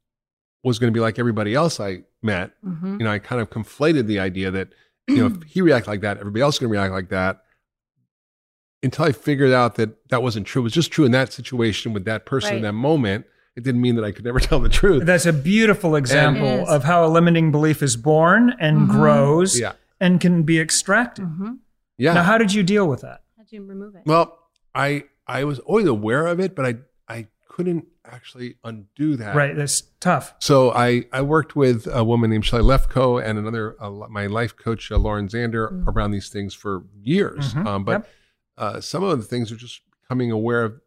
was 0.65 0.79
going 0.79 0.91
to 0.91 0.97
be 0.97 1.01
like 1.01 1.19
everybody 1.19 1.55
else 1.55 1.79
I 1.79 2.05
met, 2.23 2.53
Mm-hmm. 2.65 2.99
you 3.01 3.05
know, 3.05 3.11
I 3.11 3.19
kind 3.19 3.43
of 3.43 3.51
conflated 3.51 4.07
the 4.07 4.19
idea 4.19 4.51
that, 4.51 4.69
you 5.09 5.17
know, 5.19 5.27
if 5.27 5.43
he 5.43 5.61
reacted 5.61 5.89
like 5.89 6.01
that, 6.03 6.17
everybody 6.19 6.41
else 6.41 6.55
is 6.55 6.59
going 6.61 6.73
to 6.73 6.79
react 6.79 6.93
like 6.95 7.11
that. 7.11 7.43
Until 8.83 9.05
I 9.05 9.13
figured 9.13 9.53
out 9.53 9.77
that 9.77 10.09
that 10.11 10.23
wasn't 10.23 10.47
true. 10.47 10.63
It 10.63 10.65
was 10.65 10.73
just 10.73 10.91
true 10.91 11.05
in 11.05 11.13
that 11.13 11.33
situation 11.33 11.93
with 11.93 12.05
that 12.07 12.27
person 12.27 12.57
in 12.57 12.63
that 12.63 12.73
moment. 12.73 13.27
It 13.55 13.63
didn't 13.65 13.81
mean 13.81 13.95
that 13.97 14.05
I 14.05 14.11
could 14.13 14.25
never 14.25 14.41
tell 14.49 14.59
the 14.61 14.69
truth. 14.69 15.05
That's 15.07 15.27
a 15.27 15.33
beautiful 15.33 15.95
example 15.95 16.67
of 16.67 16.85
how 16.85 17.05
a 17.05 17.09
limiting 17.09 17.53
belief 17.53 17.83
is 17.83 17.97
born 17.97 18.55
and 18.59 18.89
Mhm. 18.89 18.91
grows 18.91 19.61
Yeah. 19.61 19.73
and 20.01 20.21
can 20.21 20.43
be 20.43 20.59
extracted. 20.59 21.25
hmm 21.27 21.53
Yeah. 21.99 22.15
Now, 22.15 22.23
how 22.25 22.39
did 22.39 22.53
you 22.53 22.63
deal 22.63 22.89
with 22.89 23.03
that? 23.03 23.23
How'd 23.37 23.47
you 23.51 23.63
remove 23.65 23.95
it? 23.95 24.03
Well, 24.07 24.39
I 24.75 25.05
I 25.27 25.45
was 25.45 25.61
always 25.61 25.87
aware 25.87 26.27
of 26.27 26.41
it, 26.41 26.57
but 26.57 26.65
I 26.67 26.75
I 27.09 27.27
couldn't 27.49 27.87
actually 28.05 28.57
undo 28.65 29.15
that. 29.17 29.37
Right, 29.37 29.55
that's 29.55 29.83
tough. 30.01 30.35
So 30.41 30.73
I 30.73 31.05
I 31.13 31.23
worked 31.23 31.55
with 31.55 31.87
a 31.93 32.03
woman 32.03 32.31
named 32.31 32.45
Shelly 32.47 32.65
Lefko 32.65 33.23
and 33.23 33.39
another 33.39 33.77
uh, 33.81 33.91
my 34.11 34.27
life 34.27 34.57
coach 34.57 34.91
uh, 34.91 34.97
Lauren 34.99 35.29
Zander 35.29 35.71
Mm. 35.71 35.87
around 35.87 36.11
these 36.11 36.29
things 36.31 36.53
for 36.55 36.83
years. 37.01 37.55
Mhm. 37.55 37.67
Um, 37.67 37.85
but 37.85 37.93
Yep. 37.93 38.09
Uh, 38.59 38.81
some 38.81 39.03
of 39.03 39.19
the 39.19 39.25
things 39.25 39.51
are 39.53 39.57
just 39.57 39.81
becoming 40.03 40.31
aware 40.31 40.63
of 40.65 40.81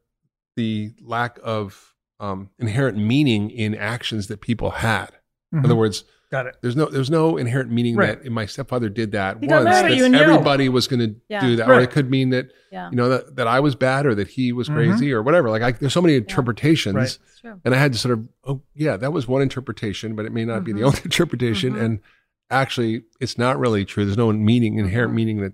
the 0.56 0.92
lack 1.02 1.40
of 1.44 1.94
um, 2.20 2.50
inherent 2.60 2.98
meaning 2.98 3.50
in 3.50 3.76
actions 3.76 4.28
that 4.28 4.40
people 4.40 4.70
had. 4.72 5.10
In 5.52 5.60
Mhm. 5.60 5.66
other 5.66 5.76
words, 5.76 6.06
Got 6.32 6.48
it. 6.48 6.56
there's 6.62 6.76
no 6.76 6.86
there's 6.86 7.10
no 7.10 7.36
inherent 7.38 7.72
meaning 7.72 7.96
Right. 7.96 8.22
that 8.24 8.32
my 8.32 8.46
stepfather 8.46 8.88
did 8.90 9.12
that 9.12 9.38
He 9.42 9.48
got 9.48 9.64
once 9.64 9.66
mad 9.66 9.86
that 9.86 9.96
you 9.98 10.06
and 10.06 10.16
everybody 10.16 10.70
was 10.70 10.88
going 10.88 11.00
to 11.02 11.16
Yeah. 11.30 11.42
do 11.42 11.56
that, 11.58 11.70
or 11.70 11.80
it 11.82 11.92
could 11.92 12.10
mean 12.10 12.30
that 12.30 12.52
yeah, 12.72 12.90
you 12.90 12.96
know 12.96 13.10
that, 13.10 13.36
that 13.36 13.48
I 13.48 13.60
was 13.60 13.76
bad 13.76 14.06
or 14.06 14.16
that 14.16 14.30
he 14.30 14.52
was 14.54 14.70
Mhm. 14.70 14.76
crazy 14.76 15.12
or 15.12 15.22
whatever. 15.22 15.50
Like 15.50 15.62
I, 15.62 15.72
there's 15.74 15.94
so 15.94 16.02
many 16.02 16.16
interpretations, 16.16 16.96
Right. 16.96 17.18
true. 17.42 17.62
and 17.66 17.76
I 17.76 17.78
had 17.78 17.92
to 17.94 18.00
sort 18.00 18.14
of 18.18 18.28
oh 18.46 18.62
yeah, 18.74 18.96
that 18.98 19.12
was 19.14 19.28
one 19.28 19.42
interpretation, 19.42 20.16
but 20.16 20.26
it 20.26 20.32
may 20.32 20.46
not 20.46 20.64
be 20.64 20.72
the 20.72 20.82
Mhm. 20.82 20.86
only 20.86 21.00
interpretation. 21.06 21.74
Mhm. 21.74 21.82
And 21.82 22.00
actually, 22.50 23.04
it's 23.20 23.38
not 23.38 23.60
really 23.60 23.84
true. 23.86 24.06
There's 24.06 24.18
no 24.18 24.32
meaning, 24.32 24.78
inherent 24.78 25.14
meaning 25.14 25.42
that. 25.42 25.54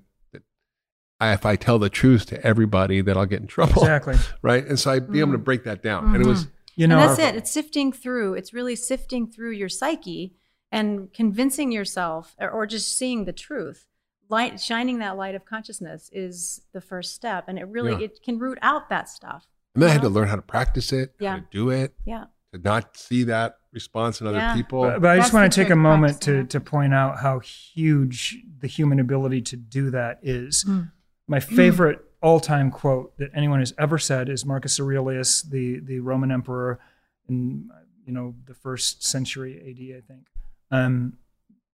That 1.22 1.28
I, 1.30 1.34
if 1.34 1.46
I 1.46 1.56
tell 1.56 1.80
the 1.80 1.90
truth 1.90 2.26
to 2.28 2.46
everybody, 2.46 3.02
that 3.02 3.18
I'll 3.18 3.26
get 3.26 3.42
in 3.42 3.48
trouble, 3.48 3.82
Exactly. 3.84 4.16
right? 4.42 4.66
And 4.66 4.80
so 4.80 4.92
I'd 4.92 5.12
be 5.12 5.20
able 5.20 5.34
to 5.34 5.38
Mhm. 5.38 5.44
break 5.44 5.64
that 5.64 5.82
down, 5.84 6.14
and 6.16 6.24
it 6.24 6.28
was 6.28 6.48
You 6.76 6.88
know, 6.88 6.98
and 7.00 7.10
that's 7.10 7.20
our- 7.20 7.28
it. 7.30 7.36
It's 7.36 7.52
sifting 7.52 7.92
through. 7.92 8.34
It's 8.36 8.54
really 8.54 8.76
sifting 8.76 9.28
through 9.28 9.52
your 9.52 9.70
psyche 9.70 10.36
and 10.72 11.14
convincing 11.14 11.72
yourself, 11.72 12.36
or, 12.40 12.50
or 12.50 12.66
just 12.66 12.98
seeing 12.98 13.26
the 13.26 13.34
truth. 13.34 13.88
Light, 14.30 14.60
shining 14.62 15.00
that 15.00 15.18
light 15.18 15.36
of 15.36 15.44
consciousness 15.46 16.10
is 16.14 16.62
the 16.74 16.80
first 16.82 17.14
step, 17.14 17.46
and 17.48 17.60
it 17.60 17.66
really 17.68 17.92
Yeah. 17.92 18.06
it 18.06 18.20
can 18.24 18.40
root 18.40 18.58
out 18.62 18.90
that 18.90 19.10
stuff. 19.10 19.48
And 19.76 19.84
then 19.84 19.90
I 19.90 19.94
had 19.94 20.02
to 20.04 20.10
learn 20.10 20.28
how 20.30 20.38
to 20.38 20.42
practice 20.42 20.92
it, 20.94 21.16
how 21.20 21.26
Yeah. 21.26 21.36
to 21.38 21.44
do 21.52 21.70
it, 21.70 21.94
Yeah, 22.06 22.26
to 22.54 22.60
not 22.60 22.96
see 22.98 23.24
that 23.26 23.58
response 23.74 24.22
in 24.22 24.28
other 24.28 24.38
Yeah. 24.38 24.54
people. 24.56 24.82
But, 24.84 25.02
but 25.02 25.10
I 25.12 25.16
just 25.18 25.28
That's 25.28 25.34
want 25.34 25.52
to 25.54 25.62
take 25.62 25.70
a 25.70 25.76
moment 25.76 26.22
to, 26.22 26.46
to 26.46 26.60
point 26.62 26.94
out 26.94 27.20
how 27.20 27.40
huge 27.40 28.38
the 28.60 28.68
human 28.68 29.00
ability 29.00 29.42
to 29.44 29.56
do 29.58 29.90
that 29.92 30.20
is. 30.22 30.64
Mm. 30.68 30.92
My 31.28 31.40
favorite 31.40 32.04
all 32.22 32.40
time 32.40 32.72
quote 32.72 33.18
that 33.18 33.32
anyone 33.34 33.60
has 33.60 33.74
ever 33.80 33.98
said 33.98 34.30
is 34.30 34.46
Marcus 34.46 34.80
Aurelius, 34.80 35.42
the, 35.42 35.80
the 35.80 36.00
Roman 36.00 36.32
emperor 36.32 36.80
in 37.28 37.70
you 38.06 38.14
know 38.14 38.36
the 38.46 38.54
first 38.54 39.04
century 39.04 39.58
AD, 39.58 39.98
I 39.98 40.02
think, 40.08 40.28
um, 40.72 41.14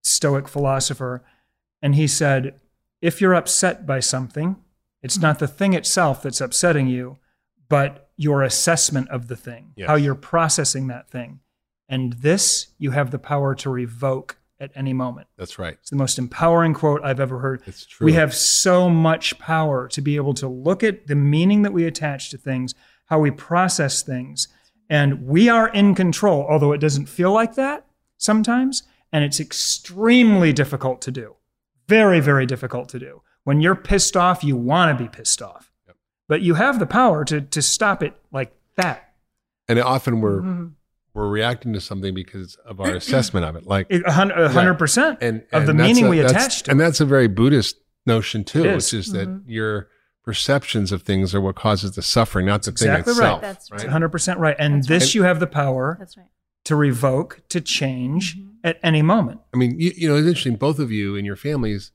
Stoic 0.02 0.48
philosopher. 0.48 1.24
And 1.82 1.94
he 1.94 2.06
said, 2.06 2.60
if 3.00 3.20
you're 3.20 3.34
upset 3.34 3.86
by 3.86 4.00
something, 4.00 4.56
it's 5.02 5.18
not 5.18 5.38
the 5.38 5.46
thing 5.46 5.74
itself 5.74 6.22
that's 6.22 6.40
upsetting 6.40 6.88
you, 6.88 7.18
but 7.68 8.10
your 8.16 8.42
assessment 8.42 9.08
of 9.10 9.28
the 9.28 9.36
thing, 9.36 9.72
Yes. 9.76 9.86
how 9.88 9.94
you're 9.94 10.14
processing 10.16 10.88
that 10.88 11.08
thing. 11.10 11.40
And 11.88 12.14
this 12.14 12.68
you 12.78 12.90
have 12.92 13.10
the 13.10 13.18
power 13.18 13.54
to 13.56 13.70
revoke 13.70 14.37
at 14.60 14.70
any 14.74 14.92
moment. 14.92 15.28
That's 15.36 15.58
right. 15.58 15.74
It's 15.80 15.90
the 15.90 15.96
most 15.96 16.18
empowering 16.18 16.74
quote 16.74 17.00
I've 17.04 17.20
ever 17.20 17.38
heard. 17.38 17.62
It's 17.66 17.86
true. 17.86 18.04
We 18.04 18.12
have 18.14 18.34
so 18.34 18.88
much 18.90 19.38
power 19.38 19.88
to 19.88 20.00
be 20.00 20.16
able 20.16 20.34
to 20.34 20.48
look 20.48 20.82
at 20.82 21.06
the 21.06 21.14
meaning 21.14 21.62
that 21.62 21.72
we 21.72 21.84
attach 21.86 22.30
to 22.30 22.38
things, 22.38 22.74
how 23.06 23.18
we 23.20 23.30
process 23.30 24.02
things, 24.02 24.48
and 24.90 25.26
we 25.26 25.48
are 25.48 25.68
in 25.68 25.94
control, 25.94 26.46
although 26.48 26.72
it 26.72 26.78
doesn't 26.78 27.06
feel 27.06 27.32
like 27.32 27.54
that 27.54 27.86
sometimes. 28.16 28.82
And 29.12 29.24
it's 29.24 29.40
extremely 29.40 30.52
difficult 30.52 31.00
to 31.02 31.10
do. 31.10 31.36
Very, 31.88 32.20
very 32.20 32.44
difficult 32.44 32.88
to 32.90 32.98
do. 32.98 33.22
When 33.44 33.60
you're 33.60 33.74
pissed 33.74 34.16
off, 34.16 34.44
you 34.44 34.56
want 34.56 34.96
to 34.98 35.02
be 35.04 35.08
pissed 35.08 35.40
off. 35.40 35.70
Yep. 35.86 35.96
But 36.28 36.42
you 36.42 36.54
have 36.54 36.78
the 36.78 36.86
power 36.86 37.24
to, 37.24 37.40
to 37.40 37.62
stop 37.62 38.02
it 38.02 38.14
like 38.32 38.52
that. 38.76 39.04
and 39.70 39.78
often 39.78 40.20
we're 40.22 40.40
Mhm. 40.40 40.72
We're 41.18 41.28
reacting 41.28 41.72
to 41.72 41.80
something 41.80 42.14
because 42.14 42.56
of 42.64 42.80
our 42.80 42.94
assessment 42.94 43.44
of 43.44 43.56
it. 43.56 43.66
Like 43.66 43.88
It- 43.90 44.02
A 44.06 44.12
hundred 44.12 44.78
percent 44.78 45.18
and, 45.20 45.42
of 45.52 45.64
the 45.66 45.70
and 45.72 45.80
that's 45.80 45.88
meaning 45.88 46.06
a- 46.06 46.10
we 46.10 46.20
attached. 46.20 46.66
to 46.66 46.70
it. 46.70 46.72
and 46.72 46.80
that's 46.80 47.00
a 47.00 47.04
very 47.04 47.26
Buddhist 47.26 47.76
notion 48.06 48.44
too, 48.44 48.60
It 48.60 48.66
is. 48.76 48.92
which 48.92 49.00
is 49.06 49.12
that 49.12 49.28
Mhm. 49.28 49.42
your 49.46 49.88
perceptions 50.24 50.92
of 50.92 51.02
things 51.02 51.34
are 51.34 51.40
what 51.40 51.56
causes 51.56 51.92
the 51.92 52.02
suffering, 52.02 52.46
not 52.46 52.62
the 52.62 52.70
thing 52.72 52.88
exactly 52.90 53.14
right. 53.14 53.40
That's 53.40 53.70
right. 53.70 53.80
100% 53.80 54.38
right. 54.38 54.54
And 54.58 54.76
That's 54.76 54.86
this 54.88 55.02
right. 55.04 55.14
you 55.16 55.22
have 55.24 55.40
the 55.40 55.46
power 55.46 55.96
That's 55.98 56.16
right. 56.16 56.26
to 56.66 56.76
revoke, 56.76 57.42
to 57.48 57.60
change 57.60 58.36
Mhm. 58.38 58.48
at 58.62 58.78
any 58.82 59.02
moment. 59.02 59.40
I 59.52 59.56
mean, 59.56 59.80
you, 59.80 59.90
you 59.96 60.08
know, 60.08 60.16
it's 60.16 60.26
interesting. 60.28 60.56
Both 60.56 60.78
of 60.78 60.92
you 60.92 61.16
and 61.16 61.26
your 61.26 61.36
families 61.36 61.90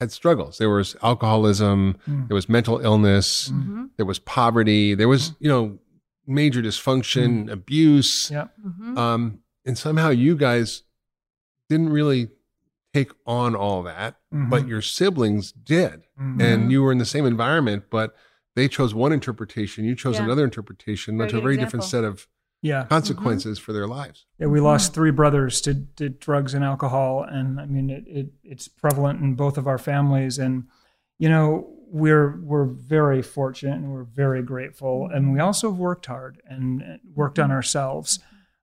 had 0.00 0.12
struggles. 0.12 0.58
There 0.58 0.68
was 0.68 0.94
alcoholism, 1.02 1.96
Mm. 2.08 2.28
there 2.28 2.34
was 2.34 2.48
mental 2.48 2.78
illness, 2.80 3.48
Mm. 3.48 3.66
Mhm. 3.68 3.88
there 3.96 4.04
was 4.06 4.18
poverty, 4.18 4.94
there 4.94 5.08
was 5.08 5.32
you 5.38 5.48
know 5.48 5.78
major 6.26 6.62
dysfunction, 6.62 7.50
abuse. 7.50 8.30
Yeah. 8.30 8.48
Mhm. 8.64 8.96
Um, 8.98 9.38
and 9.64 9.76
somehow 9.78 10.10
you 10.10 10.36
guys 10.36 10.82
didn't 11.68 11.90
really 11.90 12.28
take 12.94 13.12
on 13.26 13.54
all 13.54 13.82
that, 13.82 14.16
Mhm. 14.32 14.48
but 14.50 14.66
your 14.66 14.80
siblings 14.82 15.52
did. 15.52 16.02
Mhm. 16.18 16.40
and 16.42 16.72
you 16.72 16.82
were 16.82 16.92
in 16.92 16.96
the 16.98 17.04
same 17.04 17.26
environment, 17.26 17.84
but 17.90 18.16
they 18.54 18.68
chose 18.68 18.94
one 18.94 19.12
interpretation, 19.12 19.84
you 19.84 19.94
chose 19.94 20.14
Yeah. 20.16 20.24
another 20.24 20.44
interpretation, 20.44 21.18
Very 21.18 21.26
that's 21.26 21.34
a 21.34 21.36
good 21.36 21.42
very 21.42 21.56
different 21.58 21.84
set 21.84 22.04
of 22.04 22.26
yeah. 22.62 22.86
consequences 22.86 23.58
for 23.58 23.74
their 23.74 23.86
lives. 23.86 24.24
Yeah, 24.38 24.46
we 24.46 24.60
lost 24.60 24.94
three 24.94 25.10
brothers 25.10 25.60
to, 25.60 25.74
to 25.96 26.08
drugs 26.08 26.54
and 26.54 26.64
alcohol, 26.64 27.22
and 27.22 27.60
I 27.60 27.66
mean 27.66 27.90
it, 27.90 28.04
it 28.06 28.32
it's 28.42 28.66
prevalent 28.66 29.20
in 29.20 29.34
both 29.34 29.58
of 29.58 29.66
our 29.66 29.76
families. 29.76 30.38
And 30.38 30.64
you 31.18 31.28
know 31.28 31.68
we're 31.96 32.38
we're 32.42 32.66
very 32.66 33.22
fortunate 33.22 33.74
and 33.74 33.92
we're 33.92 34.04
very 34.04 34.42
grateful, 34.42 35.08
and 35.12 35.32
we 35.32 35.40
also 35.40 35.70
have 35.70 35.78
worked 35.78 36.06
hard 36.06 36.40
and 36.48 36.82
worked 37.14 37.38
on 37.38 37.50
ourselves. 37.50 38.18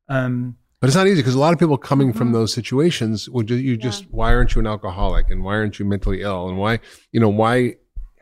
Um, 0.07 0.57
But 0.79 0.87
it's 0.89 0.97
not 0.97 1.07
easy 1.07 1.21
because 1.21 1.35
a 1.35 1.39
lot 1.39 1.53
of 1.53 1.59
people 1.59 1.77
coming 1.77 2.11
from 2.13 2.29
Mhm. 2.29 2.33
those 2.33 2.53
situations 2.53 3.29
would 3.29 3.49
you 3.49 3.77
just 3.77 4.05
why 4.11 4.33
aren't 4.33 4.53
you 4.53 4.59
an 4.59 4.67
alcoholic 4.67 5.31
and 5.31 5.43
why 5.43 5.53
aren't 5.55 5.79
you 5.79 5.85
mentally 5.85 6.21
ill 6.21 6.49
and 6.49 6.57
why 6.57 6.79
you 7.13 7.19
know 7.21 7.29
why 7.29 7.75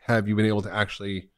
have 0.06 0.28
you 0.28 0.34
been 0.36 0.46
able 0.46 0.62
to 0.62 0.72
actually 0.72 1.28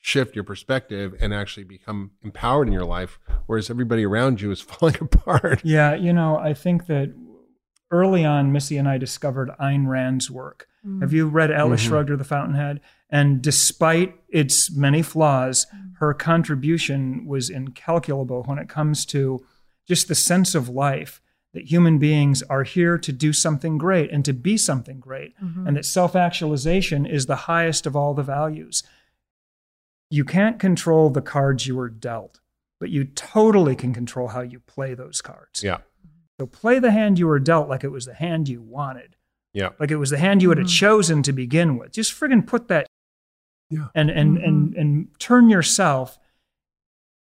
shift 0.00 0.34
your 0.36 0.44
perspective 0.44 1.14
and 1.20 1.32
actually 1.32 1.64
become 1.64 2.10
empowered 2.22 2.66
in 2.68 2.72
your 2.74 2.84
life 2.84 3.18
whereas 3.46 3.70
everybody 3.70 4.04
around 4.04 4.40
you 4.42 4.50
is 4.50 4.60
falling 4.70 4.96
apart. 5.00 5.62
yeah, 5.64 5.94
you 5.94 6.12
know 6.12 6.36
I 6.36 6.52
think 6.52 6.86
that 6.86 7.08
early 7.94 8.24
on, 8.24 8.50
Missy 8.52 8.76
and 8.76 8.88
I 8.88 8.98
discovered 8.98 9.50
Ayn 9.60 9.86
Rand's 9.86 10.30
work. 10.30 10.66
Mm. 10.86 11.00
Have 11.00 11.12
you 11.12 11.28
read 11.28 11.50
Atlas 11.52 11.82
Mhm. 11.82 11.88
Shrugged 11.88 12.10
or 12.10 12.16
The 12.16 12.24
Fountainhead? 12.24 12.80
And 13.08 13.40
despite 13.40 14.16
its 14.28 14.70
many 14.70 15.00
flaws, 15.02 15.66
Mm. 15.72 15.92
her 15.98 16.12
contribution 16.14 17.24
was 17.26 17.48
incalculable 17.48 18.42
when 18.44 18.58
it 18.58 18.68
comes 18.68 19.06
to 19.06 19.44
just 19.86 20.08
the 20.08 20.14
sense 20.14 20.54
of 20.54 20.68
life 20.68 21.20
that 21.52 21.70
human 21.70 21.98
beings 21.98 22.42
are 22.42 22.64
here 22.64 22.98
to 22.98 23.12
do 23.12 23.32
something 23.32 23.78
great 23.78 24.10
and 24.10 24.24
to 24.24 24.32
be 24.32 24.56
something 24.56 24.98
great, 24.98 25.34
Mhm. 25.40 25.68
and 25.68 25.76
that 25.76 25.84
self 25.84 26.16
actualization 26.16 27.06
is 27.06 27.26
the 27.26 27.36
highest 27.46 27.86
of 27.86 27.94
all 27.94 28.12
the 28.12 28.24
values. 28.24 28.82
You 30.10 30.24
can't 30.24 30.58
control 30.58 31.10
the 31.10 31.22
cards 31.22 31.66
you 31.68 31.76
were 31.76 31.88
dealt, 31.88 32.40
but 32.80 32.90
you 32.90 33.04
totally 33.04 33.76
can 33.76 33.92
control 33.94 34.28
how 34.28 34.40
you 34.40 34.58
play 34.60 34.94
those 34.94 35.20
cards. 35.22 35.62
Yeah. 35.62 35.78
So 36.38 36.46
play 36.46 36.78
the 36.78 36.90
hand 36.90 37.18
you 37.18 37.26
were 37.26 37.38
dealt 37.38 37.68
like 37.68 37.84
it 37.84 37.88
was 37.92 38.06
the 38.06 38.14
hand 38.14 38.48
you 38.48 38.60
wanted 38.60 39.16
Yeah. 39.52 39.70
like 39.78 39.90
it 39.90 39.96
was 39.96 40.10
the 40.10 40.18
hand 40.18 40.42
you 40.42 40.48
had 40.50 40.58
Mhm. 40.58 40.68
chosen 40.68 41.22
to 41.22 41.32
begin 41.32 41.76
with. 41.78 41.92
Just 41.92 42.12
friggin' 42.12 42.46
put 42.46 42.68
that 42.68 42.86
Yeah. 43.70 43.88
and 43.94 44.10
and 44.10 44.38
and 44.38 44.74
and 44.74 45.08
turn 45.20 45.48
yourself 45.48 46.18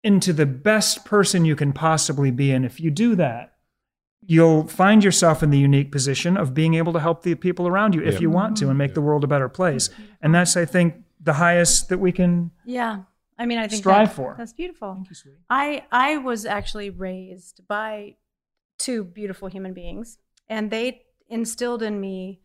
into 0.04 0.34
the 0.34 0.46
best 0.46 1.06
person 1.06 1.46
you 1.46 1.56
can 1.56 1.74
possibly 1.74 2.32
be. 2.32 2.52
And 2.52 2.66
if 2.66 2.80
you 2.80 2.92
do 2.92 3.16
that, 3.16 3.54
you'll 4.26 4.68
find 4.68 5.04
yourself 5.04 5.42
in 5.42 5.50
the 5.52 5.58
unique 5.58 5.92
position 5.92 6.36
of 6.38 6.54
being 6.54 6.74
able 6.76 6.94
to 6.94 7.00
help 7.00 7.24
the 7.24 7.36
people 7.36 7.68
around 7.68 7.96
you 7.96 8.02
if 8.04 8.16
Yeah. 8.16 8.22
you 8.22 8.30
want 8.30 8.58
to 8.58 8.70
and 8.70 8.78
make 8.78 8.94
the 8.94 9.02
world 9.02 9.24
a 9.24 9.28
better 9.28 9.50
place. 9.50 9.90
And 10.22 10.34
that's, 10.36 10.56
I 10.58 10.66
think, 10.66 11.04
the 11.20 11.34
highest 11.34 11.90
that 11.90 11.98
we 12.00 12.12
can 12.12 12.52
Yeah. 12.66 13.04
I 13.40 13.46
mean, 13.46 13.58
I 13.58 13.68
think 13.68 13.80
strive 13.82 14.10
that- 14.10 14.16
for. 14.16 14.36
That's 14.38 14.54
beautiful. 14.54 14.96
Thank 14.96 15.10
you, 15.10 15.16
sweetie. 15.16 15.38
I 15.50 15.86
I 15.92 16.18
was 16.18 16.46
actually 16.46 16.90
raised 16.90 17.68
by 17.68 18.16
two 18.78 19.04
beautiful 19.04 19.48
human 19.48 19.74
beings, 19.74 20.18
and 20.50 20.70
they 20.72 21.02
instilled 21.30 21.82
in 21.84 22.00
me 22.00 22.42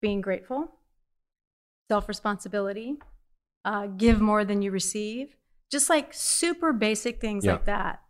being 0.00 0.20
grateful, 0.20 0.72
self 1.90 2.08
responsibility, 2.08 2.96
uh, 3.64 3.86
give 3.86 4.20
more 4.20 4.44
than 4.44 4.62
you 4.62 4.70
receive, 4.70 5.36
just 5.70 5.88
like 5.88 6.12
super 6.12 6.72
basic 6.72 7.20
things 7.20 7.44
Yeah. 7.44 7.52
like 7.52 7.66
that. 7.66 8.00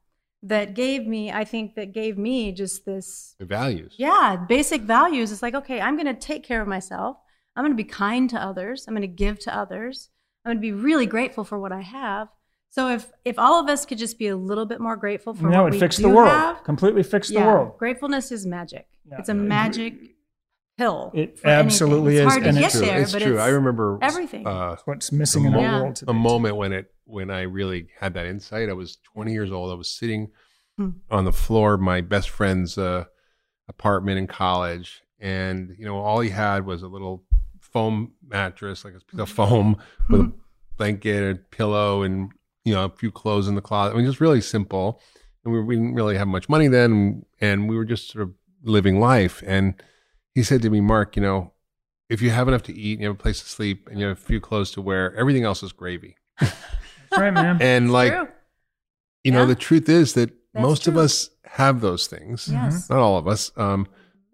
That 0.45 0.75
gave 0.75 1.07
me, 1.07 1.31
I 1.31 1.45
think, 1.45 1.77
that 1.77 1.93
gave 1.93 2.19
me 2.19 2.51
just 2.53 2.85
this, 2.85 3.37
The 3.39 3.45
values. 3.45 3.95
yeah, 3.97 4.37
basic 4.49 4.83
values. 4.83 5.31
It's 5.31 5.43
like, 5.43 5.55
okay, 5.55 5.81
I'm 5.81 5.95
going 5.97 6.13
to 6.13 6.21
take 6.21 6.43
care 6.43 6.61
of 6.61 6.67
myself. 6.67 7.17
I'm 7.55 7.63
going 7.63 7.77
to 7.77 7.81
be 7.81 7.89
kind 7.89 8.29
to 8.31 8.43
others. 8.43 8.87
I'm 8.89 8.95
going 8.95 9.03
to 9.03 9.07
give 9.07 9.39
to 9.41 9.57
others. 9.57 10.09
I'm 10.45 10.51
going 10.51 10.57
to 10.59 10.61
be 10.61 10.73
really 10.73 11.07
grateful 11.07 11.45
for 11.45 11.61
what 11.61 11.71
I 11.71 11.83
have. 11.83 12.29
So 12.75 12.89
if 12.89 13.13
if 13.25 13.39
all 13.39 13.61
of 13.63 13.69
us 13.69 13.85
could 13.87 13.99
just 13.99 14.19
be 14.19 14.29
a 14.29 14.37
little 14.37 14.65
bit 14.67 14.81
more 14.81 14.97
grateful 14.97 15.35
for 15.35 15.45
And 15.45 15.53
that 15.55 15.59
what 15.59 15.65
would 15.65 15.73
we 15.75 15.79
fix 15.79 15.97
do 15.97 16.03
the 16.05 16.09
world. 16.09 16.29
have, 16.31 16.65
Completely 16.65 17.03
fix 17.03 17.29
the 17.29 17.37
world. 17.41 17.77
Gratefulness 17.79 18.33
is 18.33 18.47
magic. 18.47 18.87
Yeah. 19.09 19.17
It's 19.19 19.29
a 19.29 19.35
magic 19.35 19.95
hill. 20.79 21.11
It 21.15 21.39
for 21.39 21.49
anything. 21.49 21.67
absolutely 21.67 22.17
it's 22.17 22.27
is, 22.27 22.33
Hard 22.33 22.43
to 22.45 22.49
and 22.49 22.59
get 22.59 22.65
it's 22.65 22.73
true. 22.79 22.87
there, 22.87 23.01
it's 23.01 23.13
true. 23.13 23.33
It's 23.35 23.43
I 23.43 23.49
remember 23.49 23.99
everything. 24.01 24.47
Uh, 24.47 24.77
What's 24.87 25.13
missing 25.13 25.45
a, 25.45 25.49
in 25.49 25.53
the 25.53 25.59
mo- 25.59 25.63
Yeah. 25.65 25.81
world 25.83 26.03
a 26.09 26.15
moment 26.15 26.57
when 26.57 26.73
it 26.73 26.93
when 27.05 27.31
I 27.31 27.43
really 27.43 27.89
had 28.01 28.15
that 28.15 28.25
insight. 28.27 28.71
I 28.71 28.73
was 28.73 28.97
20 29.13 29.33
years 29.33 29.53
old. 29.53 29.71
I 29.71 29.75
was 29.75 29.89
sitting 29.91 30.29
Hmm. 30.79 30.91
on 31.11 31.27
the 31.27 31.33
floor 31.33 31.75
of 31.75 31.81
my 31.83 32.01
best 32.01 32.31
friend's 32.31 32.79
uh, 32.79 33.05
apartment 33.69 34.17
in 34.19 34.27
college, 34.27 35.03
and 35.21 35.75
you 35.79 35.85
know 35.85 35.99
all 35.99 36.21
he 36.21 36.31
had 36.31 36.65
was 36.65 36.83
a 36.83 36.89
little 36.89 37.23
foam 37.61 38.13
mattress, 38.27 38.83
like 38.83 38.95
a 38.95 39.01
piece 39.01 39.21
of 39.21 39.29
foam 39.29 39.77
with 40.09 40.21
a 40.23 40.33
blanket, 40.79 41.37
a 41.37 41.39
pillow, 41.55 42.03
and 42.03 42.33
you 42.65 42.73
know 42.75 42.85
a 42.85 42.89
few 42.91 43.11
clothes 43.11 43.49
in 43.49 43.55
the 43.55 43.61
closet. 43.61 43.95
I 43.95 43.97
mean, 43.97 44.07
just 44.07 44.21
really 44.21 44.41
simple. 44.41 45.01
And 45.45 45.53
we, 45.53 45.61
we 45.61 45.75
didn't 45.75 45.95
really 45.95 46.17
have 46.17 46.29
much 46.29 46.49
money 46.49 46.69
then, 46.69 47.25
and 47.41 47.69
we 47.69 47.77
were 47.77 47.85
just 47.85 48.11
sort 48.11 48.23
of 48.23 48.35
living 48.63 49.01
life. 49.01 49.43
And 49.47 49.75
he 50.35 50.43
said 50.45 50.63
to 50.63 50.71
me, 50.71 50.81
Mark, 50.81 51.17
you 51.17 51.23
know, 51.23 51.53
if 52.09 52.23
you 52.23 52.31
have 52.31 52.47
enough 52.47 52.63
to 52.65 52.75
eat, 52.75 52.93
and 52.95 53.01
you 53.03 53.09
have 53.09 53.17
a 53.17 53.23
place 53.23 53.41
to 53.41 53.49
sleep, 53.49 53.89
and 53.91 53.99
you 53.99 54.07
have 54.07 54.17
a 54.17 54.21
few 54.21 54.41
clothes 54.41 54.71
to 54.73 54.81
wear, 54.81 55.15
everything 55.17 55.43
else 55.45 55.63
is 55.65 55.73
gravy. 55.73 56.17
That's 56.41 56.55
right, 57.13 57.33
man. 57.35 57.59
And 57.61 57.91
like, 57.93 58.13
True. 58.13 58.29
you 59.25 59.33
know, 59.33 59.41
Yeah. 59.41 59.47
the 59.47 59.55
truth 59.57 59.89
is 59.89 60.15
that 60.15 60.31
That's 60.55 60.63
most 60.63 60.87
of 60.87 60.97
us 60.97 61.31
have 61.45 61.81
those 61.81 62.07
things. 62.07 62.49
Yes. 62.51 62.89
Not 62.89 63.01
all 63.01 63.19
of 63.19 63.27
us. 63.27 63.51
Um, 63.57 63.87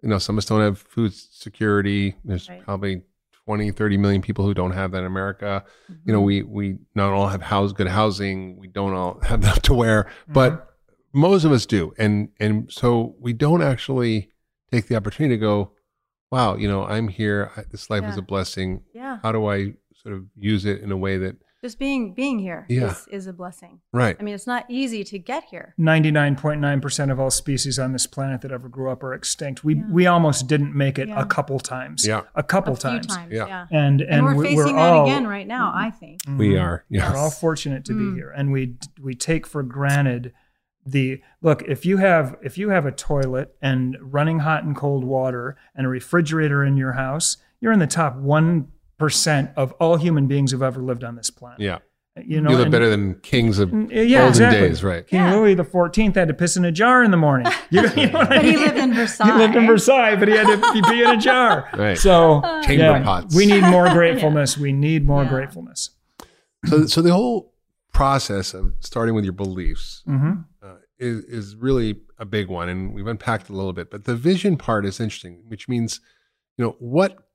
you 0.03 0.09
know, 0.09 0.19
some 0.19 0.35
of 0.35 0.43
us 0.43 0.45
don't 0.45 0.61
have 0.61 0.77
food 0.77 1.13
security. 1.13 2.15
There's 2.23 2.47
Right. 2.47 2.63
probably 2.63 3.01
20, 3.49 3.71
30 3.71 3.97
million 3.97 4.21
people 4.21 4.45
who 4.45 4.53
don't 4.53 4.73
have 4.73 4.91
that 4.91 4.99
in 4.99 5.05
America. 5.05 5.63
You 5.87 5.95
Mm-hmm. 5.95 6.11
know, 6.11 6.21
we 6.21 6.43
we 6.43 6.77
not 6.93 7.13
all 7.13 7.29
have 7.29 7.41
house 7.41 7.71
good 7.73 7.87
housing. 7.87 8.59
We 8.59 8.67
don't 8.67 8.93
all 8.93 9.19
have 9.23 9.41
enough 9.41 9.63
to 9.63 9.73
wear, 9.73 10.07
but 10.27 10.67
most 11.13 11.45
of 11.45 11.51
us 11.51 11.65
do. 11.65 11.91
And 11.97 12.29
and 12.39 12.71
so 12.71 13.15
we 13.19 13.33
don't 13.33 13.63
actually 13.63 14.29
take 14.71 14.87
the 14.87 14.95
opportunity 14.95 15.33
to 15.35 15.39
go, 15.39 15.71
wow, 16.31 16.57
you 16.57 16.67
know, 16.67 16.83
I'm 16.85 17.07
here. 17.07 17.51
I, 17.57 17.63
this 17.71 17.89
life 17.89 18.03
is 18.03 18.17
a 18.17 18.21
blessing. 18.21 18.83
Yeah. 18.93 19.17
How 19.23 19.31
do 19.31 19.47
I 19.47 19.73
sort 19.95 20.13
of 20.13 20.25
use 20.37 20.63
it 20.65 20.81
in 20.81 20.91
a 20.91 20.97
way 20.97 21.17
that 21.17 21.35
Just 21.61 21.77
being 21.77 22.13
being 22.13 22.39
here 22.39 22.65
is 22.69 22.77
Yeah. 23.09 23.15
is 23.15 23.27
a 23.27 23.33
blessing. 23.33 23.81
right? 23.91 24.15
I 24.17 24.23
mean, 24.23 24.33
it's 24.33 24.47
not 24.47 24.65
easy 24.69 25.03
to 25.03 25.19
get 25.19 25.43
here. 25.45 25.73
99.9% 25.77 27.11
of 27.11 27.19
all 27.19 27.29
species 27.29 27.77
on 27.77 27.91
this 27.91 28.07
planet 28.07 28.39
that 28.41 28.51
ever 28.51 28.69
grew 28.69 28.89
up 28.89 29.03
are 29.03 29.13
extinct. 29.13 29.63
We 29.63 29.75
Yeah. 29.75 29.83
we 29.91 30.07
almost 30.07 30.47
didn't 30.47 30.73
make 30.73 30.97
it 30.97 31.09
Yeah. 31.09 31.19
a 31.21 31.25
couple 31.25 31.59
times. 31.59 32.07
Yeah. 32.07 32.21
A 32.33 32.43
couple 32.43 32.73
a 32.73 32.75
few 32.77 32.89
times. 32.91 33.07
times. 33.07 33.31
Yeah. 33.33 33.47
Yeah. 33.47 33.65
And 33.71 33.99
and, 34.01 34.09
And, 34.09 34.25
we're 34.25 34.35
we- 34.35 34.45
facing 34.45 34.57
we're 34.57 34.73
that 34.73 35.03
again 35.03 35.27
right 35.27 35.47
now, 35.47 35.73
I 35.75 35.89
think. 35.91 36.21
we 36.37 36.51
Mhm. 36.51 36.61
are. 36.63 36.85
Yeah. 36.89 37.11
We're 37.11 37.17
all 37.17 37.29
fortunate 37.31 37.83
to 37.85 37.93
Mm. 37.93 37.97
be 38.13 38.17
here, 38.19 38.31
and 38.35 38.51
we 38.53 38.77
we 39.01 39.13
take 39.13 39.45
for 39.45 39.61
granted 39.61 40.31
the 40.85 41.21
look. 41.41 41.61
If 41.63 41.85
you 41.85 41.97
have 41.97 42.37
if 42.41 42.57
you 42.57 42.69
have 42.69 42.85
a 42.85 42.91
toilet 42.93 43.53
and 43.61 43.97
running 44.01 44.39
hot 44.39 44.63
and 44.63 44.75
cold 44.77 45.03
water 45.03 45.57
and 45.75 45.85
a 45.85 45.89
refrigerator 45.89 46.63
in 46.63 46.77
your 46.77 46.93
house, 46.93 47.35
you're 47.59 47.73
in 47.73 47.79
the 47.79 47.85
top 47.87 48.15
one 48.15 48.69
percent 48.99 49.49
of 49.55 49.71
all 49.79 49.95
human 49.97 50.27
beings 50.27 50.51
who've 50.51 50.61
ever 50.61 50.81
lived 50.81 51.03
on 51.03 51.15
this 51.15 51.29
planet. 51.31 51.59
Yeah. 51.61 51.79
You 52.21 52.41
know, 52.41 52.49
you 52.51 52.57
live 52.57 52.69
better 52.71 52.89
than 52.89 53.15
kings 53.21 53.59
of 53.59 53.69
Mm, 53.69 53.89
yeah, 53.91 54.17
olden 54.17 54.27
exactly. 54.29 54.59
days, 54.67 54.83
right? 54.83 55.07
King 55.07 55.19
Yeah. 55.21 55.35
Louis 55.35 55.55
the 55.55 55.63
Fourteenth 55.63 56.15
had 56.15 56.27
to 56.27 56.33
piss 56.33 56.57
in 56.57 56.65
a 56.65 56.71
jar 56.71 57.01
in 57.03 57.11
the 57.11 57.17
morning. 57.17 57.47
You, 57.71 57.83
you 57.95 58.07
know 58.07 58.19
what 58.19 58.31
I 58.31 58.35
But 58.37 58.45
he 58.45 58.57
lived 58.57 58.77
in 58.77 58.93
Versailles. 58.93 59.25
He 59.31 59.37
lived 59.37 59.55
in 59.55 59.65
Versailles, 59.67 60.15
but 60.17 60.27
he 60.27 60.33
had 60.35 60.47
to 60.47 60.73
be- 60.73 60.81
be 60.89 61.01
in 61.03 61.09
a 61.11 61.17
jar. 61.17 61.69
Right. 61.73 61.97
So 61.97 62.41
Chamber 62.65 62.83
yeah, 62.83 63.03
pots. 63.03 63.33
we 63.35 63.45
need 63.45 63.61
more 63.63 63.87
gratefulness. 63.93 64.57
We 64.57 64.73
need 64.73 65.05
more 65.05 65.23
Yeah. 65.23 65.29
gratefulness. 65.29 65.91
So, 66.65 66.87
so 66.87 67.01
the 67.01 67.13
whole 67.13 67.53
process 67.93 68.53
of 68.53 68.73
starting 68.81 69.15
with 69.15 69.23
your 69.23 69.33
beliefs 69.33 70.03
hmm 70.05 70.31
uh, 70.61 70.75
is, 70.97 71.23
is 71.25 71.55
really 71.55 72.01
a 72.17 72.25
big 72.25 72.49
one, 72.49 72.67
and 72.67 72.93
we've 72.93 73.07
unpacked 73.07 73.47
a 73.49 73.53
little 73.53 73.71
bit. 73.71 73.89
But 73.89 74.03
the 74.03 74.15
vision 74.15 74.57
part 74.57 74.85
is 74.85 74.99
interesting, 74.99 75.43
which 75.47 75.69
means, 75.69 76.01
you 76.57 76.65
know, 76.65 76.75
what 76.79 77.28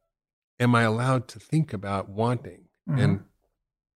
am 0.60 0.74
I 0.74 0.82
allowed 0.82 1.28
to 1.28 1.38
think 1.38 1.72
about 1.72 2.08
wanting, 2.08 2.62
Mhm. 2.88 2.98
and 3.02 3.20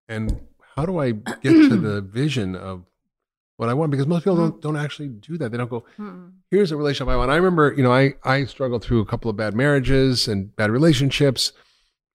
and 0.08 0.40
how 0.76 0.86
do 0.86 0.98
I 0.98 1.12
get 1.12 1.42
to 1.42 1.76
the 1.76 2.00
vision 2.20 2.54
of 2.56 2.84
what 3.56 3.68
I 3.68 3.74
want? 3.74 3.90
Because 3.90 4.06
most 4.06 4.24
people 4.24 4.36
don't 4.36 4.60
don't 4.62 4.76
actually 4.76 5.08
do 5.08 5.36
that. 5.38 5.50
They 5.52 5.58
don't 5.58 5.68
go, 5.70 5.84
Mm-mm. 5.98 6.32
here's 6.50 6.70
a 6.72 6.76
relationship 6.76 7.08
I 7.12 7.16
want. 7.16 7.30
I 7.30 7.36
remember, 7.36 7.74
you 7.76 7.82
know, 7.82 7.92
I 7.92 8.14
I 8.24 8.44
struggled 8.44 8.82
through 8.84 9.00
a 9.00 9.06
couple 9.06 9.30
of 9.30 9.36
bad 9.36 9.54
marriages 9.54 10.28
and 10.28 10.54
bad 10.56 10.70
relationships, 10.70 11.52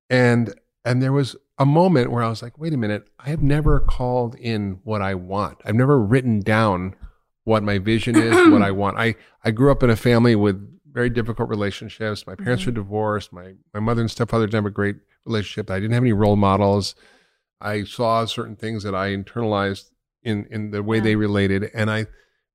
and 0.10 0.54
and 0.86 1.02
there 1.02 1.14
was 1.14 1.36
a 1.60 1.66
moment 1.66 2.12
where 2.12 2.24
I 2.24 2.30
was 2.30 2.42
like, 2.42 2.58
wait 2.58 2.74
a 2.74 2.78
minute, 2.78 3.08
I 3.20 3.30
have 3.30 3.42
never 3.44 3.80
called 3.80 4.36
in 4.36 4.80
what 4.84 5.02
I 5.02 5.14
want. 5.16 5.60
I've 5.64 5.76
never 5.76 6.00
written 6.00 6.40
down 6.40 6.96
what 7.44 7.62
my 7.62 7.78
vision 7.78 8.16
is, 8.18 8.34
what 8.52 8.62
I 8.64 8.72
want. 8.82 8.98
I 8.98 9.16
I 9.44 9.52
grew 9.52 9.72
up 9.72 9.84
in 9.84 9.90
a 9.90 9.96
family 9.96 10.36
with 10.36 10.73
very 10.94 11.10
difficult 11.10 11.50
relationships. 11.50 12.26
My 12.28 12.36
parents 12.36 12.66
were 12.66 12.72
divorced. 12.72 13.34
My 13.34 13.54
my 13.74 13.80
mother 13.80 14.02
and 14.02 14.12
stepfather 14.12 14.46
didn't 14.46 14.64
have 14.64 14.66
a 14.66 14.70
great 14.72 14.98
relationship. 15.26 15.70
I 15.72 15.80
didn't 15.80 15.94
have 15.94 16.04
any 16.04 16.14
role 16.14 16.36
models. 16.36 16.96
I 17.60 17.84
saw 17.84 18.26
certain 18.26 18.56
things 18.56 18.84
that 18.84 18.94
I 18.96 19.10
internalized 19.16 19.90
in 20.24 20.46
in 20.52 20.72
the 20.72 20.84
way 20.84 20.98
Yeah. 20.98 21.04
they 21.04 21.16
related, 21.16 21.70
and 21.74 21.90
I 21.90 22.08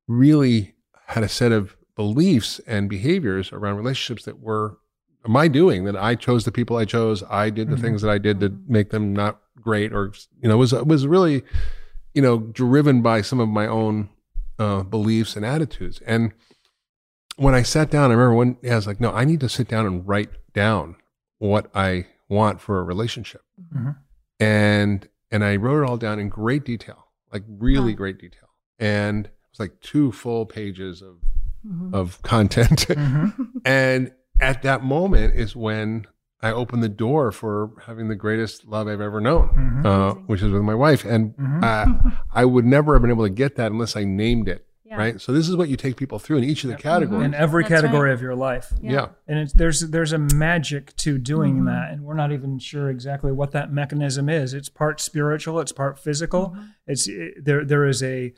really 0.07 0.75
had 1.07 1.23
a 1.25 1.29
set 1.29 1.53
of 1.53 1.77
beliefs 1.97 2.61
and 2.67 2.89
behaviors 2.89 3.53
around 3.53 3.77
relationships 3.77 4.25
that 4.25 4.39
were 4.41 4.79
my 5.27 5.49
doing. 5.49 5.85
That 5.85 5.97
I 5.97 6.15
chose 6.15 6.45
the 6.45 6.53
people 6.53 6.77
I 6.77 6.85
chose. 6.85 7.23
I 7.29 7.51
did 7.51 7.69
the 7.71 7.77
Mhm. 7.77 7.81
things 7.81 8.03
that 8.03 8.11
I 8.11 8.19
did 8.19 8.41
to 8.41 8.57
make 8.69 8.91
them 8.91 9.13
not 9.13 9.41
great, 9.61 9.93
or 9.93 10.13
you 10.41 10.49
know, 10.49 10.55
it 10.55 10.59
was 10.59 10.73
it 10.73 10.87
was 10.87 11.07
really 11.07 11.43
you 12.15 12.23
know 12.23 12.39
driven 12.39 13.03
by 13.03 13.21
some 13.23 13.41
of 13.41 13.49
my 13.49 13.67
own 13.67 14.11
uh, 14.59 14.83
beliefs 14.83 15.37
and 15.37 15.45
attitudes. 15.45 16.01
And 16.07 16.33
when 17.39 17.55
I 17.55 17.63
sat 17.63 17.91
down, 17.91 18.11
I 18.11 18.15
remember 18.15 18.35
one. 18.35 18.57
I 18.71 18.75
was 18.75 18.87
like, 18.87 19.01
no, 19.01 19.13
I 19.13 19.25
need 19.25 19.41
to 19.41 19.49
sit 19.49 19.69
down 19.69 19.87
and 19.87 20.07
write 20.07 20.31
down 20.53 20.97
what 21.39 21.71
I 21.75 22.07
want 22.29 22.61
for 22.61 22.79
a 22.79 22.83
relationship 22.83 23.43
Mhm. 23.75 23.97
and 24.41 25.09
and 25.31 25.45
I 25.45 25.57
wrote 25.57 25.83
it 25.83 25.89
all 25.89 25.97
down 25.99 26.19
in 26.19 26.29
great 26.29 26.65
detail, 26.65 27.07
like 27.33 27.45
really 27.49 27.93
Huh. 27.93 27.97
great 27.99 28.19
detail, 28.19 28.49
and 28.79 29.27
it 29.27 29.33
was 29.51 29.61
like 29.61 29.81
two 29.81 30.11
full 30.13 30.47
pages 30.47 31.01
of 31.03 31.17
Mhm. 31.67 31.95
of 31.95 32.21
content. 32.23 32.87
Mhm. 32.89 33.61
and 33.65 34.13
at 34.41 34.63
that 34.63 34.85
moment 34.85 35.35
is 35.35 35.57
when 35.57 36.07
I 36.41 36.53
opened 36.53 36.83
the 36.85 36.89
door 36.89 37.33
for 37.33 37.73
having 37.87 38.07
the 38.09 38.15
greatest 38.15 38.65
love 38.67 38.87
I've 38.87 39.01
ever 39.01 39.21
known, 39.21 39.49
Mhm. 39.49 39.85
uh, 39.85 40.15
which 40.27 40.41
is 40.43 40.53
with 40.53 40.63
my 40.63 40.75
wife, 40.75 41.05
and 41.05 41.35
Mhm. 41.37 41.65
uh, 41.65 41.87
I 42.33 42.45
would 42.45 42.65
never 42.65 42.93
have 42.95 43.03
been 43.03 43.11
able 43.11 43.25
to 43.25 43.31
get 43.31 43.57
that 43.57 43.73
unless 43.73 43.97
I 43.97 44.05
named 44.05 44.49
it. 44.49 44.65
Yeah. 44.99 45.05
Right. 45.05 45.21
So 45.21 45.33
this 45.33 45.49
is 45.49 45.57
what 45.57 45.69
you 45.69 45.77
take 45.77 45.97
people 45.97 46.19
through 46.19 46.39
in 46.39 46.45
each 46.45 46.65
of 46.65 46.71
the 46.71 46.77
categories. 46.77 47.25
in 47.25 47.35
every 47.35 47.63
That's 47.63 47.75
category 47.83 48.09
right. 48.11 48.15
of 48.15 48.21
your 48.23 48.35
life. 48.35 48.73
Yeah. 48.81 49.09
And 49.27 49.39
it's, 49.39 49.53
there's 49.53 49.81
there's 49.91 50.13
a 50.13 50.19
magic 50.19 50.95
to 50.97 51.19
doing 51.19 51.61
Mhm. 51.63 51.67
that, 51.67 51.91
and 51.93 52.03
we're 52.03 52.15
not 52.15 52.33
even 52.33 52.59
sure 52.59 52.91
exactly 52.91 53.33
what 53.33 53.53
that 53.53 53.73
mechanism 53.73 54.29
is. 54.29 54.55
It's 54.55 54.69
part 54.69 55.01
spiritual, 55.01 55.61
it's 55.61 55.73
part 55.73 55.99
physical. 55.99 56.51
Mm-hmm. 56.51 56.63
It's 56.87 57.09
it, 57.09 57.45
there 57.45 57.65
there 57.65 57.85
is 57.87 58.03
a 58.03 58.35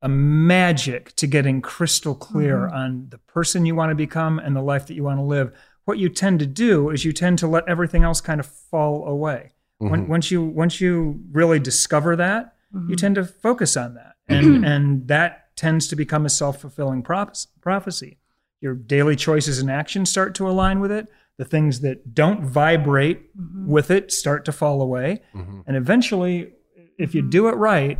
a 0.00 0.08
magic 0.08 1.12
to 1.16 1.26
getting 1.26 1.60
crystal 1.60 2.14
clear 2.14 2.58
Mm-hmm. 2.58 2.74
on 2.76 3.06
the 3.10 3.18
person 3.18 3.66
you 3.66 3.74
want 3.74 3.90
to 3.90 3.96
become 3.96 4.38
and 4.38 4.54
the 4.54 4.62
life 4.62 4.86
that 4.86 4.94
you 4.94 5.02
want 5.02 5.18
to 5.18 5.24
live. 5.24 5.52
What 5.86 5.98
you 5.98 6.08
tend 6.08 6.38
to 6.40 6.46
do 6.46 6.90
is 6.90 7.04
you 7.04 7.12
tend 7.12 7.38
to 7.40 7.48
let 7.48 7.68
everything 7.68 8.04
else 8.04 8.20
kind 8.20 8.38
of 8.40 8.46
fall 8.46 9.06
away. 9.06 9.52
When, 9.78 10.04
Mhm. 10.06 10.08
once 10.08 10.30
you 10.30 10.42
once 10.44 10.80
you 10.80 11.20
really 11.32 11.58
discover 11.58 12.14
that, 12.16 12.54
Mm-hmm. 12.74 12.90
you 12.90 12.96
tend 12.96 13.14
to 13.14 13.24
focus 13.24 13.76
on 13.76 13.94
that, 13.94 14.14
and 14.28 14.64
and 14.72 15.08
that 15.08 15.47
tends 15.58 15.88
to 15.88 15.96
become 15.96 16.24
a 16.24 16.28
self 16.30 16.60
fulfilling 16.60 17.02
prophecy. 17.02 18.16
Your 18.60 18.74
daily 18.74 19.16
choices 19.16 19.58
and 19.58 19.70
actions 19.70 20.08
start 20.08 20.34
to 20.36 20.48
align 20.48 20.78
with 20.80 20.92
it. 20.92 21.08
The 21.36 21.44
things 21.44 21.80
that 21.80 22.14
don't 22.14 22.42
vibrate 22.44 23.30
with 23.66 23.90
it 23.90 24.10
start 24.12 24.44
to 24.46 24.52
fall 24.52 24.80
away, 24.80 25.20
Mhm. 25.34 25.64
and 25.66 25.76
eventually, 25.76 26.52
if 26.96 27.14
you 27.14 27.22
do 27.22 27.48
it 27.48 27.56
right, 27.56 27.98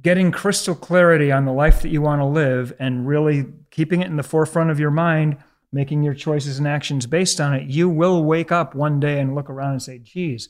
getting 0.00 0.30
crystal 0.30 0.74
clarity 0.74 1.32
on 1.32 1.44
the 1.46 1.52
life 1.52 1.80
that 1.82 1.88
you 1.88 2.02
want 2.02 2.20
to 2.20 2.26
live 2.26 2.72
and 2.78 3.06
really 3.06 3.46
keeping 3.70 4.02
it 4.02 4.06
in 4.06 4.16
the 4.16 4.22
forefront 4.22 4.70
of 4.70 4.78
your 4.78 4.90
mind, 4.90 5.36
making 5.72 6.02
your 6.02 6.14
choices 6.14 6.58
and 6.58 6.68
actions 6.68 7.06
based 7.06 7.40
on 7.40 7.54
it, 7.54 7.66
you 7.68 7.88
will 7.88 8.22
wake 8.24 8.52
up 8.52 8.74
one 8.74 9.00
day 9.00 9.18
and 9.20 9.34
look 9.34 9.48
around 9.50 9.72
and 9.72 9.82
say, 9.82 9.98
geez, 9.98 10.48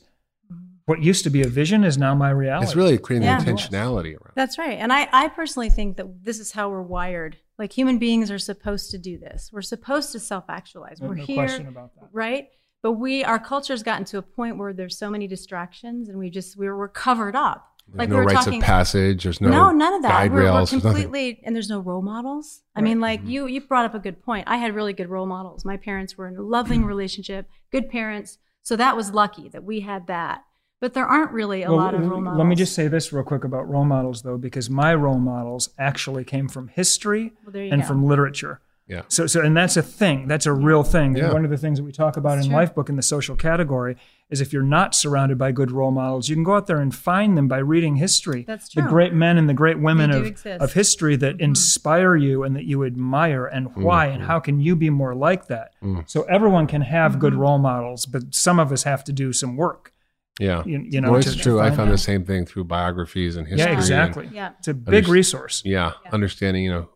what 0.87 1.03
used 1.03 1.23
to 1.25 1.29
be 1.29 1.41
a 1.41 1.47
vision 1.47 1.83
is 1.83 1.97
now 1.97 2.15
my 2.15 2.29
reality. 2.31 2.65
It's 2.65 2.75
really 2.75 2.97
creating 2.97 3.27
Yeah. 3.27 3.39
the 3.41 3.51
intentionality 3.51 4.13
around. 4.15 4.31
That's 4.35 4.57
right. 4.57 4.77
And 4.79 4.91
I, 4.91 5.07
I 5.11 5.27
personally 5.27 5.69
think 5.69 5.97
that 5.97 6.23
this 6.23 6.39
is 6.39 6.53
how 6.53 6.69
we're 6.69 6.81
wired. 6.81 7.37
Like 7.59 7.73
human 7.73 7.97
beings 7.99 8.31
are 8.31 8.39
supposed 8.39 8.91
to 8.91 8.97
do 8.97 9.17
this. 9.19 9.49
We're 9.53 9.61
supposed 9.61 10.11
to 10.13 10.19
self 10.19 10.45
actualize. 10.49 11.01
No- 11.01 11.09
We're 11.09 11.15
no 11.15 11.25
here, 11.25 11.35
question 11.45 11.67
about 11.67 11.93
that. 11.95 12.07
right? 12.13 12.47
But 12.81 12.93
we, 12.93 13.23
our 13.23 13.37
culture's 13.39 13.83
gotten 13.83 14.05
to 14.05 14.17
a 14.17 14.21
point 14.21 14.57
where 14.57 14.71
there's 14.71 14.97
so 14.97 15.09
many 15.09 15.27
distractions, 15.27 16.07
and 16.09 16.17
we 16.17 16.29
just 16.29 16.57
we're, 16.57 16.77
we're 16.77 16.87
covered 16.87 17.35
up. 17.35 17.67
There's 17.87 17.97
like 17.99 18.09
no 18.09 18.15
we 18.15 18.21
were 18.21 18.25
rites 18.27 18.45
talking, 18.45 18.61
of 18.61 18.65
passage. 18.65 19.23
There's 19.23 19.41
no, 19.41 19.49
no, 19.49 19.71
none 19.71 19.93
of 19.93 20.01
that. 20.03 20.09
guide 20.11 20.31
We're, 20.31 20.37
we're 20.37 20.43
rails. 20.45 20.71
there's 20.71 20.81
completely, 20.83 21.41
and 21.43 21.53
there's 21.55 21.69
no 21.69 21.79
role 21.79 22.01
models. 22.01 22.61
I 22.75 22.79
Right. 22.79 22.83
mean, 22.85 23.01
like 23.01 23.21
Mm-hmm. 23.21 23.29
you, 23.29 23.47
you 23.47 23.61
brought 23.61 23.85
up 23.85 23.95
a 23.95 23.99
good 23.99 24.21
point. 24.23 24.45
I 24.47 24.57
had 24.57 24.73
really 24.75 24.93
good 24.93 25.09
role 25.09 25.25
models. 25.25 25.65
My 25.65 25.75
parents 25.75 26.17
were 26.17 26.27
in 26.29 26.37
a 26.37 26.41
loving 26.41 26.85
relationship, 26.93 27.49
good 27.73 27.89
parents. 27.89 28.37
So 28.61 28.75
that 28.77 28.95
was 28.95 29.11
lucky 29.13 29.49
that 29.49 29.63
we 29.63 29.79
had 29.81 30.07
that. 30.07 30.43
But 30.79 30.93
there 30.93 31.05
aren't 31.07 31.31
really 31.31 31.63
a 31.63 31.69
Well, 31.69 31.77
lot 31.77 31.95
of 31.95 32.05
role 32.05 32.21
models. 32.21 32.37
Let 32.37 32.47
me 32.47 32.55
just 32.55 32.75
say 32.75 32.87
this 32.87 33.11
real 33.11 33.23
quick 33.23 33.43
about 33.43 33.67
role 33.67 33.85
models, 33.85 34.21
though, 34.21 34.37
because 34.37 34.69
my 34.69 34.93
role 34.93 35.17
models 35.19 35.69
actually 35.79 36.23
came 36.23 36.47
from 36.47 36.67
history 36.67 37.33
Well, 37.45 37.55
and 37.55 37.81
go. 37.81 37.87
from 37.87 38.05
literature. 38.05 38.59
Yeah. 38.87 39.01
So, 39.09 39.27
so, 39.27 39.41
and 39.41 39.57
that's 39.57 39.75
a 39.75 39.81
thing. 39.81 40.27
That's 40.29 40.45
a 40.45 40.53
real 40.53 40.81
thing. 40.83 41.17
Yeah. 41.17 41.33
One 41.33 41.43
of 41.43 41.49
the 41.51 41.57
things 41.57 41.77
that 41.79 41.83
we 41.83 41.91
talk 41.91 42.15
about 42.15 42.37
It's 42.37 42.45
in 42.47 42.53
true. 42.53 42.61
Lifebook 42.61 42.87
in 42.87 42.95
the 42.95 43.01
social 43.01 43.35
category 43.35 43.97
is 44.29 44.39
if 44.39 44.53
you're 44.53 44.61
not 44.63 44.95
surrounded 44.95 45.37
by 45.37 45.51
good 45.51 45.71
role 45.71 45.91
models, 45.91 46.29
you 46.29 46.35
can 46.37 46.43
go 46.45 46.55
out 46.55 46.67
there 46.67 46.79
and 46.79 46.93
find 46.95 47.37
them 47.37 47.49
by 47.49 47.57
reading 47.57 47.97
history. 47.97 48.43
That's 48.47 48.69
true. 48.69 48.83
The 48.83 48.87
great 48.87 49.13
men 49.13 49.37
and 49.37 49.49
the 49.49 49.53
great 49.53 49.79
women 49.79 50.11
They 50.11 50.17
do 50.17 50.21
of, 50.21 50.27
exist. 50.27 50.53
Mm-hmm. 50.55 50.63
of 50.63 50.73
history 50.73 51.15
that 51.17 51.41
inspire 51.41 52.15
you 52.15 52.43
and 52.43 52.55
that 52.55 52.63
you 52.63 52.85
admire, 52.85 53.45
and 53.45 53.75
why, 53.75 54.05
and 54.05 54.23
how 54.23 54.39
can 54.39 54.61
you 54.61 54.75
be 54.75 54.89
more 54.89 55.15
like 55.15 55.47
that? 55.47 55.73
So 56.05 56.21
everyone 56.23 56.67
can 56.67 56.81
have 56.83 57.19
good 57.19 57.33
Mm-hmm. 57.33 57.41
role 57.41 57.57
models, 57.57 58.05
but 58.05 58.33
some 58.35 58.57
of 58.59 58.71
us 58.71 58.83
have 58.83 59.03
to 59.05 59.11
do 59.11 59.33
some 59.33 59.57
work. 59.57 59.91
Yeah. 60.39 60.63
You, 60.65 60.85
you 60.87 61.01
know, 61.01 61.11
well, 61.11 61.21
to- 61.21 61.27
it's 61.29 61.37
to 61.37 61.43
true. 61.43 61.59
I 61.59 61.69
found 61.71 61.89
that. 61.89 61.93
the 61.93 61.97
same 61.97 62.23
thing 62.25 62.45
through 62.45 62.65
biographies 62.65 63.35
and 63.37 63.47
history. 63.47 63.63
Yeah, 63.65 63.69
and- 63.71 63.79
exactly. 63.79 64.29
Yeah. 64.31 64.51
It's 64.59 64.67
a 64.67 64.73
big 64.73 65.05
Underst- 65.05 65.09
resource. 65.09 65.61
yeah, 65.65 65.93
understanding, 66.11 66.63
you 66.63 66.69
know, 66.71 66.89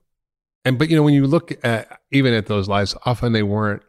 and 0.66 0.78
but 0.78 0.90
you 0.90 0.96
know 0.96 1.04
when 1.04 1.14
you 1.16 1.26
look 1.26 1.52
at 1.66 2.02
even 2.12 2.34
at 2.34 2.46
those 2.46 2.68
lives, 2.68 2.96
often 3.06 3.32
they 3.34 3.44
weren't 3.44 3.82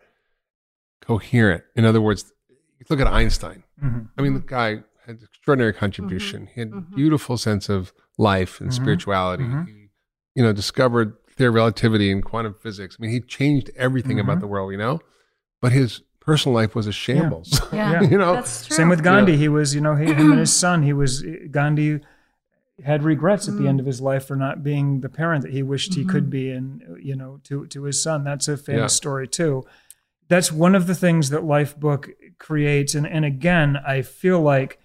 coherent. 1.00 1.64
In 1.76 1.84
other 1.84 2.00
words, 2.00 2.32
you 2.48 2.86
look 2.88 3.00
at 3.00 3.06
Einstein. 3.06 3.64
Mhm. 3.82 4.08
I 4.16 4.22
mean, 4.22 4.34
the 4.34 4.40
guy 4.40 4.82
had 5.06 5.20
extraordinary 5.22 5.72
contribution. 5.72 6.48
He 6.54 6.60
had 6.60 6.94
beautiful 6.94 7.36
sense 7.36 7.68
of 7.68 7.92
life 8.18 8.60
and 8.60 8.70
Mhm. 8.70 8.74
spirituality. 8.74 9.44
Mhm. 9.44 9.66
He, 9.66 9.88
you 10.34 10.42
know, 10.42 10.52
discovered 10.52 11.14
theory 11.36 11.48
of 11.48 11.54
relativity 11.54 12.10
and 12.12 12.24
quantum 12.24 12.54
physics. 12.54 12.96
I 12.98 13.02
mean, 13.02 13.10
he 13.10 13.20
changed 13.20 13.70
everything 13.76 14.20
about 14.20 14.40
the 14.40 14.46
world. 14.46 14.70
You 14.72 14.78
know, 14.78 15.00
but 15.60 15.72
his 15.72 16.02
personal 16.24 16.54
life 16.54 16.74
was 16.74 16.86
a 16.86 16.92
shambles. 16.92 17.60
Yeah. 17.72 17.92
Yeah. 17.92 18.02
you 18.02 18.16
know, 18.16 18.34
That's 18.34 18.66
true. 18.66 18.76
Same 18.76 18.88
with 18.88 19.02
Gandhi. 19.02 19.36
He 19.36 19.48
was, 19.48 19.74
you 19.74 19.80
know, 19.80 19.96
he, 19.96 20.06
him 20.12 20.30
and 20.30 20.40
his 20.40 20.52
son. 20.64 20.82
He 20.82 20.92
was 20.92 21.22
Gandhi 21.50 22.00
had 22.84 23.02
regrets 23.02 23.48
at 23.48 23.56
the 23.56 23.66
end 23.66 23.78
mm. 23.78 23.80
of 23.80 23.86
his 23.86 24.00
life 24.00 24.24
for 24.26 24.36
not 24.36 24.62
being 24.62 25.00
the 25.00 25.08
parent 25.08 25.42
that 25.42 25.52
he 25.52 25.62
wished 25.62 25.94
he 25.94 26.04
could 26.04 26.24
mm-hmm. 26.24 26.30
be, 26.30 26.50
and 26.50 26.82
you 27.02 27.16
know, 27.16 27.40
to 27.44 27.66
to 27.66 27.84
his 27.84 28.02
son. 28.02 28.24
That's 28.24 28.48
a 28.48 28.56
famous 28.56 28.92
Yeah. 28.92 28.96
story 28.96 29.28
too. 29.28 29.64
That's 30.28 30.52
one 30.52 30.74
of 30.74 30.86
the 30.86 30.94
things 30.94 31.30
that 31.30 31.42
Lifebook 31.42 32.10
creates, 32.38 32.94
and 32.94 33.06
and 33.06 33.24
again, 33.24 33.78
I 33.86 34.02
feel 34.02 34.40
like, 34.40 34.78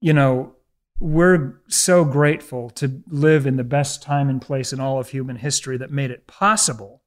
you 0.00 0.12
know, 0.12 0.54
we're 1.00 1.60
so 1.68 2.04
grateful 2.04 2.70
to 2.70 3.02
live 3.08 3.46
in 3.46 3.56
the 3.56 3.64
best 3.64 4.02
time 4.02 4.28
and 4.28 4.40
place 4.40 4.72
in 4.72 4.80
all 4.80 4.98
of 4.98 5.10
human 5.10 5.36
history 5.36 5.76
that 5.78 5.90
made 5.90 6.10
it 6.10 6.26
possible 6.26 7.02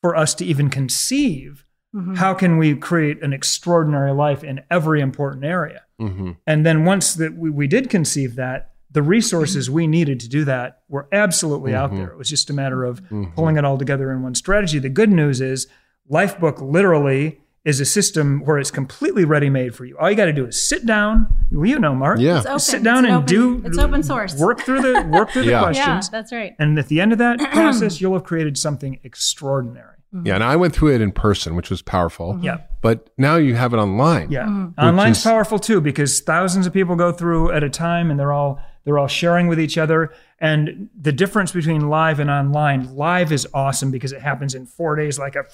for 0.00 0.16
us 0.16 0.34
to 0.34 0.44
even 0.44 0.70
conceive 0.70 1.64
Mm-hmm. 1.94 2.14
how 2.14 2.32
can 2.32 2.56
we 2.56 2.74
create 2.74 3.22
an 3.22 3.32
extraordinary 3.34 4.12
life 4.12 4.42
in 4.42 4.62
every 4.70 5.00
important 5.02 5.44
area 5.44 5.82
hmm 5.98 6.30
and 6.46 6.64
then 6.64 6.84
once 6.86 7.14
that 7.14 7.36
we, 7.36 7.50
we 7.50 7.66
did 7.66 7.90
conceive 7.90 8.34
that 8.36 8.70
the 8.90 9.02
resources 9.02 9.66
Mm-hmm. 9.66 9.74
we 9.76 9.86
needed 9.86 10.18
to 10.20 10.28
do 10.28 10.44
that 10.46 10.80
were 10.88 11.06
absolutely 11.12 11.74
out 11.74 11.90
there 11.94 12.08
it 12.08 12.16
was 12.16 12.30
just 12.30 12.48
a 12.48 12.54
matter 12.54 12.82
of 12.84 13.02
Mm-hmm. 13.02 13.34
pulling 13.34 13.56
it 13.58 13.64
all 13.66 13.76
together 13.76 14.10
in 14.10 14.22
one 14.22 14.34
strategy 14.34 14.78
the 14.78 14.88
good 14.88 15.10
news 15.10 15.40
is 15.42 15.66
lifebook 16.10 16.60
literally 16.62 17.40
is 17.64 17.78
a 17.78 17.84
system 17.84 18.40
where 18.44 18.58
it's 18.58 18.70
completely 18.72 19.24
ready 19.24 19.50
made 19.50 19.74
for 19.74 19.84
you 19.84 19.96
all 19.98 20.10
you 20.10 20.16
got 20.16 20.24
to 20.24 20.32
do 20.32 20.46
is 20.46 20.60
sit 20.60 20.84
down 20.86 21.26
well, 21.52 21.66
you 21.66 21.78
know 21.78 21.94
mark 21.94 22.18
Yeah. 22.18 22.38
It's 22.38 22.46
open. 22.46 22.58
sit 22.58 22.82
down 22.82 23.04
It's 23.04 23.12
and 23.12 23.16
open- 23.16 23.26
do 23.26 23.62
It's 23.68 23.78
open 23.78 24.02
source. 24.02 24.34
work 24.38 24.60
through 24.62 24.80
the 24.82 25.02
work 25.12 25.30
through 25.30 25.44
the 25.44 25.50
Yeah. 25.56 25.58
Yeah, 25.60 25.62
questions 25.64 26.08
that's 26.08 26.32
right. 26.32 26.54
and 26.58 26.78
at 26.78 26.88
the 26.88 27.00
end 27.02 27.12
of 27.12 27.18
that 27.18 27.38
process 27.52 28.00
you'll 28.00 28.14
have 28.14 28.24
created 28.24 28.56
something 28.58 28.98
extraordinary 29.04 29.96
Mm-hmm. 30.14 30.26
Yeah, 30.26 30.34
and 30.34 30.44
I 30.44 30.56
went 30.56 30.74
through 30.74 30.94
it 30.94 31.00
in 31.00 31.10
person, 31.12 31.54
which 31.56 31.70
was 31.70 31.80
powerful. 31.82 32.34
Mm-hmm. 32.34 32.44
yeah 32.44 32.56
But 32.82 33.08
now 33.16 33.36
you 33.36 33.54
have 33.54 33.72
it 33.72 33.78
online. 33.78 34.30
Yeah, 34.30 34.44
Mm-hmm. 34.46 34.78
online's 34.80 35.18
is- 35.18 35.24
powerful 35.24 35.58
too 35.58 35.80
because 35.80 36.20
thousands 36.20 36.66
of 36.66 36.72
people 36.72 36.96
go 36.96 37.12
through 37.12 37.52
at 37.52 37.62
a 37.64 37.70
time, 37.70 38.10
and 38.10 38.18
they're 38.20 38.32
all 38.32 38.60
they're 38.84 38.98
all 38.98 39.06
sharing 39.08 39.46
with 39.46 39.60
each 39.60 39.78
other. 39.78 40.12
And 40.40 40.88
the 41.00 41.12
difference 41.12 41.52
between 41.52 41.88
live 41.88 42.18
and 42.18 42.28
online, 42.28 42.96
live 42.96 43.30
is 43.30 43.46
awesome 43.54 43.92
because 43.92 44.10
it 44.10 44.20
happens 44.20 44.56
in 44.56 44.66
four 44.66 44.96
days, 44.96 45.16
like 45.20 45.36
a 45.36 45.44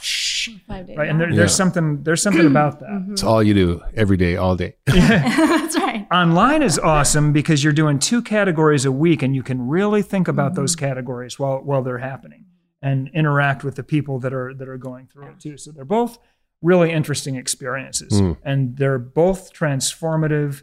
Five 0.67 0.87
days. 0.87 0.97
right. 0.97 1.11
And 1.11 1.21
there, 1.21 1.29
Yeah. 1.29 1.37
there's 1.37 1.55
something 1.55 2.03
there's 2.05 2.23
something 2.23 2.47
about 2.55 2.81
that. 2.81 2.89
Mm-hmm. 2.89 3.13
It's 3.13 3.23
all 3.23 3.43
you 3.43 3.53
do 3.55 3.83
every 3.95 4.17
day, 4.17 4.37
all 4.37 4.57
day. 4.57 4.77
that's 4.87 5.77
right. 5.79 6.07
Online 6.11 6.63
is 6.63 6.79
awesome 6.79 7.33
because 7.35 7.63
you're 7.63 7.75
doing 7.75 7.99
two 7.99 8.23
categories 8.23 8.87
a 8.87 8.93
week, 8.93 9.23
and 9.23 9.35
you 9.37 9.43
can 9.43 9.69
really 9.69 10.01
think 10.03 10.27
about 10.27 10.55
those 10.55 10.75
categories 10.75 11.39
while 11.39 11.59
while 11.59 11.83
they're 11.83 11.99
happening 11.99 12.47
and 12.83 13.11
interact 13.15 13.65
with 13.65 13.75
the 13.75 13.83
people 13.83 14.19
that 14.21 14.33
are 14.33 14.55
that 14.55 14.69
are 14.69 14.79
going 14.79 15.07
through 15.07 15.27
it 15.29 15.41
too. 15.41 15.57
So 15.57 15.73
they're 15.73 15.85
both 15.85 16.19
really 16.63 16.91
interesting 16.93 17.37
experiences, 17.37 18.21
and 18.43 18.77
they're 18.77 18.99
both 18.99 19.53
transformative 19.53 20.63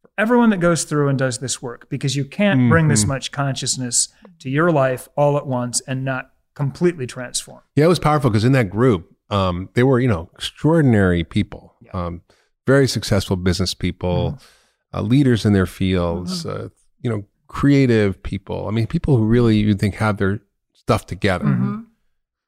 for 0.00 0.10
everyone 0.18 0.50
that 0.50 0.58
goes 0.60 0.84
through 0.84 1.08
and 1.08 1.18
does 1.18 1.38
this 1.38 1.60
work 1.62 1.88
because 1.88 2.16
you 2.16 2.24
can't 2.24 2.68
bring 2.70 2.88
this 2.88 3.06
much 3.06 3.32
consciousness 3.32 4.08
to 4.40 4.50
your 4.50 4.70
life 4.70 5.08
all 5.16 5.36
at 5.36 5.46
once 5.46 5.80
and 5.86 6.04
not 6.04 6.32
completely 6.54 7.06
transform. 7.06 7.60
Yeah, 7.76 7.84
it 7.84 7.88
was 7.88 7.98
powerful 7.98 8.30
because 8.30 8.44
in 8.44 8.52
that 8.52 8.70
group, 8.70 9.14
um, 9.30 9.68
they 9.74 9.82
were, 9.82 10.00
you 10.00 10.08
know, 10.08 10.30
extraordinary 10.34 11.22
people, 11.22 11.74
um, 11.92 12.22
very 12.66 12.88
successful 12.88 13.36
business 13.36 13.74
people, 13.74 14.38
uh, 14.94 15.02
leaders 15.02 15.44
in 15.44 15.52
their 15.52 15.66
fields, 15.66 16.46
uh, 16.46 16.68
you 17.02 17.10
know, 17.10 17.24
creative 17.46 18.22
people. 18.22 18.66
I 18.66 18.70
mean, 18.70 18.86
people 18.86 19.16
who 19.16 19.24
really 19.24 19.58
you 19.58 19.74
think 19.74 19.96
have 19.96 20.16
their 20.16 20.40
stuff 20.86 21.06
together. 21.06 21.44
Mm-hmm. 21.46 21.80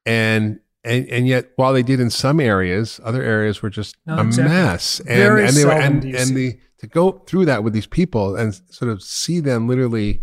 And 0.05 0.59
and 0.83 1.07
and 1.09 1.27
yet, 1.27 1.51
while 1.57 1.73
they 1.73 1.83
did 1.83 1.99
in 1.99 2.09
some 2.09 2.39
areas, 2.39 2.99
other 3.03 3.21
areas 3.21 3.61
were 3.61 3.69
just 3.69 3.97
No, 4.05 4.17
a 4.17 4.23
exactly. 4.25 4.53
mess. 4.55 4.99
And 5.01 5.07
Very 5.07 5.45
and 5.45 5.55
they 5.55 5.65
were 5.65 5.71
and, 5.71 6.03
and 6.05 6.35
the 6.37 6.57
to 6.79 6.87
go 6.87 7.11
through 7.27 7.45
that 7.45 7.63
with 7.63 7.73
these 7.73 7.87
people 7.87 8.37
and 8.37 8.55
sort 8.69 8.89
of 8.89 9.03
see 9.03 9.41
them 9.41 9.67
literally 9.67 10.21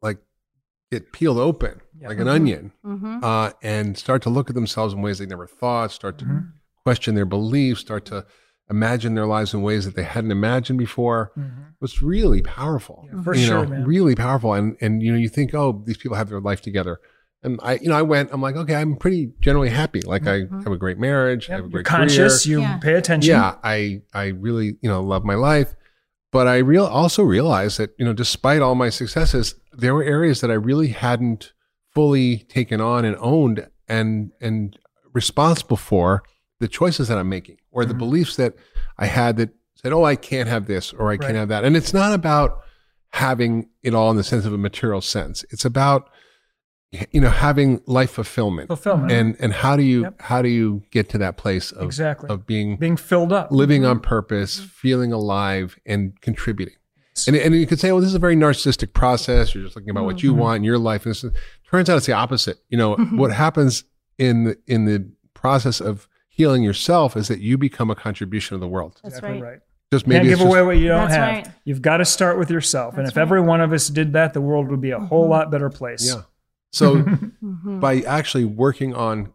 like 0.00 0.18
get 0.92 1.12
peeled 1.12 1.38
open 1.38 1.80
Yeah. 2.00 2.08
like 2.08 2.20
an 2.20 2.28
onion 2.28 2.72
Mm-hmm. 2.86 3.24
uh, 3.24 3.50
and 3.62 3.98
start 3.98 4.22
to 4.22 4.30
look 4.30 4.48
at 4.48 4.54
themselves 4.54 4.94
in 4.94 5.02
ways 5.02 5.18
they 5.18 5.26
never 5.26 5.48
thought, 5.48 5.90
start 5.90 6.18
to 6.18 6.24
Mhm. 6.24 6.52
question 6.84 7.16
their 7.16 7.26
beliefs, 7.26 7.80
start 7.80 8.04
to 8.06 8.24
imagine 8.70 9.14
their 9.16 9.26
lives 9.26 9.52
in 9.52 9.62
ways 9.62 9.84
that 9.84 9.96
they 9.96 10.04
hadn't 10.04 10.30
imagined 10.30 10.78
before. 10.78 11.32
Mhm. 11.36 11.74
was 11.80 12.00
really 12.00 12.42
powerful. 12.42 13.08
Yeah, 13.12 13.22
for 13.22 13.34
you 13.34 13.44
sure, 13.46 13.64
know, 13.64 13.70
man. 13.70 13.84
really 13.84 14.14
powerful. 14.14 14.54
And 14.54 14.76
and 14.80 15.02
you 15.02 15.10
know, 15.10 15.18
you 15.18 15.28
think, 15.28 15.52
oh, 15.52 15.82
these 15.84 15.96
people 15.98 16.16
have 16.16 16.28
their 16.28 16.40
life 16.40 16.62
together. 16.62 17.00
And 17.44 17.58
I, 17.62 17.74
you 17.74 17.88
know, 17.88 17.96
I 17.96 18.02
went. 18.02 18.30
I'm 18.32 18.40
like, 18.40 18.54
okay, 18.56 18.74
I'm 18.76 18.94
pretty 18.96 19.32
generally 19.40 19.68
happy. 19.70 20.00
Like 20.02 20.26
I 20.28 20.42
have 20.62 20.66
a 20.68 20.76
great 20.76 20.98
marriage. 20.98 21.50
I 21.50 21.54
have 21.54 21.60
a 21.60 21.62
Mm-hmm. 21.64 21.74
You're 21.74 21.82
conscious. 21.82 22.44
career. 22.44 22.58
You 22.58 22.62
Yeah. 22.62 22.78
pay 22.78 22.94
attention. 22.94 23.30
Yeah, 23.30 23.56
I 23.64 24.02
I 24.14 24.26
really 24.28 24.76
you 24.80 24.88
know 24.88 25.02
love 25.02 25.24
my 25.24 25.34
life, 25.34 25.74
but 26.30 26.46
I 26.46 26.58
real 26.58 26.84
also 26.84 27.22
realized 27.24 27.78
that 27.78 27.94
you 27.98 28.04
know 28.04 28.12
despite 28.12 28.62
all 28.62 28.74
my 28.76 28.90
successes, 28.90 29.56
there 29.72 29.92
were 29.94 30.04
areas 30.04 30.40
that 30.40 30.50
I 30.50 30.54
really 30.54 30.88
hadn't 30.88 31.52
fully 31.90 32.38
taken 32.48 32.80
on 32.80 33.04
and 33.04 33.16
owned 33.18 33.66
and 33.88 34.30
and 34.40 34.78
responsible 35.12 35.76
for 35.76 36.22
the 36.60 36.68
choices 36.68 37.08
that 37.08 37.18
I'm 37.18 37.28
making 37.28 37.56
or 37.72 37.84
the 37.84 37.92
Mhm. 37.94 37.98
beliefs 37.98 38.36
that 38.36 38.54
I 38.96 39.06
had 39.06 39.36
that 39.38 39.50
said, 39.74 39.92
oh, 39.92 40.04
I 40.04 40.14
can't 40.14 40.48
have 40.48 40.66
this 40.66 40.92
or 40.92 41.10
I 41.10 41.16
can't 41.16 41.34
have 41.34 41.48
that. 41.48 41.64
And 41.64 41.76
it's 41.76 41.92
not 41.92 42.12
about 42.14 42.60
having 43.10 43.68
it 43.82 43.94
all 43.94 44.10
in 44.12 44.16
the 44.16 44.22
sense 44.24 44.44
of 44.44 44.52
a 44.52 44.58
material 44.58 45.00
sense. 45.00 45.44
It's 45.50 45.64
about 45.64 46.08
you 47.10 47.20
know 47.20 47.30
having 47.30 47.80
life 47.86 48.10
fulfillment 48.10 48.68
Fulfillment. 48.68 49.10
and 49.10 49.36
and 49.40 49.52
how 49.52 49.76
do 49.76 49.82
you 49.82 50.02
Yep. 50.02 50.20
how 50.20 50.42
do 50.42 50.48
you 50.48 50.82
get 50.90 51.08
to 51.10 51.18
that 51.18 51.36
place 51.36 51.72
of 51.72 51.86
exactly. 51.86 52.28
of 52.28 52.46
being 52.46 52.76
Being 52.76 52.96
filled 52.96 53.32
up. 53.32 53.50
living 53.50 53.84
on 53.84 53.96
mm-hmm. 53.96 54.04
purpose, 54.08 54.58
mm-hmm. 54.58 54.66
feeling 54.66 55.12
alive, 55.12 55.78
and 55.86 56.20
contributing. 56.20 56.74
And, 57.26 57.36
and 57.36 57.54
you 57.54 57.66
could 57.66 57.78
say, 57.78 57.92
well, 57.92 58.00
this 58.00 58.08
is 58.08 58.14
a 58.14 58.18
very 58.18 58.34
narcissistic 58.36 58.94
process. 58.94 59.54
You're 59.54 59.64
just 59.64 59.76
looking 59.76 59.90
about 59.90 60.04
what 60.06 60.22
you 60.22 60.32
Mhm. 60.32 60.38
want 60.38 60.56
in 60.56 60.64
your 60.64 60.78
life. 60.78 61.04
And 61.04 61.14
this 61.14 61.24
turns 61.70 61.90
out 61.90 61.98
it's 61.98 62.06
the 62.06 62.14
opposite. 62.14 62.58
You 62.70 62.78
know, 62.78 62.96
mm-hmm. 62.96 63.18
what 63.18 63.32
happens 63.32 63.84
in 64.18 64.44
the, 64.44 64.58
in 64.66 64.86
the 64.86 65.10
process 65.34 65.78
of 65.80 66.08
healing 66.28 66.62
yourself 66.62 67.14
is 67.16 67.28
that 67.28 67.40
you 67.40 67.58
become 67.58 67.90
a 67.90 67.94
contribution 67.94 68.54
of 68.54 68.60
the 68.62 68.68
world. 68.68 68.98
That's 69.02 69.16
exactly 69.18 69.42
right. 69.42 69.50
right. 69.52 69.58
Just 69.92 70.06
Can't 70.06 70.14
maybe 70.16 70.28
give 70.30 70.38
just, 70.38 70.48
away 70.48 70.62
what 70.62 70.78
you 70.78 70.88
don't 70.88 71.10
have. 71.10 71.20
right. 71.20 71.48
You've 71.66 71.82
got 71.82 71.98
to 71.98 72.06
start 72.06 72.38
with 72.38 72.50
yourself. 72.50 72.96
and 72.96 73.04
That's 73.04 73.12
if 73.14 73.18
every 73.18 73.42
one 73.42 73.60
of 73.60 73.74
us 73.74 73.88
did 73.88 74.14
that, 74.14 74.32
the 74.32 74.40
world 74.40 74.68
would 74.70 74.80
be 74.80 74.90
a 74.92 74.98
whole 74.98 75.28
lot 75.28 75.50
better 75.50 75.68
place. 75.68 76.06
yeah. 76.14 76.22
So 76.72 76.96
Mm-hmm. 77.42 77.80
by 77.80 78.00
actually 78.02 78.44
working 78.44 78.94
on 78.94 79.32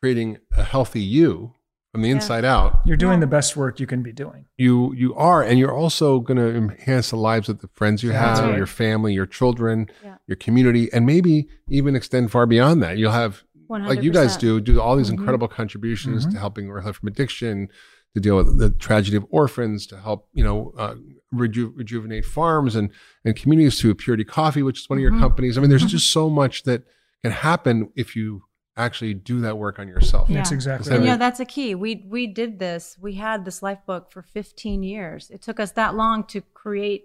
creating 0.00 0.38
a 0.56 0.62
healthy 0.64 1.00
you 1.02 1.54
from 1.92 2.02
the 2.02 2.08
Yeah. 2.08 2.14
inside 2.14 2.44
out, 2.44 2.80
You're 2.86 2.96
doing 2.96 3.14
Yeah. 3.14 3.20
the 3.20 3.26
best 3.26 3.56
work 3.56 3.80
you 3.80 3.86
can 3.86 4.02
be 4.02 4.12
doing. 4.12 4.46
you 4.56 4.92
you 4.94 5.14
are 5.14 5.42
and 5.42 5.58
you're 5.58 5.74
also 5.74 6.20
going 6.20 6.36
to 6.38 6.48
enhance 6.56 7.10
the 7.10 7.16
lives 7.16 7.48
of 7.48 7.60
the 7.60 7.68
friends 7.74 8.02
you 8.02 8.10
have 8.12 8.38
right. 8.38 8.56
your 8.56 8.66
family 8.66 9.12
your 9.12 9.26
children 9.26 9.88
Yeah. 10.04 10.16
your 10.26 10.36
community 10.36 10.88
and 10.92 11.04
maybe 11.06 11.48
even 11.68 11.94
extend 11.96 12.30
far 12.30 12.46
beyond 12.46 12.82
that 12.82 12.96
you'll 12.98 13.12
have 13.24 13.42
like 13.68 14.02
you 14.02 14.10
guys 14.12 14.36
do 14.36 14.60
do 14.60 14.80
all 14.80 14.96
these 14.96 15.10
Mhm. 15.10 15.18
incredible 15.18 15.48
contributions 15.48 16.26
Mhm. 16.26 16.30
to 16.32 16.38
helping 16.38 16.70
recover 16.70 16.92
from 16.94 17.08
addiction 17.08 17.68
to 18.14 18.20
deal 18.20 18.36
with 18.36 18.58
the 18.58 18.70
tragedy 18.70 19.16
of 19.16 19.26
orphans 19.30 19.86
to 19.88 19.96
help 19.98 20.28
you 20.32 20.44
know 20.44 20.72
uh, 20.78 20.94
reju- 21.32 21.72
rejuvenate 21.76 22.24
farms 22.24 22.74
and 22.74 22.90
and 23.24 23.36
communities 23.36 23.80
through 23.80 23.94
purity 23.94 24.24
coffee 24.24 24.62
which 24.62 24.80
is 24.80 24.88
one 24.90 24.98
of 24.98 25.02
your 25.02 25.12
Mhm. 25.12 25.20
companies 25.20 25.56
i 25.56 25.60
mean 25.60 25.70
there's 25.70 25.84
Mhm. 25.84 25.88
just 25.88 26.10
so 26.10 26.28
much 26.28 26.64
that 26.64 26.82
can 27.22 27.30
happen 27.32 27.90
if 27.94 28.16
you 28.16 28.42
actually 28.76 29.14
do 29.14 29.40
that 29.40 29.58
work 29.58 29.78
on 29.78 29.86
yourself 29.88 30.28
Yeah. 30.28 30.36
That's 30.36 30.52
exactly 30.52 30.86
So 30.86 30.92
And, 30.92 31.00
right. 31.00 31.06
you 31.06 31.12
know, 31.12 31.18
that's 31.18 31.38
a 31.40 31.44
key. 31.44 31.74
We 31.74 32.06
we 32.08 32.26
did 32.26 32.58
this. 32.58 32.96
We 33.00 33.14
had 33.14 33.44
this 33.44 33.62
life 33.62 33.80
book 33.86 34.10
for 34.10 34.22
15 34.22 34.82
years. 34.82 35.28
It 35.28 35.42
took 35.42 35.60
us 35.60 35.72
that 35.72 35.94
long 35.96 36.24
to 36.28 36.40
create 36.54 37.04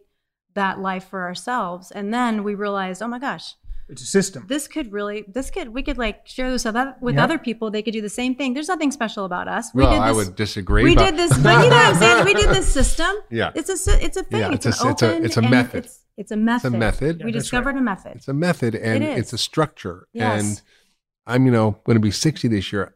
that 0.54 0.80
life 0.80 1.06
for 1.10 1.24
ourselves, 1.24 1.92
and 1.92 2.14
then 2.14 2.44
we 2.46 2.56
realized, 2.56 3.02
oh 3.02 3.08
my 3.10 3.20
gosh, 3.20 3.56
It's 3.88 4.02
a 4.02 4.06
system. 4.06 4.46
this 4.48 4.68
could 4.68 4.92
really 4.92 5.26
this 5.28 5.52
could 5.52 5.70
we 5.70 5.84
could 5.84 5.98
like 6.00 6.26
share 6.26 6.50
this 6.50 6.66
with 6.66 6.76
other, 6.76 6.96
with 7.02 7.16
Yep. 7.16 7.24
other 7.24 7.38
people 7.38 7.70
they 7.70 7.84
could 7.84 7.94
do 7.94 8.02
the 8.02 8.10
same 8.10 8.34
thing 8.36 8.54
there's 8.56 8.68
nothing 8.68 8.92
special 8.92 9.26
about 9.26 9.48
us 9.48 9.70
we 9.76 9.84
well, 9.84 9.92
did 9.92 10.02
this 10.02 10.10
I 10.10 10.12
would 10.12 10.36
disagree. 10.36 10.84
we 10.84 10.96
but- 10.96 11.06
did 11.06 11.16
this 11.18 11.38
but 11.38 11.64
you 11.64 11.70
know 11.70 11.76
what 11.76 11.86
i'm 11.94 11.96
saying 11.96 12.26
we 12.26 12.34
did 12.34 12.50
this 12.50 12.68
system 12.68 13.14
Yeah. 13.30 13.52
it's 13.54 13.70
a 13.70 14.04
it's 14.06 14.18
a 14.18 14.24
thing 14.24 14.40
Yeah, 14.40 14.52
it's, 14.54 14.66
it's 14.66 14.82
an 14.82 14.88
a- 14.88 14.92
it's 14.92 15.02
a- 15.04 15.08
open 15.12 15.26
it's 15.26 15.38
a 15.38 15.42
method. 15.44 15.86
it's, 15.86 16.00
it's 16.18 16.32
a 16.32 16.38
method 16.38 16.72
method. 16.74 17.20
Yeah, 17.20 17.26
we 17.26 17.32
that's 17.32 17.44
discovered 17.46 17.76
a 17.78 17.82
method 17.82 18.14
It's 18.16 18.28
a 18.28 18.34
method 18.34 18.74
and 18.74 19.04
It 19.04 19.10
is. 19.12 19.20
it's 19.20 19.34
a 19.34 19.38
structure. 19.38 20.08
Yes. 20.14 20.40
And 20.42 20.62
I'm, 21.28 21.46
you 21.46 21.52
know, 21.52 21.78
going 21.86 21.96
to 21.96 22.00
be 22.00 22.12
60 22.12 22.48
this 22.48 22.72
year. 22.72 22.96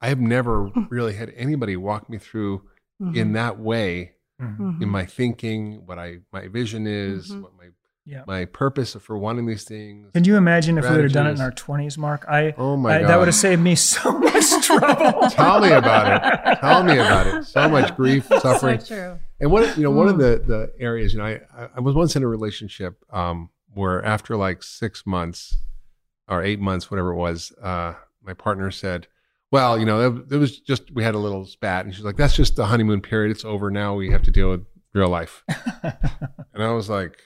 I 0.00 0.08
have 0.08 0.20
never 0.20 0.64
really 0.90 1.14
had 1.14 1.32
anybody 1.36 1.76
walk 1.76 2.08
me 2.10 2.18
through 2.18 2.62
Mhm. 3.02 3.16
in 3.16 3.32
that 3.32 3.58
way 3.58 4.12
Mhm. 4.40 4.58
Mhm. 4.58 4.82
in 4.82 4.88
my 4.90 5.06
thinking, 5.06 5.86
what 5.86 5.98
I 5.98 6.18
my 6.32 6.46
vision 6.48 6.86
is, 6.86 7.30
Mhm. 7.32 7.42
what 7.42 7.52
my 7.56 7.68
Yeah. 8.06 8.22
my 8.26 8.44
purpose 8.44 8.94
for 9.00 9.16
wanting 9.16 9.46
these 9.46 9.64
things. 9.64 10.10
Can 10.12 10.24
you 10.24 10.36
imagine 10.36 10.76
if 10.76 10.84
we 10.84 10.90
would 10.90 11.04
have 11.04 11.12
done 11.12 11.26
it 11.26 11.32
in 11.32 11.40
our 11.40 11.50
20s, 11.52 11.96
Mark? 11.96 12.26
I, 12.28 12.54
Oh 12.58 12.76
my 12.76 12.96
I 12.96 13.00
god. 13.00 13.08
that 13.08 13.18
would 13.18 13.28
have 13.28 13.34
saved 13.34 13.62
me 13.62 13.74
so 13.76 14.18
much 14.18 14.66
trouble. 14.66 15.28
Tell 15.30 15.60
me 15.60 15.70
about 15.72 16.06
it. 16.52 16.58
Tell 16.60 16.82
me 16.82 16.94
about 16.98 17.26
it. 17.26 17.44
So 17.46 17.66
much 17.68 17.96
grief, 17.96 18.26
suffering. 18.26 18.80
so 18.80 18.94
true 18.94 19.18
And 19.40 19.50
what 19.50 19.76
you 19.78 19.84
know, 19.84 19.90
one 19.90 20.08
of 20.08 20.16
Mm. 20.16 20.18
the 20.18 20.42
the 20.46 20.72
areas, 20.78 21.14
you 21.14 21.18
know, 21.18 21.24
I 21.26 21.40
I- 21.56 21.68
I 21.76 21.80
was 21.80 21.94
once 21.94 22.14
in 22.14 22.22
a 22.22 22.28
relationship 22.28 23.02
um, 23.10 23.48
where 23.72 24.04
after 24.04 24.36
like 24.36 24.62
six 24.62 25.06
months 25.06 25.56
or 26.28 26.42
eight 26.42 26.60
months, 26.60 26.90
whatever 26.90 27.10
it 27.12 27.16
was, 27.16 27.52
uh, 27.62 27.94
my 28.22 28.34
partner 28.34 28.70
said, 28.70 29.06
"Well, 29.50 29.78
you 29.78 29.86
know, 29.86 30.00
it, 30.18 30.32
it 30.34 30.36
was 30.36 30.60
just 30.60 30.90
we 30.94 31.02
had 31.02 31.14
a 31.14 31.18
little 31.18 31.44
spat," 31.46 31.84
and 31.86 31.94
she's 31.94 32.04
like, 32.04 32.16
"That's 32.16 32.36
just 32.36 32.56
the 32.56 32.66
honeymoon 32.66 33.00
period. 33.00 33.30
It's 33.30 33.44
over 33.46 33.70
now. 33.70 33.94
We 33.94 34.10
have 34.10 34.22
to 34.24 34.30
deal 34.30 34.50
with 34.50 34.64
real 34.92 35.08
life." 35.08 35.42
and 35.82 36.62
I 36.62 36.70
was 36.72 36.88
like, 36.88 37.18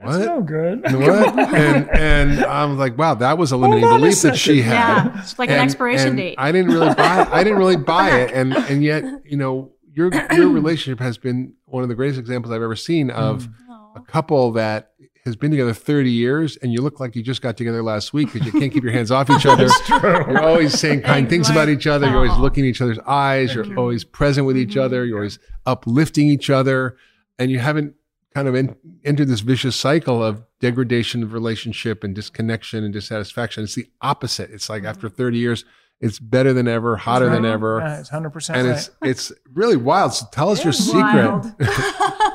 That's 0.00 0.18
"What?" 0.18 0.26
no 0.26 0.42
good. 0.42 0.82
what? 0.82 1.38
and 1.54 1.88
and 1.90 2.44
I 2.44 2.64
was 2.66 2.78
like, 2.78 2.98
wow, 2.98 3.14
that 3.14 3.38
was 3.38 3.52
a 3.52 3.56
limiting 3.56 3.84
on 3.84 3.94
a 3.94 3.98
belief 3.98 4.20
that 4.22 4.36
she 4.36 4.60
had. 4.62 4.72
yeah 4.72 5.20
it's 5.20 5.38
like 5.38 5.50
an 5.50 5.58
expiration 5.58 6.08
and 6.08 6.16
date 6.18 6.34
I 6.38 6.52
didn't 6.52 6.70
really 6.72 6.94
buy. 6.94 7.22
It. 7.22 7.28
I 7.32 7.42
didn't 7.44 7.58
really 7.58 7.76
buy 7.94 8.10
it, 8.20 8.32
and 8.32 8.52
and 8.54 8.82
yet, 8.84 9.04
you 9.24 9.36
know, 9.36 9.72
your 9.94 10.10
your 10.34 10.48
relationship 10.50 11.00
has 11.00 11.16
been 11.18 11.54
one 11.64 11.82
of 11.82 11.88
the 11.88 11.94
greatest 11.94 12.18
examples 12.20 12.52
I've 12.52 12.62
ever 12.62 12.76
seen 12.76 13.10
of 13.10 13.48
Aw. 13.70 13.92
a 13.96 14.00
couple 14.00 14.52
that 14.52 14.90
has 15.24 15.34
been 15.34 15.50
together 15.50 15.72
30 15.72 16.08
years, 16.08 16.56
and 16.58 16.72
you 16.72 16.80
look 16.82 17.00
like 17.00 17.16
you 17.16 17.22
just 17.22 17.42
got 17.42 17.56
together 17.56 17.82
last 17.82 18.12
week 18.12 18.32
because 18.32 18.46
you 18.46 18.52
can't 18.60 18.72
keep 18.72 18.84
your 18.84 18.92
hands 18.92 19.10
off 19.10 19.28
each 19.28 19.44
other. 19.46 19.66
You're 19.88 20.40
always 20.44 20.78
saying 20.78 21.00
kind 21.02 21.28
things 21.28 21.50
about 21.50 21.68
each 21.68 21.86
other. 21.88 22.06
You're 22.06 22.16
always 22.18 22.36
looking 22.38 22.62
in 22.64 22.70
each 22.70 22.80
other's 22.80 23.00
eyes. 23.08 23.48
Thank 23.48 23.56
You're 23.56 23.74
you. 23.74 23.76
always 23.76 24.04
present 24.04 24.46
with 24.46 24.56
each 24.56 24.74
Mhm. 24.76 24.82
other. 24.82 25.04
You're 25.04 25.16
always 25.18 25.40
uplifting 25.64 26.28
each 26.28 26.48
other, 26.48 26.96
and 27.40 27.50
you 27.50 27.58
haven't 27.58 27.94
kind 28.36 28.48
of 28.48 28.54
en- 28.54 28.76
entered 29.02 29.28
this 29.28 29.40
vicious 29.40 29.74
cycle 29.74 30.22
of 30.22 30.42
degradation 30.60 31.22
of 31.22 31.32
relationship 31.32 32.04
and 32.04 32.14
disconnection 32.14 32.84
and 32.84 32.92
dissatisfaction. 32.92 33.64
It's 33.64 33.74
the 33.74 33.86
opposite. 34.02 34.50
It's 34.50 34.68
like 34.68 34.84
after 34.84 35.08
30 35.08 35.38
years, 35.38 35.64
it's 36.00 36.18
better 36.18 36.52
than 36.52 36.68
ever, 36.68 36.96
hotter 36.96 37.30
than 37.30 37.46
ever, 37.46 37.78
Yeah, 37.82 37.98
it's 38.00 38.10
100% 38.10 38.50
and 38.54 38.68
right. 38.68 38.76
it's 38.76 38.90
it's 39.02 39.32
really 39.54 39.78
wild. 39.78 40.12
So 40.12 40.26
tell 40.30 40.50
us 40.50 40.62
your 40.62 40.74
secret. 40.74 41.54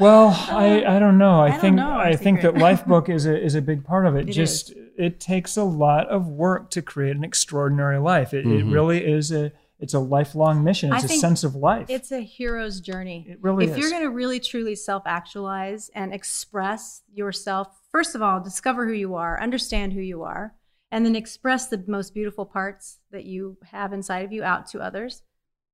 Well, 0.00 0.28
I, 0.48 0.84
I 0.86 1.00
don't 1.00 1.18
know. 1.18 1.40
I, 1.40 1.48
I 1.48 1.58
think 1.58 1.74
know 1.74 1.82
our 1.88 2.00
I 2.00 2.14
think 2.14 2.40
that 2.42 2.54
secret. 2.54 2.62
Lifebook 2.86 3.08
is 3.08 3.26
a 3.26 3.36
is 3.36 3.56
a 3.56 3.60
big 3.60 3.84
part 3.84 4.06
of 4.06 4.14
it. 4.14 4.28
It 4.28 4.32
Just 4.32 4.72
it 4.96 5.18
takes 5.18 5.56
a 5.56 5.64
lot 5.64 6.06
of 6.08 6.28
work 6.28 6.70
to 6.70 6.82
create 6.82 7.16
an 7.16 7.24
extraordinary 7.24 7.98
life. 7.98 8.32
It, 8.32 8.46
it 8.46 8.64
Mhm. 8.64 8.72
really 8.72 9.04
is 9.04 9.32
a 9.32 9.50
it's 9.80 9.94
a 9.94 9.98
lifelong 10.00 10.64
mission. 10.64 10.92
It's 10.92 11.04
a 11.04 11.08
sense 11.08 11.44
of 11.44 11.54
life. 11.54 11.86
It's 11.88 12.10
a 12.10 12.20
hero's 12.20 12.80
journey. 12.80 13.26
It 13.28 13.38
really 13.40 13.64
if 13.64 13.70
is. 13.70 13.76
If 13.76 13.80
you're 13.80 13.90
going 13.90 14.02
to 14.02 14.10
really 14.10 14.40
truly 14.40 14.74
self 14.74 15.04
actualize 15.06 15.88
and 15.94 16.12
express 16.12 17.02
yourself, 17.12 17.80
first 17.92 18.14
of 18.14 18.22
all, 18.22 18.40
discover 18.40 18.86
who 18.86 18.92
you 18.92 19.14
are, 19.14 19.40
understand 19.40 19.92
who 19.92 20.00
you 20.00 20.22
are, 20.22 20.54
and 20.90 21.06
then 21.06 21.14
express 21.14 21.68
the 21.68 21.84
most 21.86 22.12
beautiful 22.12 22.44
parts 22.44 22.98
that 23.12 23.24
you 23.24 23.56
have 23.70 23.92
inside 23.92 24.24
of 24.24 24.32
you 24.32 24.42
out 24.42 24.66
to 24.70 24.80
others. 24.80 25.22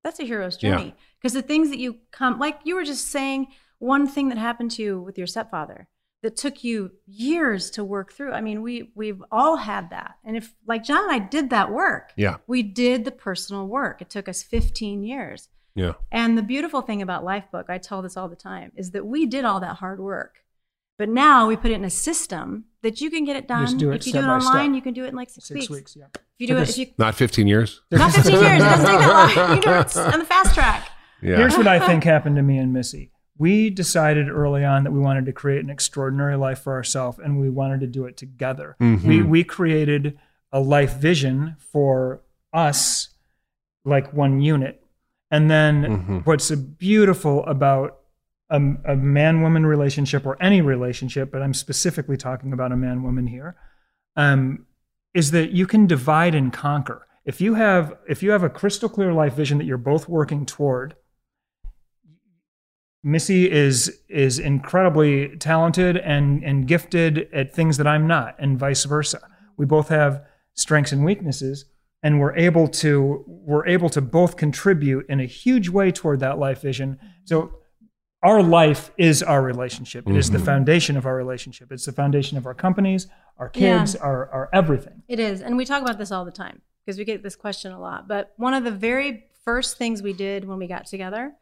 That's 0.03 0.21
a 0.21 0.25
hero's 0.25 0.59
journey. 0.59 0.95
Because 1.19 1.33
the 1.33 1.41
things 1.41 1.71
that 1.71 1.79
you 1.79 1.97
come, 2.11 2.39
like 2.39 2.61
you 2.65 2.75
were 2.75 2.85
just 2.85 3.09
saying, 3.09 3.47
one 3.79 4.07
thing 4.07 4.29
that 4.29 4.39
happened 4.39 4.71
to 4.73 4.83
you 4.83 5.01
with 5.01 5.17
your 5.17 5.27
stepfather 5.27 5.89
that 6.25 6.37
took 6.37 6.65
you 6.65 6.91
years 7.07 7.71
to 7.73 7.85
work 7.85 8.13
through. 8.13 8.33
I 8.33 8.41
mean, 8.41 8.63
we 8.63 8.91
we've 8.95 9.23
all 9.31 9.57
had 9.57 9.91
that. 9.91 10.17
And 10.25 10.37
if 10.37 10.53
like 10.67 10.83
Jon 10.83 11.05
and 11.05 11.13
I 11.13 11.19
did 11.21 11.51
that 11.51 11.71
work, 11.71 12.13
Yeah, 12.17 12.39
we 12.47 12.63
did 12.63 13.05
the 13.05 13.11
personal 13.13 13.67
work. 13.69 14.01
It 14.03 14.09
took 14.11 14.27
us 14.29 14.43
15 14.43 15.03
years. 15.05 15.49
yeah, 15.77 15.93
And 16.11 16.37
the 16.39 16.43
beautiful 16.43 16.81
thing 16.81 17.03
about 17.03 17.25
Lifebook, 17.25 17.69
I 17.69 17.77
tell 17.79 18.01
this 18.03 18.17
all 18.17 18.29
the 18.29 18.37
time, 18.37 18.73
is 18.75 18.91
that 18.93 19.05
we 19.07 19.27
did 19.27 19.45
all 19.45 19.61
that 19.61 19.77
hard 19.77 20.01
work. 20.01 20.41
But 20.97 21.09
now 21.09 21.47
we 21.49 21.57
put 21.57 21.71
it 21.73 21.75
in 21.75 21.85
a 21.85 21.91
system 21.91 22.65
that 22.83 23.01
you 23.01 23.11
can 23.11 23.25
get 23.25 23.37
it 23.37 23.47
done. 23.49 23.67
Just 23.67 23.79
do 23.79 23.91
it 23.91 23.97
if 23.97 24.07
you 24.07 24.13
do 24.15 24.19
step 24.21 24.25
it 24.25 24.27
by 24.29 24.35
online, 24.35 24.67
step. 24.71 24.75
you 24.77 24.83
can 24.83 24.95
do 24.95 25.05
it 25.05 25.09
in 25.09 25.15
like 25.17 25.29
six, 25.31 25.49
Six 25.49 25.61
weeks. 25.69 25.71
weeks. 25.71 25.97
Yeah. 25.99 26.07
If 26.15 26.21
you 26.39 26.47
do 26.47 26.57
it, 26.57 26.69
if 26.69 26.79
you 26.79 26.87
not 26.99 27.15
15 27.17 27.47
years. 27.47 27.83
not 27.91 28.13
15 28.13 28.33
years, 28.33 28.45
it 28.45 28.59
doesn't 28.59 28.87
take 28.87 28.99
that 29.01 29.37
long. 29.37 29.57
You 29.57 29.63
do 29.63 29.71
it 29.73 29.97
on 30.15 30.19
the 30.21 30.25
fast 30.25 30.55
track. 30.55 30.89
Yeah, 31.21 31.37
Here's 31.37 31.57
what 31.57 31.67
I 31.67 31.85
think 31.85 32.05
happened 32.05 32.37
to 32.37 32.43
me 32.43 32.57
and 32.59 32.73
Missy. 32.73 33.11
We 33.37 33.71
decided 33.71 34.29
early 34.29 34.65
on 34.65 34.85
that 34.85 34.93
we 34.93 35.01
wanted 35.01 35.27
to 35.27 35.33
create 35.33 35.65
an 35.65 35.71
extraordinary 35.71 36.37
life 36.37 36.61
for 36.61 36.73
ourselves 36.75 37.19
and 37.19 37.41
we 37.41 37.51
wanted 37.51 37.81
to 37.81 37.87
do 37.87 38.05
it 38.05 38.17
together. 38.17 38.77
Mhm. 38.81 39.03
We 39.05 39.23
we 39.23 39.45
created 39.45 40.19
a 40.53 40.61
life 40.61 40.97
vision 40.97 41.57
for 41.59 42.21
us 42.53 43.09
like 43.85 44.13
one 44.13 44.41
unit. 44.41 44.81
And 45.31 45.51
then 45.51 45.83
Mhm. 45.83 46.27
what's 46.27 46.51
beautiful 46.53 47.45
about 47.47 47.99
a, 48.51 48.57
a 48.85 48.95
man 48.95 49.43
woman 49.43 49.67
relationship 49.67 50.25
or 50.27 50.41
any 50.41 50.61
relationship, 50.61 51.33
but 51.33 51.43
I'm 51.43 51.55
specifically 51.55 52.17
talking 52.17 52.53
about 52.53 52.71
a 52.71 52.77
man 52.77 53.03
woman 53.03 53.27
here, 53.27 53.57
um, 54.17 54.67
is 55.13 55.33
that 55.33 55.51
you 55.51 55.67
can 55.67 55.87
divide 55.87 56.35
and 56.37 56.53
conquer. 56.53 57.07
If 57.25 57.41
you 57.41 57.55
have 57.55 57.97
if 58.07 58.23
you 58.23 58.31
have 58.31 58.45
a 58.45 58.51
crystal 58.51 58.89
clear 58.89 59.13
life 59.13 59.35
vision 59.35 59.59
that 59.59 59.65
you're 59.65 59.77
both 59.79 60.09
working 60.09 60.47
toward, 60.47 60.95
Missy 63.07 63.51
is 63.51 64.01
is 64.09 64.39
incredibly 64.39 65.37
talented 65.37 65.99
and 65.99 66.43
and 66.43 66.67
gifted 66.67 67.29
at 67.35 67.53
things 67.55 67.77
that 67.77 67.87
I'm 67.87 68.07
not, 68.07 68.35
and 68.39 68.59
vice 68.59 68.85
versa. 68.85 69.21
We 69.59 69.67
both 69.67 69.89
have 69.91 70.25
strengths 70.55 70.91
and 70.91 71.05
weaknesses, 71.05 71.67
and 72.03 72.19
we're 72.19 72.35
able 72.35 72.67
to 72.69 73.23
we're 73.27 73.67
able 73.67 73.91
to 73.91 74.01
both 74.01 74.39
contribute 74.39 75.05
in 75.11 75.21
a 75.21 75.27
huge 75.27 75.69
way 75.69 75.93
toward 75.93 76.21
that 76.21 76.39
life 76.39 76.63
vision. 76.63 76.99
So 77.25 77.59
our 78.23 78.43
life 78.43 78.91
is 78.97 79.23
our 79.23 79.43
relationship. 79.43 80.09
It 80.09 80.17
is 80.17 80.31
the 80.31 80.39
Mhm. 80.39 80.45
foundation 80.47 80.97
of 80.97 81.05
our 81.05 81.15
relationship. 81.15 81.71
It's 81.71 81.85
the 81.85 81.93
foundation 81.93 82.39
of 82.39 82.47
our 82.47 82.55
companies, 82.55 83.07
our 83.37 83.51
Yeah. 83.55 83.81
kids, 83.81 83.97
our, 83.97 84.31
our 84.31 84.49
everything. 84.51 85.03
It 85.09 85.21
is. 85.21 85.43
And 85.43 85.59
we 85.59 85.67
talk 85.67 85.83
about 85.83 85.99
this 85.99 86.11
all 86.11 86.25
the 86.25 86.31
time 86.31 86.63
because 86.87 86.97
we 86.97 87.05
get 87.05 87.23
this 87.23 87.37
question 87.37 87.71
a 87.71 87.79
lot. 87.79 88.09
But 88.09 88.33
one 88.39 88.55
of 88.55 88.65
the 88.65 88.71
very 88.71 89.27
first 89.45 89.77
things 89.77 90.03
we 90.03 90.15
did 90.15 90.47
when 90.47 90.59
we 90.59 90.67
got 90.67 90.87
together, 90.87 91.35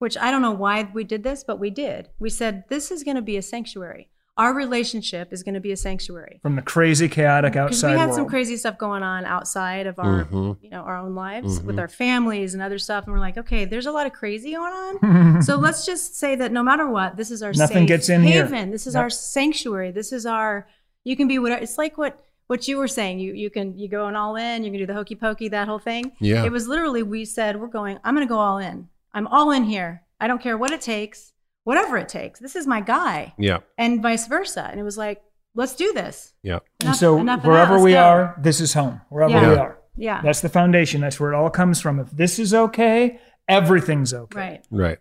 which 0.00 0.16
I 0.18 0.30
don't 0.32 0.42
know 0.42 0.50
why 0.50 0.90
we 0.92 1.04
did 1.04 1.22
this, 1.22 1.44
but 1.44 1.60
we 1.60 1.70
did. 1.70 2.08
We 2.18 2.28
said, 2.30 2.64
this 2.68 2.90
is 2.90 3.04
going 3.04 3.16
to 3.16 3.22
be 3.22 3.36
a 3.36 3.42
sanctuary. 3.42 4.08
Our 4.36 4.54
relationship 4.54 5.32
is 5.32 5.42
going 5.42 5.54
to 5.56 5.60
be 5.60 5.70
a 5.72 5.76
sanctuary. 5.76 6.40
From 6.40 6.56
the 6.56 6.62
crazy, 6.62 7.08
chaotic 7.08 7.52
Because 7.52 7.72
outside 7.84 7.92
we 7.92 7.98
had 7.98 8.06
world. 8.06 8.16
some 8.16 8.26
crazy 8.26 8.56
stuff 8.56 8.78
going 8.78 9.02
on 9.02 9.26
outside 9.26 9.86
of 9.86 9.98
our, 9.98 10.24
Mhm. 10.24 10.56
you 10.62 10.70
know, 10.70 10.80
our 10.80 10.96
own 10.96 11.14
lives 11.14 11.60
with 11.60 11.76
Mhm. 11.76 11.80
our 11.80 11.88
families 11.88 12.54
and 12.54 12.62
other 12.62 12.78
stuff. 12.78 13.04
And 13.04 13.12
we're 13.12 13.20
like, 13.20 13.36
okay, 13.36 13.66
there's 13.66 13.84
a 13.84 13.92
lot 13.92 14.06
of 14.06 14.14
crazy 14.14 14.52
going 14.54 14.72
on. 14.72 15.42
so 15.42 15.56
let's 15.56 15.84
just 15.84 16.16
say 16.18 16.34
that 16.36 16.50
no 16.52 16.62
matter 16.62 16.88
what, 16.88 17.18
this 17.18 17.30
is 17.30 17.42
our 17.42 17.52
Nothing 17.52 17.82
safe 17.82 17.88
gets 17.88 18.08
in 18.08 18.22
here. 18.22 18.44
haven. 18.46 18.70
This 18.70 18.86
is 18.86 18.94
Yep. 18.94 19.02
our 19.02 19.10
sanctuary. 19.10 19.90
This 19.90 20.10
is 20.12 20.24
our. 20.24 20.66
You 21.04 21.16
can 21.16 21.28
be 21.28 21.38
whatever. 21.38 21.62
It's 21.62 21.76
like 21.76 21.98
what 21.98 22.18
what 22.46 22.66
you 22.66 22.78
were 22.78 22.88
saying. 22.88 23.18
You 23.20 23.32
you 23.34 23.50
can 23.50 23.78
you 23.78 23.88
go 23.88 24.06
all 24.14 24.36
in. 24.36 24.64
You 24.64 24.70
can 24.70 24.80
do 24.80 24.86
the 24.86 24.94
hokey 24.94 25.14
pokey, 25.16 25.48
that 25.50 25.68
whole 25.68 25.78
thing. 25.78 26.12
Yeah. 26.18 26.44
It 26.44 26.50
was 26.52 26.66
literally 26.66 27.02
we 27.02 27.24
said 27.26 27.60
we're 27.60 27.66
going. 27.68 27.98
I'm 28.04 28.14
going 28.14 28.26
to 28.26 28.32
go 28.32 28.38
all 28.38 28.58
in. 28.58 28.88
I'm 29.14 29.26
all 29.26 29.50
in 29.50 29.64
here. 29.64 30.02
I 30.20 30.26
don't 30.26 30.40
care 30.42 30.56
what 30.58 30.70
it 30.70 30.80
takes, 30.80 31.32
whatever 31.64 31.96
it 31.98 32.08
takes. 32.08 32.40
This 32.40 32.54
is 32.56 32.66
my 32.66 32.80
guy, 32.80 33.34
yeah, 33.38 33.58
and 33.78 34.02
vice 34.02 34.26
versa. 34.26 34.68
And 34.70 34.78
it 34.78 34.82
was 34.84 34.98
like, 34.98 35.22
let's 35.54 35.74
do 35.74 35.92
this. 35.92 36.34
yeah. 36.42 36.58
and 36.84 36.94
so 36.94 37.18
enough 37.18 37.38
of 37.38 37.42
that. 37.44 37.48
wherever 37.48 37.80
we 37.80 37.92
go. 37.92 38.02
are, 38.04 38.36
this 38.40 38.60
is 38.60 38.72
home. 38.74 39.00
Wherever 39.08 39.32
Yeah. 39.32 39.48
we 39.50 39.56
are. 39.56 39.78
Yeah. 39.96 40.22
That's 40.22 40.40
the 40.40 40.48
foundation. 40.48 41.00
That's 41.00 41.18
where 41.18 41.32
it 41.32 41.36
all 41.36 41.50
comes 41.50 41.80
from. 41.80 41.98
If 41.98 42.10
this 42.10 42.38
is 42.38 42.54
okay, 42.54 43.18
everything's 43.48 44.14
okay. 44.14 44.38
right. 44.40 44.66
Right. 44.70 44.98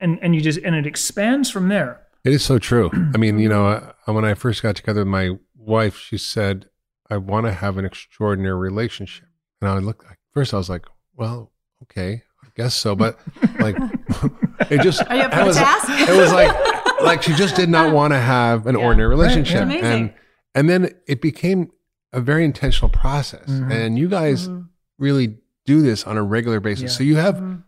And 0.00 0.18
and 0.22 0.34
you 0.34 0.40
just 0.40 0.58
and 0.60 0.74
it 0.74 0.86
expands 0.86 1.50
from 1.50 1.68
there. 1.68 2.00
It 2.24 2.32
is 2.32 2.44
so 2.44 2.58
true. 2.58 2.90
I 3.14 3.18
mean, 3.18 3.38
you 3.38 3.48
know, 3.48 3.66
uh, 3.66 3.92
when 4.12 4.24
I 4.24 4.34
first 4.34 4.62
got 4.62 4.76
together 4.76 5.00
with 5.00 5.08
my 5.08 5.30
wife, 5.56 5.96
she 5.98 6.16
said, 6.18 6.66
"I 7.10 7.16
want 7.16 7.46
to 7.46 7.52
have 7.52 7.78
an 7.78 7.84
extraordinary 7.84 8.54
relationship." 8.56 9.26
And 9.60 9.68
I 9.70 9.78
looked. 9.78 10.04
First, 10.32 10.54
I 10.54 10.58
was 10.58 10.68
like, 10.70 10.86
"Well, 11.14 11.52
okay, 11.82 12.22
I 12.44 12.48
guess 12.56 12.74
so," 12.74 12.94
but 12.94 13.18
like, 13.58 13.76
it 14.70 14.82
just 14.82 15.02
Are 15.08 15.16
you 15.16 15.22
up 15.22 15.32
for 15.32 15.40
it 15.40 15.46
was, 15.46 15.56
task? 15.56 15.88
it 16.08 16.16
was 16.16 16.32
like 16.32 17.00
like 17.02 17.22
she 17.22 17.32
just 17.34 17.56
did 17.56 17.68
not 17.68 17.92
want 17.98 18.12
to 18.12 18.18
have 18.18 18.66
an 18.66 18.76
Yeah. 18.76 18.84
ordinary 18.84 19.08
relationship, 19.08 19.62
Amazing. 19.62 19.84
and 19.84 20.14
and 20.54 20.68
then 20.68 20.90
it 21.06 21.20
became 21.20 21.70
a 22.12 22.20
very 22.20 22.44
intentional 22.44 22.90
process. 22.90 23.48
Mhm. 23.48 23.70
And 23.72 23.98
you 23.98 24.08
guys 24.08 24.48
Mhm. 24.48 24.66
really 24.98 25.38
do 25.64 25.80
this 25.82 26.04
on 26.04 26.16
a 26.18 26.22
regular 26.22 26.60
basis, 26.60 26.82
Yeah. 26.92 26.98
so 26.98 27.04
you 27.04 27.16
have 27.16 27.36
Mhm. 27.36 27.62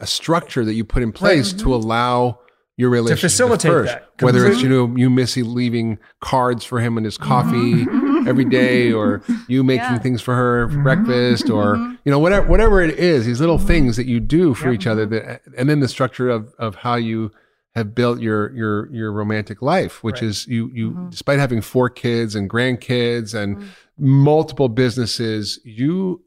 a 0.00 0.06
structure 0.06 0.64
that 0.64 0.74
you 0.74 0.84
put 0.84 1.02
in 1.02 1.12
place 1.12 1.52
to 1.52 1.72
allow 1.74 2.40
your 2.76 2.90
relationship 2.90 3.20
to 3.20 3.28
facilitate 3.28 3.70
first. 3.70 3.92
that 3.92 4.08
Whether 4.24 4.46
it's 4.46 4.60
you 4.62 4.68
know 4.68 4.92
you 4.96 5.08
Missy 5.10 5.42
leaving 5.44 5.98
cards 6.20 6.64
for 6.64 6.80
him 6.80 6.96
and 6.96 7.04
his 7.06 7.16
coffee 7.16 7.86
every 8.30 8.44
day, 8.44 8.92
or 8.92 9.22
you 9.48 9.62
making 9.64 9.84
Yeah. 9.84 9.98
things 9.98 10.20
for 10.22 10.34
her 10.34 10.68
for 10.68 10.76
Mhm. 10.78 10.82
breakfast, 10.82 11.50
or 11.50 11.76
Mhm. 11.76 11.98
you 12.04 12.10
know 12.12 12.18
whatever 12.18 12.46
whatever 12.46 12.80
it 12.80 12.98
is, 12.98 13.26
these 13.26 13.40
little 13.40 13.58
things 13.58 13.96
that 13.96 14.06
you 14.06 14.20
do 14.20 14.54
for 14.54 14.66
Yep. 14.70 14.74
each 14.74 14.86
other, 14.86 15.06
that 15.06 15.42
and 15.56 15.68
then 15.68 15.80
the 15.80 15.88
structure 15.88 16.28
of 16.28 16.52
of 16.58 16.76
how 16.76 16.94
you 16.96 17.30
have 17.74 17.94
built 17.94 18.20
your 18.20 18.52
your 18.54 18.88
your 18.92 19.12
romantic 19.12 19.60
life, 19.62 20.02
which 20.04 20.22
Right. 20.22 20.28
is 20.28 20.46
you 20.46 20.70
you 20.72 20.90
Mhm. 20.92 21.10
despite 21.10 21.38
having 21.38 21.60
four 21.60 21.88
kids 21.90 22.34
and 22.34 22.48
grandkids 22.48 23.34
and 23.34 23.56
Mhm. 23.58 23.62
multiple 23.98 24.68
businesses, 24.68 25.58
you 25.64 26.22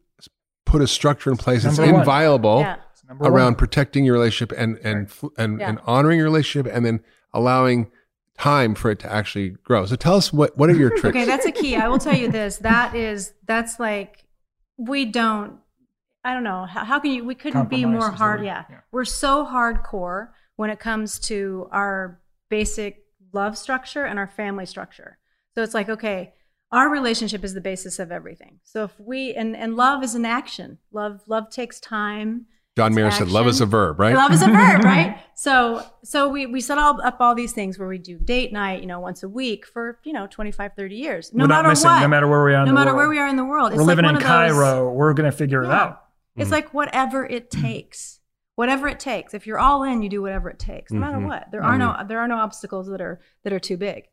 put 0.65 0.81
a 0.81 0.87
structure 0.87 1.29
in 1.31 1.37
place 1.37 1.63
that's 1.63 1.79
one. 1.79 1.89
inviolable 1.89 2.59
Yeah. 2.59 2.75
It's 2.91 3.03
number 3.07 3.23
one. 3.23 3.31
around 3.31 3.57
protecting 3.57 4.03
your 4.03 4.13
relationship 4.15 4.53
and 4.57 4.77
and 4.83 5.07
Right. 5.21 5.31
and, 5.37 5.59
Yeah. 5.59 5.69
and 5.69 5.79
honoring 5.85 6.17
your 6.19 6.27
relationship 6.27 6.69
and 6.73 6.85
then 6.85 6.99
allowing 7.33 7.87
time 8.37 8.75
for 8.75 8.91
it 8.91 8.99
to 8.99 9.11
actually 9.11 9.49
grow. 9.49 9.85
So 9.85 9.95
tell 9.95 10.15
us 10.15 10.31
what 10.31 10.57
what 10.57 10.69
are 10.69 10.75
your 10.75 10.89
tricks? 10.97 11.15
Okay, 11.15 11.25
that's 11.25 11.45
a 11.45 11.51
key. 11.51 11.75
I 11.75 11.87
will 11.87 11.99
tell 11.99 12.15
you 12.15 12.31
this. 12.31 12.57
That 12.57 12.95
is 12.95 13.33
that's 13.45 13.79
like 13.79 14.25
we 14.77 15.05
don't. 15.05 15.59
I 16.23 16.33
don't 16.33 16.43
know 16.43 16.65
how, 16.65 16.83
how 16.83 16.99
can 16.99 17.11
you. 17.11 17.23
We 17.23 17.35
couldn't 17.35 17.69
be 17.69 17.85
more 17.85 18.11
hard. 18.11 18.43
Yeah. 18.43 18.65
Yeah. 18.69 18.79
we're 18.91 19.05
so 19.05 19.45
hardcore 19.45 20.29
when 20.55 20.69
it 20.69 20.79
comes 20.79 21.19
to 21.19 21.69
our 21.71 22.19
basic 22.49 23.03
love 23.33 23.57
structure 23.57 24.05
and 24.05 24.19
our 24.19 24.27
family 24.27 24.65
structure. 24.65 25.17
So 25.55 25.63
it's 25.63 25.73
like 25.73 25.89
okay, 25.89 26.33
our 26.71 26.89
relationship 26.89 27.43
is 27.43 27.53
the 27.53 27.61
basis 27.61 27.97
of 27.99 28.11
everything. 28.11 28.59
So 28.63 28.83
if 28.83 28.99
we 28.99 29.33
and 29.33 29.55
and 29.55 29.75
love 29.75 30.03
is 30.03 30.15
an 30.15 30.25
action. 30.25 30.79
Love 30.91 31.21
love 31.27 31.49
takes 31.49 31.79
time. 31.79 32.45
John 32.77 32.93
Mayer 32.93 33.09
said, 33.09 33.29
"Love 33.29 33.47
is 33.47 33.59
a 33.59 33.65
verb," 33.65 33.99
right? 33.99 34.13
Love 34.13 34.31
is 34.31 34.43
a 34.43 34.45
verb, 34.47 34.83
right? 34.83 35.19
So 35.33 35.83
so 36.03 36.29
we 36.29 36.45
we 36.45 36.61
set 36.61 36.77
all 36.77 37.01
up 37.01 37.17
all 37.19 37.33
these 37.33 37.51
things 37.51 37.79
where 37.79 37.87
we 37.87 37.97
do 37.97 38.19
date 38.19 38.53
night, 38.53 38.81
you 38.81 38.87
know, 38.87 38.99
once 38.99 39.23
a 39.23 39.27
week 39.29 39.65
for, 39.65 39.99
you 40.03 40.13
know, 40.13 40.27
25, 40.27 40.73
30 40.77 40.95
years. 40.95 41.33
No 41.33 41.45
Without 41.45 41.55
matter 41.63 41.69
missing, 41.69 41.89
what. 41.89 42.01
no 42.01 42.07
matter 42.07 42.27
where 42.27 42.43
we 42.43 42.53
are 42.53 42.59
in 42.59 42.65
no 42.65 42.71
the 42.71 42.73
matter 42.75 42.89
world. 42.91 42.97
where 42.97 43.09
we 43.09 43.17
are 43.19 43.27
in 43.27 43.35
the 43.35 43.43
world. 43.45 43.71
It's 43.71 43.79
We're 43.79 43.83
living 43.85 44.05
like 44.05 44.21
in 44.21 44.23
one 44.27 44.43
of 44.43 44.49
those- 44.49 44.57
Cairo. 44.63 44.91
We're 44.93 45.13
going 45.13 45.29
to 45.31 45.35
figure 45.35 45.63
it 45.63 45.71
out. 45.71 46.03
It's 46.35 46.49
Mhm. 46.49 46.51
like 46.53 46.73
whatever 46.75 47.25
it 47.25 47.49
takes. 47.49 48.19
Whatever 48.53 48.87
it 48.87 48.99
takes. 48.99 49.33
If 49.33 49.47
you're 49.47 49.57
all 49.59 49.83
in, 49.83 50.03
you 50.03 50.09
do 50.09 50.21
whatever 50.21 50.49
it 50.51 50.59
takes, 50.59 50.91
no 50.91 50.99
matter 50.99 51.17
Mhm. 51.17 51.27
what. 51.27 51.47
There 51.51 51.63
are 51.63 51.77
no 51.79 51.95
there 52.07 52.19
are 52.19 52.27
no 52.27 52.37
obstacles 52.37 52.87
that 52.89 53.01
are 53.01 53.19
that 53.43 53.51
are 53.53 53.59
too 53.59 53.77
big. 53.77 54.03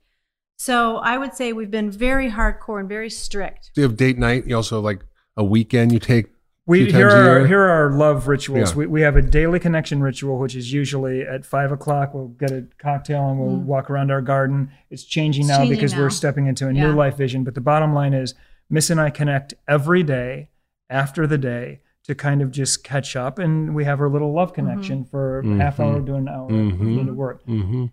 So 0.57 0.97
I 0.97 1.19
would 1.19 1.35
say 1.35 1.53
we've 1.53 1.71
been 1.71 1.91
very 1.91 2.31
hardcore 2.31 2.81
and 2.81 2.89
very 2.89 3.11
strict. 3.11 3.73
Do 3.75 3.83
you 3.83 3.89
have 3.89 3.97
date 3.97 4.19
night? 4.19 4.47
You 4.47 4.57
also 4.57 4.77
have 4.77 4.85
like 4.85 5.03
a 5.37 5.45
weekend 5.45 5.93
you 5.93 5.99
take. 5.99 6.27
We 6.67 6.91
here 6.91 7.09
are 7.11 7.47
here 7.47 7.61
are 7.61 7.71
our 7.71 7.93
love 7.93 8.27
rituals. 8.27 8.71
Yeah. 8.71 8.77
We, 8.77 8.87
we 8.87 9.01
have 9.03 9.17
a 9.17 9.23
daily 9.23 9.61
connection 9.61 10.01
ritual, 10.03 10.39
which 10.39 10.55
is 10.57 10.73
usually 10.73 11.21
at 11.23 11.45
five 11.45 11.71
o'clock. 11.73 12.15
We'll 12.15 12.29
get 12.29 12.51
a 12.53 12.67
cocktail 12.79 13.29
and 13.29 13.39
we'll 13.39 13.59
Mm. 13.59 13.65
walk 13.65 13.91
around 13.91 14.11
our 14.11 14.23
garden. 14.23 14.71
It's 14.89 15.05
changing 15.05 15.43
It's 15.43 15.49
now 15.51 15.59
changing 15.59 15.77
because 15.77 15.93
now. 15.93 16.01
we're 16.01 16.11
stepping 16.11 16.47
into 16.47 16.67
a 16.69 16.73
Yeah. 16.73 16.87
new 16.89 16.93
life 16.95 17.17
vision. 17.19 17.45
But 17.45 17.55
the 17.55 17.61
bottom 17.61 17.93
line 17.93 18.15
is, 18.15 18.35
Miss 18.71 18.89
and 18.89 18.99
I 18.99 19.11
connect 19.11 19.53
every 19.69 20.03
day 20.03 20.49
after 20.89 21.27
the 21.27 21.37
day 21.37 21.81
to 22.05 22.15
kind 22.15 22.41
of 22.41 22.51
just 22.51 22.83
catch 22.83 23.15
up, 23.15 23.39
and 23.39 23.75
we 23.75 23.85
have 23.85 24.01
our 24.01 24.09
little 24.09 24.33
love 24.33 24.53
Mm-hmm. 24.53 24.69
connection 24.69 25.05
for 25.05 25.41
a 25.41 25.57
half 25.57 25.79
hour 25.81 26.01
to 26.01 26.15
an 26.15 26.29
hour 26.29 26.49
Mhm. 26.51 26.99
into 27.01 27.12
work. 27.12 27.45
Mm-hmm. 27.47 27.87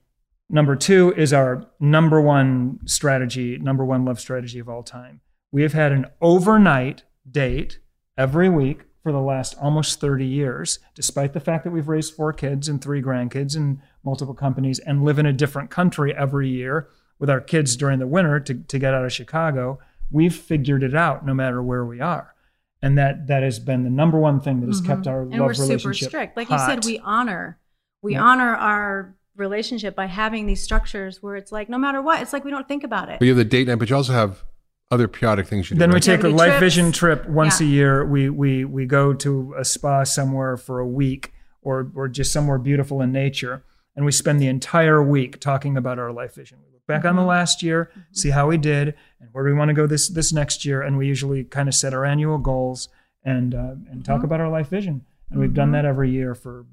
Number 0.50 0.76
two 0.78 1.14
is 1.18 1.34
our 1.34 1.66
number 1.80 2.22
one 2.22 2.80
strategy, 2.86 3.58
number 3.58 3.84
one 3.86 4.06
love 4.06 4.20
strategy 4.20 4.60
of 4.60 4.68
all 4.70 4.84
time. 4.84 5.20
We 5.52 5.62
have 5.62 5.74
had 5.74 5.92
an 5.92 6.06
overnight 6.22 7.04
date 7.30 7.80
every 8.18 8.50
week 8.50 8.82
for 9.04 9.12
the 9.12 9.20
last 9.22 9.56
almost 9.60 10.00
30 10.00 10.26
years, 10.26 10.80
despite 10.94 11.34
the 11.34 11.40
fact 11.40 11.64
that 11.64 11.72
we've 11.72 11.88
raised 11.88 12.14
four 12.14 12.32
kids 12.34 12.68
and 12.68 12.82
three 12.82 13.02
grandkids 13.02 13.56
and 13.56 13.80
multiple 14.04 14.34
companies 14.36 14.78
and 14.80 15.04
live 15.04 15.18
in 15.18 15.26
a 15.26 15.34
different 15.34 15.70
country 15.72 16.14
every 16.16 16.50
year 16.50 16.88
with 17.18 17.30
our 17.30 17.42
kids 17.42 17.76
during 17.76 18.00
the 18.00 18.08
winter 18.08 18.40
to, 18.40 18.54
to 18.54 18.78
get 18.80 18.94
out 18.94 19.04
of 19.06 19.12
Chicago. 19.12 19.80
We've 20.12 20.36
figured 20.36 20.84
it 20.84 20.94
out 20.96 21.26
no 21.26 21.34
matter 21.34 21.64
where 21.64 21.86
we 21.86 22.00
are. 22.00 22.36
And 22.84 22.98
that 22.98 23.28
that 23.28 23.44
has 23.44 23.60
been 23.60 23.84
the 23.84 23.90
number 23.92 24.20
one 24.20 24.40
thing 24.40 24.60
that 24.62 24.68
has 24.68 24.82
kept 24.82 25.06
our 25.08 25.22
Mm-hmm. 25.24 25.32
and 25.34 25.42
love 25.42 25.48
we're 25.50 25.78
super 25.80 25.94
strict 25.94 26.36
like 26.36 26.50
you 26.50 26.58
said 26.58 26.84
we 26.84 26.98
honor 27.00 27.60
we 28.02 28.14
Yeah. 28.14 28.24
honor 28.24 28.56
our 28.56 29.16
relationship 29.36 29.96
by 29.96 30.08
having 30.08 30.48
these 30.48 30.64
structures 30.64 31.22
where 31.22 31.36
it's 31.36 31.52
like 31.52 31.70
no 31.70 31.78
matter 31.78 32.02
what 32.02 32.22
it's 32.24 32.34
like 32.34 32.44
we 32.44 32.50
don't 32.50 32.68
think 32.68 32.84
about 32.84 33.08
it 33.10 33.20
But 33.20 33.26
you 33.26 33.32
have 33.32 33.38
the 33.38 33.46
date 33.46 33.68
night, 33.68 33.76
but 33.76 33.88
you 33.92 33.96
also 33.96 34.14
have 34.14 34.44
other 34.92 35.08
periodic 35.08 35.48
things 35.48 35.70
you 35.70 35.76
do. 35.76 35.80
Then 35.80 35.92
we 35.92 36.00
take 36.00 36.22
Yeah, 36.24 36.30
a 36.30 36.32
life 36.32 36.50
trips. 36.58 36.60
vision 36.60 36.92
trip 36.92 37.28
once 37.28 37.62
Yeah. 37.62 37.68
a 37.68 37.70
year. 37.70 38.06
We 38.06 38.30
we 38.30 38.66
we 38.66 38.86
go 38.86 39.14
to 39.14 39.56
a 39.58 39.64
spa 39.66 40.04
somewhere 40.04 40.58
for 40.58 40.80
a 40.80 40.88
week 40.88 41.34
or 41.62 41.90
or 41.96 42.08
just 42.08 42.32
somewhere 42.34 42.58
beautiful 42.58 43.02
in 43.02 43.12
nature, 43.12 43.64
and 43.96 44.06
we 44.06 44.12
spend 44.12 44.40
the 44.42 44.48
entire 44.48 45.02
week 45.02 45.40
talking 45.40 45.78
about 45.78 45.98
our 45.98 46.12
life 46.12 46.36
vision. 46.36 46.60
We 46.66 46.74
look 46.74 46.86
back 46.86 47.06
on 47.06 47.16
the 47.16 47.22
Mhm. 47.22 47.28
last 47.28 47.64
year, 47.64 47.90
see 48.12 48.32
how 48.32 48.48
we 48.48 48.58
did, 48.58 48.94
and 49.20 49.30
where 49.32 49.46
do 49.46 49.52
we 49.54 49.58
want 49.58 49.70
to 49.70 49.74
go 49.74 49.88
this 49.88 50.10
this 50.10 50.34
next 50.34 50.66
year, 50.66 50.82
and 50.82 50.98
we 50.98 51.08
usually 51.08 51.44
kind 51.46 51.68
of 51.70 51.74
set 51.76 51.94
our 51.94 52.04
annual 52.06 52.38
goals 52.38 52.90
and 53.24 53.56
uh, 53.56 53.76
and 53.90 54.04
talk 54.04 54.22
Mhm. 54.22 54.26
about 54.26 54.42
our 54.42 54.50
life 54.50 54.68
vision. 54.70 55.02
And 55.30 55.40
we've 55.40 55.54
done 55.54 55.70
Mhm. 55.70 55.74
that 55.74 55.86
every 55.86 56.10
year 56.12 56.36
for 56.36 56.66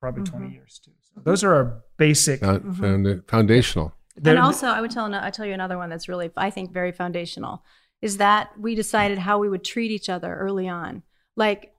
probably 0.00 0.24
twenty 0.24 0.48
Mhm. 0.48 0.52
years 0.54 0.78
too. 0.84 0.90
So 1.14 1.22
those 1.24 1.42
are 1.42 1.54
our 1.54 1.82
basic. 1.96 2.40
Found- 2.40 2.76
found- 2.76 3.22
foundational. 3.26 3.94
And 4.24 4.38
also 4.38 4.68
i 4.68 4.80
would 4.80 4.90
tell 4.90 5.12
i 5.14 5.30
tell 5.30 5.46
you 5.46 5.52
another 5.52 5.76
one 5.78 5.90
that's 5.90 6.08
really 6.08 6.30
i 6.36 6.50
think 6.50 6.72
very 6.72 6.92
foundational 6.92 7.62
is 8.02 8.16
that 8.18 8.50
we 8.58 8.74
decided 8.74 9.18
how 9.18 9.38
we 9.38 9.48
would 9.48 9.64
treat 9.64 9.90
each 9.90 10.08
other 10.08 10.34
early 10.34 10.68
on. 10.68 11.02
Like 11.36 11.72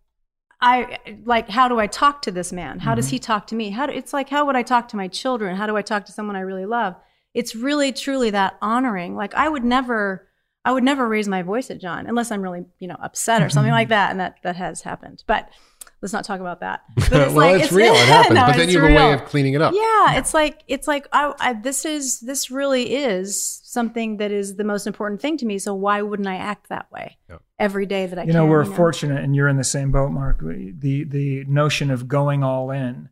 i 0.59 0.97
like 1.25 1.49
how 1.49 1.67
do 1.67 1.79
i 1.79 1.87
talk 1.87 2.21
to 2.23 2.31
this 2.31 2.51
man? 2.51 2.79
How 2.79 2.95
does 2.95 3.07
Mhm. 3.07 3.11
he 3.11 3.19
talk 3.19 3.47
to 3.47 3.55
me? 3.55 3.69
How 3.69 3.85
do, 3.85 3.93
it's 3.93 4.13
like 4.13 4.29
how 4.29 4.45
would 4.45 4.55
i 4.55 4.63
talk 4.63 4.87
to 4.89 4.97
my 4.97 5.07
children? 5.07 5.55
How 5.55 5.67
do 5.67 5.77
i 5.77 5.81
talk 5.81 6.05
to 6.05 6.11
someone 6.11 6.35
i 6.35 6.39
really 6.41 6.65
love? 6.65 6.95
It's 7.33 7.53
really 7.55 7.91
truly 7.91 8.31
that 8.31 8.57
honoring. 8.61 9.15
Like 9.15 9.33
i 9.35 9.47
would 9.47 9.63
never 9.63 10.27
i 10.65 10.71
would 10.71 10.83
never 10.83 11.07
raise 11.07 11.27
my 11.27 11.43
voice 11.43 11.69
at 11.69 11.79
Jon 11.79 12.07
unless 12.07 12.31
i'm 12.31 12.41
really 12.41 12.65
you 12.79 12.87
know 12.87 12.97
upset 13.01 13.41
or 13.43 13.49
something 13.49 13.71
like 13.71 13.89
that 13.89 14.09
and 14.11 14.19
that 14.19 14.37
that 14.43 14.55
has 14.55 14.81
happened. 14.81 15.23
But 15.27 15.49
let's 16.01 16.13
not 16.13 16.23
talk 16.25 16.39
about 16.39 16.59
that 16.59 16.81
but 16.95 17.11
well, 17.11 17.33
like- 17.33 17.63
it's, 17.63 17.71
real. 17.71 17.93
It 17.95 18.07
happens. 18.07 18.35
No, 18.35 18.45
but 18.47 18.55
then 18.57 18.69
you 18.69 18.79
have 18.81 18.91
a 18.91 18.95
way 18.95 19.13
of 19.13 19.25
cleaning 19.25 19.53
it 19.53 19.61
up. 19.61 19.73
Yeah, 19.73 20.17
it's 20.17 20.33
like 20.33 20.63
it's 20.67 20.87
like 20.87 21.07
I, 21.11 21.33
I 21.39 21.53
this 21.53 21.85
is 21.85 22.19
this 22.19 22.51
really 22.51 22.95
is 22.95 23.61
something 23.63 24.17
that 24.17 24.31
is 24.31 24.55
the 24.55 24.63
most 24.63 24.87
important 24.87 25.21
thing 25.21 25.37
to 25.37 25.45
me. 25.45 25.57
So 25.59 25.73
why 25.73 26.01
wouldn't 26.01 26.27
I 26.27 26.35
act 26.35 26.69
that 26.69 26.91
way 26.91 27.17
Yeah. 27.29 27.37
every 27.59 27.85
day 27.85 28.05
that 28.05 28.17
I 28.19 28.21
you 28.23 28.27
can? 28.27 28.35
know 28.35 28.45
we're 28.45 28.65
fortunate 28.65 29.23
and 29.23 29.35
you're 29.35 29.47
in 29.47 29.57
the 29.57 29.63
same 29.63 29.91
boat 29.91 30.11
mark 30.11 30.39
the 30.41 31.03
the 31.03 31.43
notion 31.45 31.89
of 31.91 32.07
going 32.07 32.43
all 32.43 32.71
in 32.71 33.09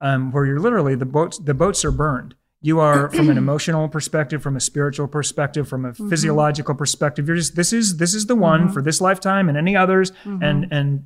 um, 0.00 0.32
where 0.32 0.44
you're 0.46 0.60
literally 0.60 0.94
the 0.94 1.06
boats 1.06 1.38
the 1.38 1.54
boats 1.54 1.84
are 1.84 1.92
burned 1.92 2.34
you 2.60 2.80
are 2.80 3.08
from 3.16 3.30
an 3.30 3.38
emotional 3.38 3.88
perspective 3.88 4.42
from 4.42 4.56
a 4.56 4.60
spiritual 4.60 5.06
perspective 5.06 5.68
from 5.68 5.84
a 5.84 5.92
Mm-hmm. 5.92 6.08
physiological 6.10 6.74
perspective 6.74 7.26
you're 7.28 7.36
just 7.36 7.54
this 7.56 7.72
is 7.72 7.96
this 7.98 8.12
is 8.14 8.26
the 8.26 8.34
one 8.36 8.68
Mhm. 8.68 8.74
for 8.74 8.82
this 8.82 9.00
lifetime 9.00 9.48
and 9.48 9.56
any 9.56 9.76
others 9.76 10.10
Mhm. 10.24 10.42
and 10.42 10.66
and 10.72 11.04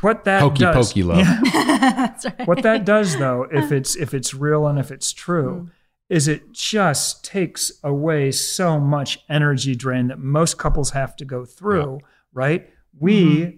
what 0.00 0.24
that 0.24 0.40
Hokey 0.40 0.60
does 0.60 0.88
pokey 0.88 1.02
love. 1.02 1.26
That's 1.52 2.24
right. 2.24 2.48
what 2.48 2.62
that 2.62 2.84
does 2.84 3.18
though 3.18 3.44
if 3.44 3.64
uh-huh. 3.64 3.74
it's 3.76 3.96
if 3.96 4.14
it's 4.14 4.34
real 4.34 4.66
and 4.66 4.78
if 4.78 4.90
it's 4.90 5.12
true 5.12 5.68
mm. 5.68 5.70
is 6.08 6.26
it 6.26 6.52
just 6.52 7.24
takes 7.24 7.72
away 7.84 8.32
so 8.32 8.80
much 8.80 9.20
energy 9.28 9.76
drain 9.76 10.08
that 10.08 10.18
most 10.18 10.58
couples 10.58 10.90
have 10.90 11.14
to 11.16 11.24
go 11.24 11.44
through 11.44 12.00
right? 12.32 12.68
We 12.98 13.24
mm-hmm. 13.24 13.56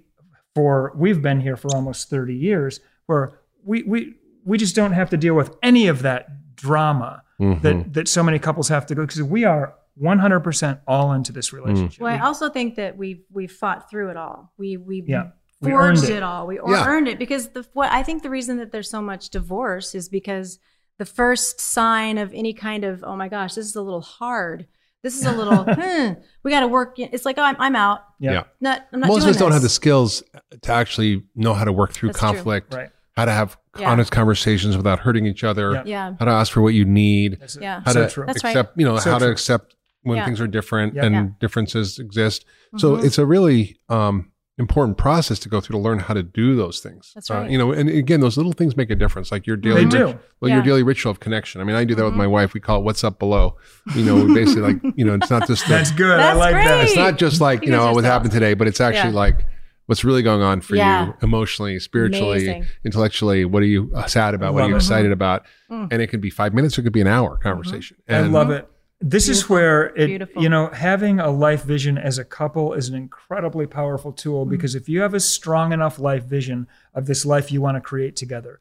for 0.54 0.92
we've 0.96 1.22
been 1.22 1.40
here 1.40 1.56
for 1.56 1.74
almost 1.74 2.10
30 2.10 2.34
years 2.34 2.80
where 3.06 3.40
we 3.64 3.82
we 3.82 4.14
we 4.44 4.58
just 4.58 4.74
don't 4.74 4.92
have 4.92 5.10
to 5.10 5.16
deal 5.16 5.34
with 5.34 5.56
any 5.62 5.86
of 5.86 6.02
that 6.02 6.56
drama 6.56 7.22
Mhm. 7.40 7.62
that 7.62 7.74
mm-hmm. 7.74 7.92
that 7.92 8.08
so 8.08 8.22
many 8.22 8.38
couples 8.38 8.68
have 8.68 8.86
to 8.86 8.94
go 8.94 9.02
because 9.02 9.22
we 9.22 9.44
are 9.44 9.74
100% 10.00 10.80
all 10.86 11.12
into 11.12 11.32
this 11.32 11.50
mm. 11.50 11.54
relationship. 11.54 12.00
Well, 12.00 12.14
I 12.14 12.20
also 12.20 12.48
think 12.48 12.76
that 12.76 12.96
we've 12.96 13.22
we've 13.32 13.50
fought 13.50 13.90
through 13.90 14.10
it 14.10 14.16
all. 14.16 14.52
We 14.58 14.76
we 14.76 15.02
Yeah, 15.06 15.24
we 15.24 15.30
forged 15.62 16.04
it. 16.04 16.10
it. 16.16 16.22
all. 16.22 16.46
We 16.46 16.56
Yeah. 16.56 16.86
earned 16.86 17.08
it 17.08 17.18
because 17.18 17.48
the 17.48 17.66
what 17.72 17.90
I 17.92 18.02
think 18.02 18.22
the 18.22 18.30
reason 18.30 18.56
that 18.58 18.72
there's 18.72 18.88
so 18.90 19.02
much 19.02 19.30
divorce 19.30 19.94
is 19.94 20.08
because 20.08 20.58
the 20.98 21.04
first 21.04 21.60
sign 21.60 22.18
of 22.18 22.32
any 22.34 22.52
kind 22.52 22.84
of 22.84 23.02
oh 23.04 23.16
my 23.16 23.28
gosh 23.28 23.54
this 23.54 23.66
is 23.66 23.76
a 23.76 23.82
little 23.82 24.00
hard. 24.02 24.66
This 25.02 25.18
is 25.18 25.24
a 25.24 25.32
little 25.32 25.64
hmm, 25.68 26.12
we 26.42 26.50
got 26.50 26.60
to 26.60 26.68
work. 26.68 26.98
It's 26.98 27.24
like 27.24 27.38
oh, 27.38 27.42
I'm 27.42 27.56
I'm 27.58 27.76
out. 27.76 28.00
yeah, 28.18 28.32
Yeah. 28.32 28.42
Not 28.60 28.86
I'm 28.92 29.00
not 29.00 29.08
Most 29.08 29.16
of 29.18 29.22
doing 29.24 29.30
us 29.34 29.36
don't 29.38 29.52
have 29.52 29.62
the 29.62 29.68
skills 29.68 30.22
to 30.62 30.72
actually 30.72 31.24
know 31.34 31.54
how 31.54 31.64
to 31.64 31.72
work 31.72 31.92
through 31.92 32.10
That's 32.10 32.18
true. 32.20 32.28
conflict, 32.34 32.74
right 32.74 32.90
how 33.16 33.24
to 33.26 33.32
have 33.32 33.58
Yeah. 33.78 33.90
honest 33.90 34.12
conversations 34.12 34.76
without 34.76 35.00
hurting 35.00 35.26
each 35.26 35.44
other, 35.44 35.72
Yeah. 35.72 35.82
Yeah. 35.84 36.12
how 36.18 36.24
to 36.24 36.30
ask 36.30 36.52
for 36.52 36.62
what 36.62 36.74
you 36.74 36.84
need, 36.86 37.38
That's 37.40 37.56
Yeah. 37.60 37.82
how 37.84 37.92
so 37.92 38.06
to 38.06 38.10
true 38.10 38.24
That's 38.26 38.42
right. 38.44 38.50
accept, 38.50 38.78
you 38.78 38.84
know, 38.86 38.96
So 38.98 39.10
how 39.10 39.18
to 39.18 39.28
accept 39.30 39.74
when 40.02 40.16
Yeah. 40.18 40.24
things 40.24 40.40
are 40.40 40.46
different 40.46 40.94
Yep. 40.94 41.04
and 41.04 41.14
Yeah. 41.14 41.26
differences 41.40 41.98
exist. 41.98 42.44
So 42.78 42.96
Mhm. 42.96 43.04
it's 43.04 43.18
a 43.18 43.26
really 43.26 43.78
um, 43.90 44.30
important 44.60 44.96
process 44.98 45.38
to 45.40 45.48
go 45.48 45.60
through 45.60 45.74
to 45.78 45.82
learn 45.82 45.98
how 45.98 46.14
to 46.14 46.22
do 46.22 46.54
those 46.54 46.78
things. 46.80 47.10
That's 47.14 47.30
Uh, 47.30 47.34
right. 47.34 47.50
you 47.50 47.58
know, 47.58 47.72
and 47.72 47.88
again, 47.88 48.20
those 48.20 48.36
little 48.36 48.52
things 48.52 48.76
make 48.76 48.90
a 48.90 48.94
difference. 48.94 49.32
Like 49.32 49.46
your 49.46 49.56
daily, 49.56 49.84
they 49.84 49.90
do 49.90 50.04
rit- 50.06 50.18
well, 50.40 50.48
Yeah. 50.50 50.56
your 50.56 50.64
daily 50.64 50.82
ritual 50.84 51.10
of 51.10 51.18
connection. 51.18 51.60
I 51.60 51.64
mean, 51.64 51.74
I 51.76 51.84
do 51.84 51.94
that 51.96 52.04
with 52.04 52.14
Mhm. 52.14 52.18
my 52.18 52.26
wife. 52.28 52.54
We 52.54 52.60
call 52.60 52.78
it 52.80 52.84
"What's 52.84 53.02
up 53.02 53.18
below." 53.18 53.56
You 53.96 54.04
know, 54.04 54.16
we 54.24 54.32
basically 54.34 54.62
like, 54.62 54.80
you 54.96 55.04
know, 55.04 55.14
it's 55.14 55.30
not 55.30 55.46
just 55.48 55.64
the, 55.66 55.74
that's 55.74 55.90
good 55.90 56.18
That's 56.18 56.36
i 56.36 56.38
like 56.38 56.52
great. 56.54 56.64
that 56.66 56.84
it's 56.84 56.94
not 56.96 57.18
just 57.18 57.40
like 57.40 57.62
you 57.62 57.72
You 57.72 57.76
know 57.78 57.86
are 57.88 57.94
what 57.94 58.04
happened 58.04 58.32
today, 58.32 58.54
but 58.54 58.68
it's 58.68 58.80
actually 58.80 59.10
Yeah. 59.14 59.16
like 59.26 59.46
what's 59.86 60.04
really 60.04 60.22
going 60.22 60.40
on 60.42 60.60
for 60.60 60.76
Yeah. 60.76 61.06
you 61.06 61.14
emotionally, 61.22 61.78
spiritually, 61.80 62.44
Amazing. 62.46 62.66
intellectually. 62.84 63.44
What 63.44 63.62
are 63.62 63.66
you 63.66 63.90
uh, 63.94 64.06
sad 64.06 64.34
about? 64.34 64.52
What 64.54 64.60
are 64.60 64.62
Love 64.62 64.70
you 64.70 64.76
it. 64.76 64.78
excited 64.78 65.10
about? 65.10 65.46
Mm. 65.70 65.88
And 65.90 66.00
it 66.02 66.06
could 66.08 66.20
be 66.20 66.30
five 66.30 66.54
minutes 66.54 66.78
or 66.78 66.82
it 66.82 66.84
could 66.84 66.92
be 66.92 67.00
an 67.00 67.08
hour 67.08 67.36
conversation. 67.42 67.96
And 68.06 68.26
I 68.26 68.28
love 68.28 68.50
it. 68.50 68.68
This 69.02 69.28
is 69.30 69.48
where 69.48 69.86
it, 69.96 70.06
Beautiful. 70.08 70.42
you 70.42 70.48
know, 70.50 70.66
having 70.68 71.20
a 71.20 71.30
life 71.30 71.64
vision 71.64 71.96
as 71.96 72.18
a 72.18 72.24
couple 72.24 72.74
is 72.74 72.88
an 72.90 72.94
incredibly 72.94 73.66
powerful 73.66 74.12
tool 74.12 74.42
Mm-hmm. 74.44 74.50
because 74.50 74.74
if 74.74 74.88
you 74.88 75.00
have 75.00 75.14
a 75.14 75.20
strong 75.20 75.72
enough 75.72 75.98
life 75.98 76.24
vision 76.24 76.66
of 76.94 77.06
this 77.06 77.24
life 77.24 77.50
you 77.50 77.62
want 77.62 77.76
to 77.76 77.80
create 77.80 78.14
together, 78.14 78.60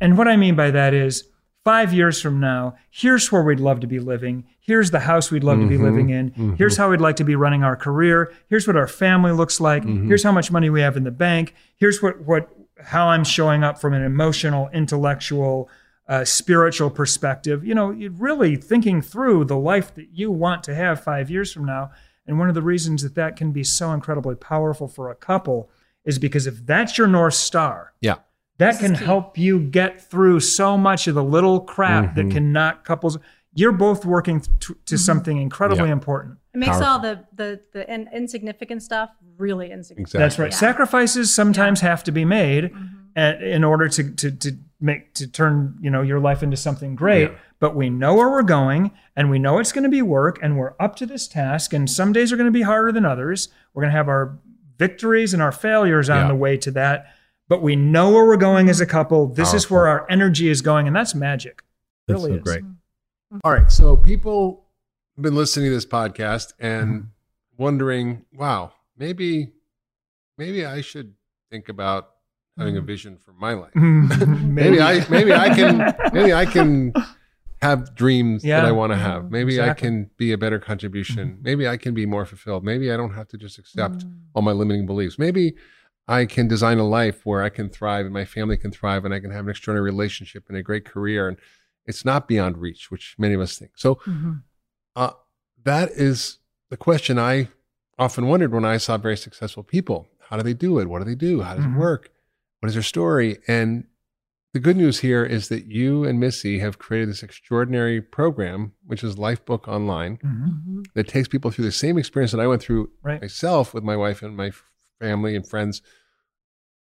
and 0.00 0.16
what 0.16 0.28
I 0.28 0.36
mean 0.36 0.54
by 0.54 0.70
that 0.70 0.94
is 0.94 1.24
five 1.64 1.92
years 1.92 2.20
from 2.22 2.38
now, 2.40 2.76
here's 2.90 3.30
where 3.32 3.42
we'd 3.42 3.58
love 3.60 3.80
to 3.80 3.86
be 3.88 3.98
living. 3.98 4.44
Here's 4.60 4.90
the 4.92 5.00
house 5.00 5.30
we'd 5.32 5.44
love 5.44 5.58
to 5.58 5.66
be 5.68 5.76
Mhm. 5.78 5.82
living 5.82 6.10
in. 6.10 6.30
Mhm. 6.30 6.58
Here's 6.58 6.76
how 6.76 6.88
we'd 6.90 7.00
like 7.00 7.16
to 7.16 7.24
be 7.24 7.34
running 7.36 7.62
our 7.64 7.76
career. 7.76 8.32
Here's 8.48 8.66
what 8.66 8.76
our 8.76 8.86
family 8.88 9.32
looks 9.32 9.60
like. 9.60 9.84
Mhm. 9.84 10.06
Here's 10.06 10.22
how 10.22 10.32
much 10.32 10.50
money 10.52 10.70
we 10.70 10.80
have 10.80 10.96
in 10.96 11.04
the 11.04 11.10
bank. 11.10 11.54
Here's 11.76 12.00
what 12.02 12.20
what 12.24 12.48
how 12.84 13.08
I'm 13.08 13.22
showing 13.22 13.62
up 13.62 13.80
from 13.80 13.94
an 13.94 14.02
emotional, 14.02 14.68
intellectual, 14.72 15.68
uh, 16.08 16.24
spiritual 16.24 16.90
perspective. 16.90 17.64
You 17.64 17.74
know, 17.74 17.90
you're 17.90 18.10
really 18.10 18.56
thinking 18.56 19.00
through 19.02 19.44
the 19.46 19.56
life 19.56 19.94
that 19.94 20.08
you 20.12 20.30
want 20.30 20.62
to 20.64 20.74
have 20.74 21.02
five 21.02 21.30
years 21.30 21.52
from 21.52 21.64
now. 21.64 21.90
And 22.26 22.38
one 22.38 22.48
of 22.48 22.54
the 22.54 22.62
reasons 22.62 23.02
that 23.02 23.14
that 23.14 23.36
can 23.36 23.52
be 23.52 23.64
so 23.64 23.92
incredibly 23.92 24.34
powerful 24.34 24.88
for 24.88 25.10
a 25.10 25.14
couple 25.14 25.70
is 26.04 26.18
because 26.18 26.46
if 26.46 26.64
that's 26.66 26.98
your 26.98 27.06
north 27.06 27.34
star, 27.34 27.92
Yeah. 28.00 28.16
that 28.58 28.72
This 28.72 28.80
can 28.80 28.94
help 28.94 29.38
you 29.38 29.60
get 29.60 30.00
through 30.00 30.40
so 30.40 30.76
much 30.76 31.06
of 31.08 31.14
the 31.14 31.24
little 31.24 31.60
crap 31.60 32.14
that 32.16 32.26
Mhm. 32.26 32.32
can 32.32 32.52
knock 32.52 32.84
couples. 32.84 33.18
You're 33.54 33.72
both 33.72 34.04
working 34.04 34.40
to, 34.60 34.76
to 34.86 34.98
something 34.98 35.36
incredibly 35.38 35.86
Yeah. 35.86 35.92
important. 35.92 36.38
It 36.54 36.58
makes 36.58 36.70
Powerful. 36.78 36.86
all 36.88 36.98
the 37.00 37.24
the 37.34 37.60
the 37.72 37.92
in, 37.92 38.08
insignificant 38.12 38.82
stuff 38.82 39.10
really 39.38 39.70
insignificant. 39.70 40.06
Exactly. 40.08 40.20
That's 40.24 40.38
right. 40.38 40.50
Yeah. 40.52 40.56
Sacrifices 40.72 41.32
sometimes 41.32 41.80
have 41.80 42.02
to 42.04 42.12
be 42.12 42.24
made 42.24 42.72
Mhm. 42.72 42.88
a- 43.16 43.54
in 43.54 43.64
order 43.64 43.88
to, 43.88 44.10
to, 44.10 44.30
to 44.30 44.56
make 44.82 45.14
to 45.14 45.26
turn 45.26 45.78
you 45.80 45.90
know 45.90 46.02
your 46.02 46.18
life 46.20 46.42
into 46.42 46.56
something 46.56 46.94
great. 46.94 47.30
Yeah. 47.30 47.38
But 47.60 47.76
we 47.76 47.88
know 47.90 48.14
where 48.14 48.28
we're 48.28 48.42
going, 48.42 48.90
and 49.14 49.30
we 49.30 49.38
know 49.38 49.58
it's 49.58 49.70
going 49.72 49.84
to 49.84 49.90
be 49.90 50.02
work, 50.02 50.38
and 50.42 50.58
we're 50.58 50.74
up 50.80 50.96
to 50.96 51.06
this 51.06 51.28
task. 51.28 51.72
And 51.72 51.88
some 51.88 52.12
days 52.12 52.32
are 52.32 52.36
going 52.36 52.48
to 52.48 52.50
be 52.52 52.62
harder 52.62 52.90
than 52.92 53.04
others. 53.04 53.48
We're 53.72 53.82
going 53.82 53.92
to 53.92 53.96
have 53.96 54.08
our 54.08 54.36
victories 54.78 55.32
and 55.32 55.40
our 55.42 55.52
failures 55.52 56.10
on 56.10 56.22
Yeah. 56.22 56.28
the 56.28 56.34
way 56.34 56.56
to 56.58 56.70
that. 56.72 57.06
But 57.48 57.62
we 57.62 57.76
know 57.76 58.10
where 58.10 58.24
we're 58.26 58.36
going 58.36 58.68
as 58.68 58.80
a 58.80 58.86
couple. 58.86 59.28
This 59.28 59.54
is 59.54 59.70
where 59.70 59.86
our 59.86 60.06
energy 60.10 60.48
is 60.48 60.60
going, 60.62 60.86
and 60.88 60.96
that's 60.96 61.14
magic. 61.14 61.62
It 62.08 62.12
That's 62.12 62.22
really 62.22 62.32
so 62.32 62.36
is. 62.38 62.42
great. 62.42 62.64
All 63.44 63.52
right. 63.52 63.70
So 63.70 63.96
people 63.96 64.64
have 65.16 65.22
been 65.22 65.34
listening 65.36 65.66
to 65.66 65.74
this 65.74 65.86
podcast 65.86 66.54
and 66.58 66.88
Mm-hmm. 66.92 67.62
wondering, 67.62 68.24
wow, 68.34 68.72
maybe, 68.96 69.52
maybe 70.38 70.64
I 70.66 70.80
should 70.80 71.14
think 71.50 71.68
about 71.68 72.11
having 72.58 72.76
a 72.76 72.80
Mm-hmm. 72.80 72.86
vision 72.86 73.16
for 73.16 73.32
my 73.32 73.54
life. 73.54 73.70
maybe. 73.74 74.36
maybe 74.36 74.80
I, 74.80 75.06
maybe 75.08 75.32
I 75.32 75.54
can, 75.54 75.94
maybe 76.12 76.32
I 76.34 76.44
can 76.46 76.92
have 77.60 77.94
dreams 77.94 78.42
that 78.42 78.64
I 78.64 78.72
want 78.72 78.92
to 78.92 78.96
have. 78.98 79.30
Maybe 79.30 79.60
I 79.60 79.72
can 79.74 80.10
be 80.16 80.32
a 80.32 80.38
better 80.38 80.58
contribution. 80.58 81.36
Mhm. 81.38 81.42
Maybe 81.42 81.68
I 81.68 81.76
can 81.76 81.94
be 81.94 82.06
more 82.06 82.26
fulfilled. 82.26 82.64
Maybe 82.64 82.92
I 82.92 82.96
don't 82.96 83.14
have 83.14 83.28
to 83.28 83.38
just 83.38 83.58
accept 83.58 83.98
Mm. 83.98 84.14
all 84.34 84.42
my 84.42 84.50
limiting 84.52 84.84
beliefs. 84.84 85.18
Maybe 85.18 85.54
I 86.08 86.26
can 86.26 86.48
design 86.48 86.78
a 86.78 86.86
life 86.86 87.24
where 87.24 87.42
I 87.42 87.48
can 87.48 87.68
thrive 87.70 88.04
and 88.04 88.12
my 88.12 88.24
family 88.24 88.56
can 88.56 88.72
thrive 88.72 89.04
and 89.04 89.14
I 89.14 89.20
can 89.20 89.30
have 89.30 89.44
an 89.44 89.50
extraordinary 89.50 89.88
relationship 89.90 90.44
and 90.48 90.56
a 90.58 90.62
great 90.62 90.84
career. 90.84 91.28
And 91.28 91.36
it's 91.86 92.04
not 92.04 92.26
beyond 92.26 92.58
reach, 92.58 92.90
which 92.90 93.14
many 93.18 93.34
of 93.34 93.40
us 93.40 93.56
think. 93.56 93.72
So 93.76 93.94
Mhm. 94.06 94.42
uh, 94.96 95.10
that 95.62 95.90
is 95.92 96.38
the 96.68 96.76
question 96.76 97.16
I 97.18 97.48
often 97.98 98.26
wondered 98.26 98.52
when 98.52 98.64
I 98.64 98.78
saw 98.78 98.96
very 98.98 99.16
successful 99.16 99.62
people. 99.62 100.08
How 100.28 100.36
do 100.36 100.42
they 100.42 100.54
do 100.54 100.80
it? 100.80 100.88
What 100.88 100.98
do 100.98 101.04
they 101.04 101.14
do? 101.14 101.42
How 101.42 101.54
does 101.54 101.64
Mhm. 101.64 101.76
it 101.76 101.78
work? 101.78 102.10
What 102.62 102.68
is 102.68 102.76
her 102.76 102.82
story? 102.82 103.38
And 103.48 103.88
the 104.54 104.60
good 104.60 104.76
news 104.76 105.00
here 105.00 105.24
is 105.24 105.48
that 105.48 105.66
you 105.66 106.04
and 106.04 106.20
Missy 106.20 106.60
have 106.60 106.78
created 106.78 107.08
this 107.08 107.24
extraordinary 107.24 108.00
program, 108.00 108.70
which 108.86 109.02
is 109.02 109.16
Lifebook 109.16 109.66
Online, 109.66 110.18
Mhm. 110.18 110.62
Mhm. 110.68 110.84
that 110.94 111.08
takes 111.08 111.26
people 111.26 111.50
through 111.50 111.64
the 111.64 111.72
same 111.72 111.98
experience 111.98 112.30
that 112.30 112.40
I 112.40 112.46
went 112.46 112.62
through 112.62 112.90
Right. 113.02 113.20
myself 113.20 113.74
with 113.74 113.82
my 113.82 113.96
wife 113.96 114.22
and 114.22 114.36
my 114.36 114.52
family 115.00 115.34
and 115.34 115.44
friends 115.44 115.82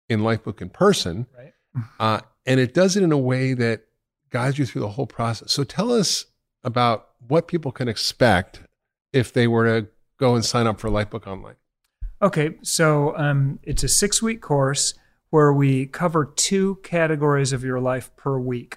in 0.08 0.22
Lifebook 0.22 0.60
in 0.60 0.68
person. 0.68 1.26
Right. 1.38 1.54
Uh, 2.00 2.20
and 2.44 2.58
it 2.58 2.74
does 2.74 2.96
it 2.96 3.04
in 3.04 3.12
a 3.12 3.16
way 3.18 3.54
that 3.54 3.84
guides 4.30 4.58
you 4.58 4.66
through 4.66 4.80
the 4.80 4.88
whole 4.88 5.06
process. 5.06 5.52
So 5.52 5.62
tell 5.62 5.92
us 5.92 6.26
about 6.64 7.10
what 7.28 7.46
people 7.46 7.70
can 7.70 7.86
expect 7.86 8.62
if 9.12 9.32
they 9.32 9.46
were 9.46 9.66
to 9.82 9.86
go 10.16 10.34
and 10.34 10.44
sign 10.44 10.66
up 10.66 10.80
for 10.80 10.90
Lifebook 10.90 11.28
Online. 11.28 11.54
Okay, 12.20 12.58
so 12.62 13.16
um, 13.16 13.60
it's 13.62 13.84
a 13.84 13.88
six 13.88 14.20
week 14.20 14.40
course 14.40 14.94
where 15.32 15.50
we 15.50 15.86
cover 15.86 16.26
two 16.26 16.74
categories 16.82 17.54
of 17.54 17.64
your 17.64 17.80
life 17.80 18.14
per 18.16 18.38
week. 18.38 18.76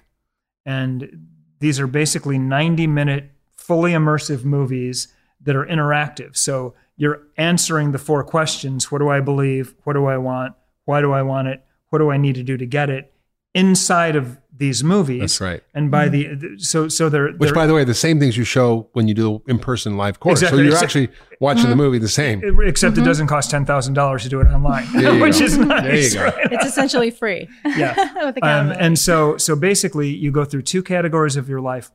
And 0.64 1.28
these 1.58 1.78
are 1.78 1.86
basically 1.86 2.38
90 2.38 2.86
minute, 2.86 3.30
fully 3.58 3.92
immersive 3.92 4.42
movies 4.42 5.08
that 5.42 5.54
are 5.54 5.66
interactive. 5.66 6.34
So 6.34 6.74
you're 6.96 7.20
answering 7.36 7.92
the 7.92 7.98
four 7.98 8.24
questions 8.24 8.90
What 8.90 9.00
do 9.00 9.10
I 9.10 9.20
believe? 9.20 9.74
What 9.84 9.92
do 9.92 10.06
I 10.06 10.16
want? 10.16 10.54
Why 10.86 11.02
do 11.02 11.12
I 11.12 11.20
want 11.20 11.48
it? 11.48 11.62
What 11.90 11.98
do 11.98 12.10
I 12.10 12.16
need 12.16 12.36
to 12.36 12.42
do 12.42 12.56
to 12.56 12.64
get 12.64 12.88
it? 12.88 13.12
Inside 13.54 14.16
of 14.16 14.38
these 14.58 14.82
movies. 14.82 15.20
That's 15.20 15.40
right. 15.40 15.62
And 15.74 15.90
by 15.90 16.08
hmm. 16.08 16.12
the, 16.12 16.58
so, 16.58 16.88
so 16.88 17.08
they're, 17.08 17.32
Which, 17.32 17.48
they're 17.48 17.54
by 17.54 17.66
the 17.66 17.74
way, 17.74 17.84
the 17.84 17.94
same 17.94 18.18
things 18.18 18.36
you 18.36 18.44
show 18.44 18.88
when 18.92 19.08
you 19.08 19.14
do 19.14 19.42
the 19.46 19.50
in-person 19.52 19.96
live 19.96 20.20
course. 20.20 20.40
Exactly. 20.40 20.58
So 20.58 20.62
you're 20.62 20.72
Except- 20.72 20.84
actually 20.84 21.08
watching 21.40 21.64
the 21.64 21.72
hmm. 21.72 21.78
movie 21.78 21.98
the 21.98 22.08
same. 22.08 22.42
except 22.62 22.96
it 22.96 23.00
mm-hmm. 23.00 23.06
doesn't 23.06 23.26
cost 23.26 23.50
$10,000 23.50 24.22
to 24.22 24.28
do 24.28 24.40
it 24.40 24.46
online, 24.46 24.86
which 25.20 25.38
go. 25.38 25.44
is 25.44 25.58
There 25.58 25.66
you 25.66 25.66
nice. 25.66 26.14
go. 26.14 26.24
right? 26.24 26.34
It's 26.52 26.66
essentially 26.66 27.10
free. 27.10 27.48
Yeah. 27.64 27.94
Um, 28.42 28.72
and 28.72 28.98
so, 28.98 29.36
so 29.36 29.56
basically, 29.56 30.08
you 30.08 30.30
go 30.30 30.44
through 30.44 30.62
two 30.62 30.82
categories 30.82 31.36
of 31.36 31.48
your 31.48 31.60
life 31.60 31.90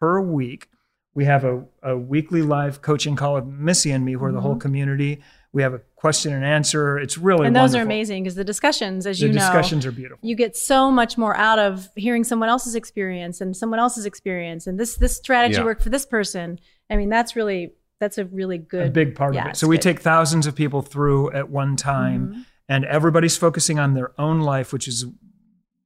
per 0.00 0.20
week. 0.20 0.68
We 1.14 1.24
have 1.24 1.44
a, 1.44 1.64
a 1.82 1.96
weekly 1.96 2.42
live 2.42 2.82
coaching 2.82 3.16
call 3.16 3.34
with 3.34 3.46
Missy 3.46 3.90
and 3.90 4.04
me, 4.04 4.16
where 4.16 4.32
the 4.32 4.40
whole 4.40 4.52
mm-hmm. 4.52 4.60
community. 4.60 5.22
We 5.54 5.62
have 5.62 5.74
a 5.74 5.80
question 5.96 6.32
and 6.32 6.44
answer. 6.44 6.98
It's 6.98 7.18
really 7.18 7.40
Mm-hmm. 7.40 7.46
and 7.48 7.56
those 7.56 7.74
are 7.74 7.82
amazing 7.82 8.22
because 8.22 8.36
the 8.36 8.44
discussions, 8.44 9.06
as 9.06 9.18
The 9.20 9.26
you 9.26 9.32
know, 9.32 9.38
discussions 9.40 9.84
are 9.84 9.92
beautiful. 9.92 10.26
you 10.26 10.34
get 10.34 10.56
so 10.56 10.90
much 10.90 11.18
more 11.18 11.36
out 11.36 11.58
of 11.58 11.88
hearing 11.94 12.24
someone 12.24 12.48
else's 12.48 12.74
experience 12.74 13.40
and 13.40 13.54
someone 13.56 13.78
else's 13.78 14.06
experience 14.06 14.66
and 14.66 14.80
this 14.80 14.96
this 14.96 15.14
strategy 15.16 15.56
Yeah. 15.58 15.64
worked 15.64 15.82
for 15.82 15.90
this 15.90 16.06
person 16.06 16.58
i 16.90 16.96
mean 16.96 17.08
that's 17.10 17.36
really 17.36 17.74
that's 18.00 18.18
a 18.18 18.24
really 18.26 18.58
good 18.58 18.86
a 18.88 18.90
big 18.90 19.14
part 19.14 19.34
yeah, 19.34 19.42
of 19.42 19.46
it. 19.48 19.50
it's 19.50 19.60
So 19.60 19.68
we 19.68 19.76
good. 19.76 19.82
take 19.82 20.00
thousands 20.00 20.46
of 20.46 20.54
people 20.56 20.82
through 20.82 21.30
at 21.32 21.48
one 21.50 21.76
time, 21.76 22.28
Mhm. 22.34 22.44
and 22.68 22.84
everybody's 22.86 23.36
focusing 23.36 23.78
on 23.78 23.94
their 23.94 24.10
own 24.18 24.40
life, 24.40 24.72
which 24.72 24.88
is 24.88 25.06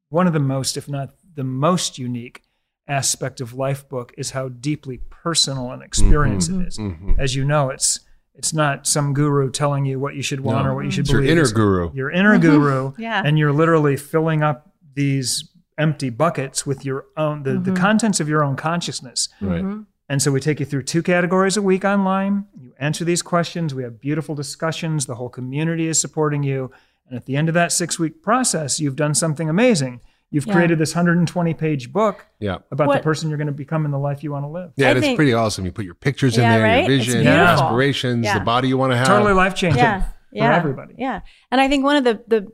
one 0.08 0.26
of 0.26 0.32
the 0.32 0.38
most, 0.40 0.76
if 0.78 0.88
not 0.88 1.10
the 1.34 1.44
most 1.44 1.98
unique 1.98 2.42
aspect 2.88 3.40
of 3.42 3.52
Lifebook 3.52 4.10
is 4.16 4.30
how 4.30 4.48
deeply 4.48 4.98
personal 5.10 5.72
an 5.72 5.82
experience 5.82 6.48
Mhm. 6.48 6.62
it 6.62 6.68
is. 6.68 6.78
Mhm. 6.78 7.18
As 7.18 7.34
you 7.36 7.44
know, 7.44 7.68
it's 7.68 8.00
it's 8.36 8.52
not 8.54 8.86
some 8.86 9.12
guru 9.14 9.50
telling 9.50 9.84
you 9.86 9.98
what 9.98 10.14
you 10.14 10.22
should 10.22 10.40
want 10.40 10.64
No. 10.64 10.70
or 10.70 10.74
what 10.74 10.84
you 10.84 10.90
should 10.90 11.04
It's 11.06 11.10
your 11.12 11.24
inner 11.24 11.42
It's 11.42 11.52
guru. 11.52 11.90
Your 11.94 12.10
inner 12.10 12.38
Mhm. 12.38 12.42
guru, 12.42 12.92
Yeah. 12.98 13.22
and 13.24 13.38
you're 13.38 13.52
literally 13.52 13.96
filling 13.96 14.42
up 14.42 14.70
these 14.94 15.50
empty 15.78 16.10
buckets 16.10 16.64
with 16.66 16.84
your 16.84 17.04
own 17.16 17.42
the, 17.42 17.54
the 17.58 17.70
Mhm. 17.72 17.76
contents 17.76 18.20
of 18.20 18.28
your 18.28 18.42
own 18.44 18.56
consciousness. 18.56 19.28
Right. 19.40 19.62
Mhm. 19.64 19.86
And 20.08 20.22
so 20.22 20.30
we 20.30 20.40
take 20.40 20.60
you 20.60 20.66
through 20.66 20.84
two 20.84 21.02
categories 21.02 21.56
a 21.56 21.62
week 21.62 21.84
online. 21.84 22.44
You 22.58 22.72
answer 22.78 23.04
these 23.04 23.22
questions. 23.22 23.74
We 23.74 23.82
have 23.82 24.00
beautiful 24.00 24.34
discussions. 24.34 25.06
The 25.06 25.16
whole 25.16 25.28
community 25.28 25.88
is 25.88 26.00
supporting 26.00 26.42
you. 26.44 26.70
And 27.08 27.16
at 27.16 27.26
the 27.26 27.36
end 27.36 27.48
of 27.48 27.54
that 27.54 27.72
six 27.72 27.98
week 27.98 28.22
process, 28.22 28.78
you've 28.80 28.96
done 28.96 29.14
something 29.14 29.48
amazing. 29.50 30.00
You've 30.32 30.46
Yeah. 30.46 30.54
created 30.54 30.78
this 30.78 30.92
120 30.94 31.54
page 31.54 31.92
book 31.92 32.26
Yeah. 32.40 32.58
about 32.72 32.92
the 32.92 32.98
person 33.00 33.28
you're 33.28 33.38
going 33.38 33.46
to 33.46 33.52
become 33.52 33.84
in 33.84 33.90
the 33.92 33.98
life 33.98 34.24
you 34.24 34.32
want 34.32 34.44
to 34.44 34.48
live. 34.48 34.72
Yeah, 34.76 34.86
I 34.86 34.90
and 34.90 34.98
it's 34.98 35.06
think- 35.06 35.16
pretty 35.16 35.32
awesome. 35.32 35.64
You 35.64 35.72
put 35.72 35.84
your 35.84 35.94
pictures 35.94 36.36
in 36.36 36.42
there, 36.42 36.62
right? 36.62 36.78
your 36.80 36.88
vision, 36.88 37.22
your 37.22 37.32
aspirations, 37.32 38.24
Yeah. 38.24 38.38
the 38.38 38.44
body 38.44 38.68
you 38.68 38.76
want 38.76 38.92
to 38.92 38.96
have. 38.96 39.06
Totally 39.06 39.32
life 39.32 39.54
changing 39.54 39.82
yeah 39.82 40.00
for 40.02 40.08
yeah 40.32 40.56
everybody. 40.56 40.94
yeah 40.98 41.20
and 41.52 41.60
i 41.60 41.68
think 41.68 41.84
one 41.84 41.96
of 41.96 42.04
the 42.04 42.20
the 42.26 42.46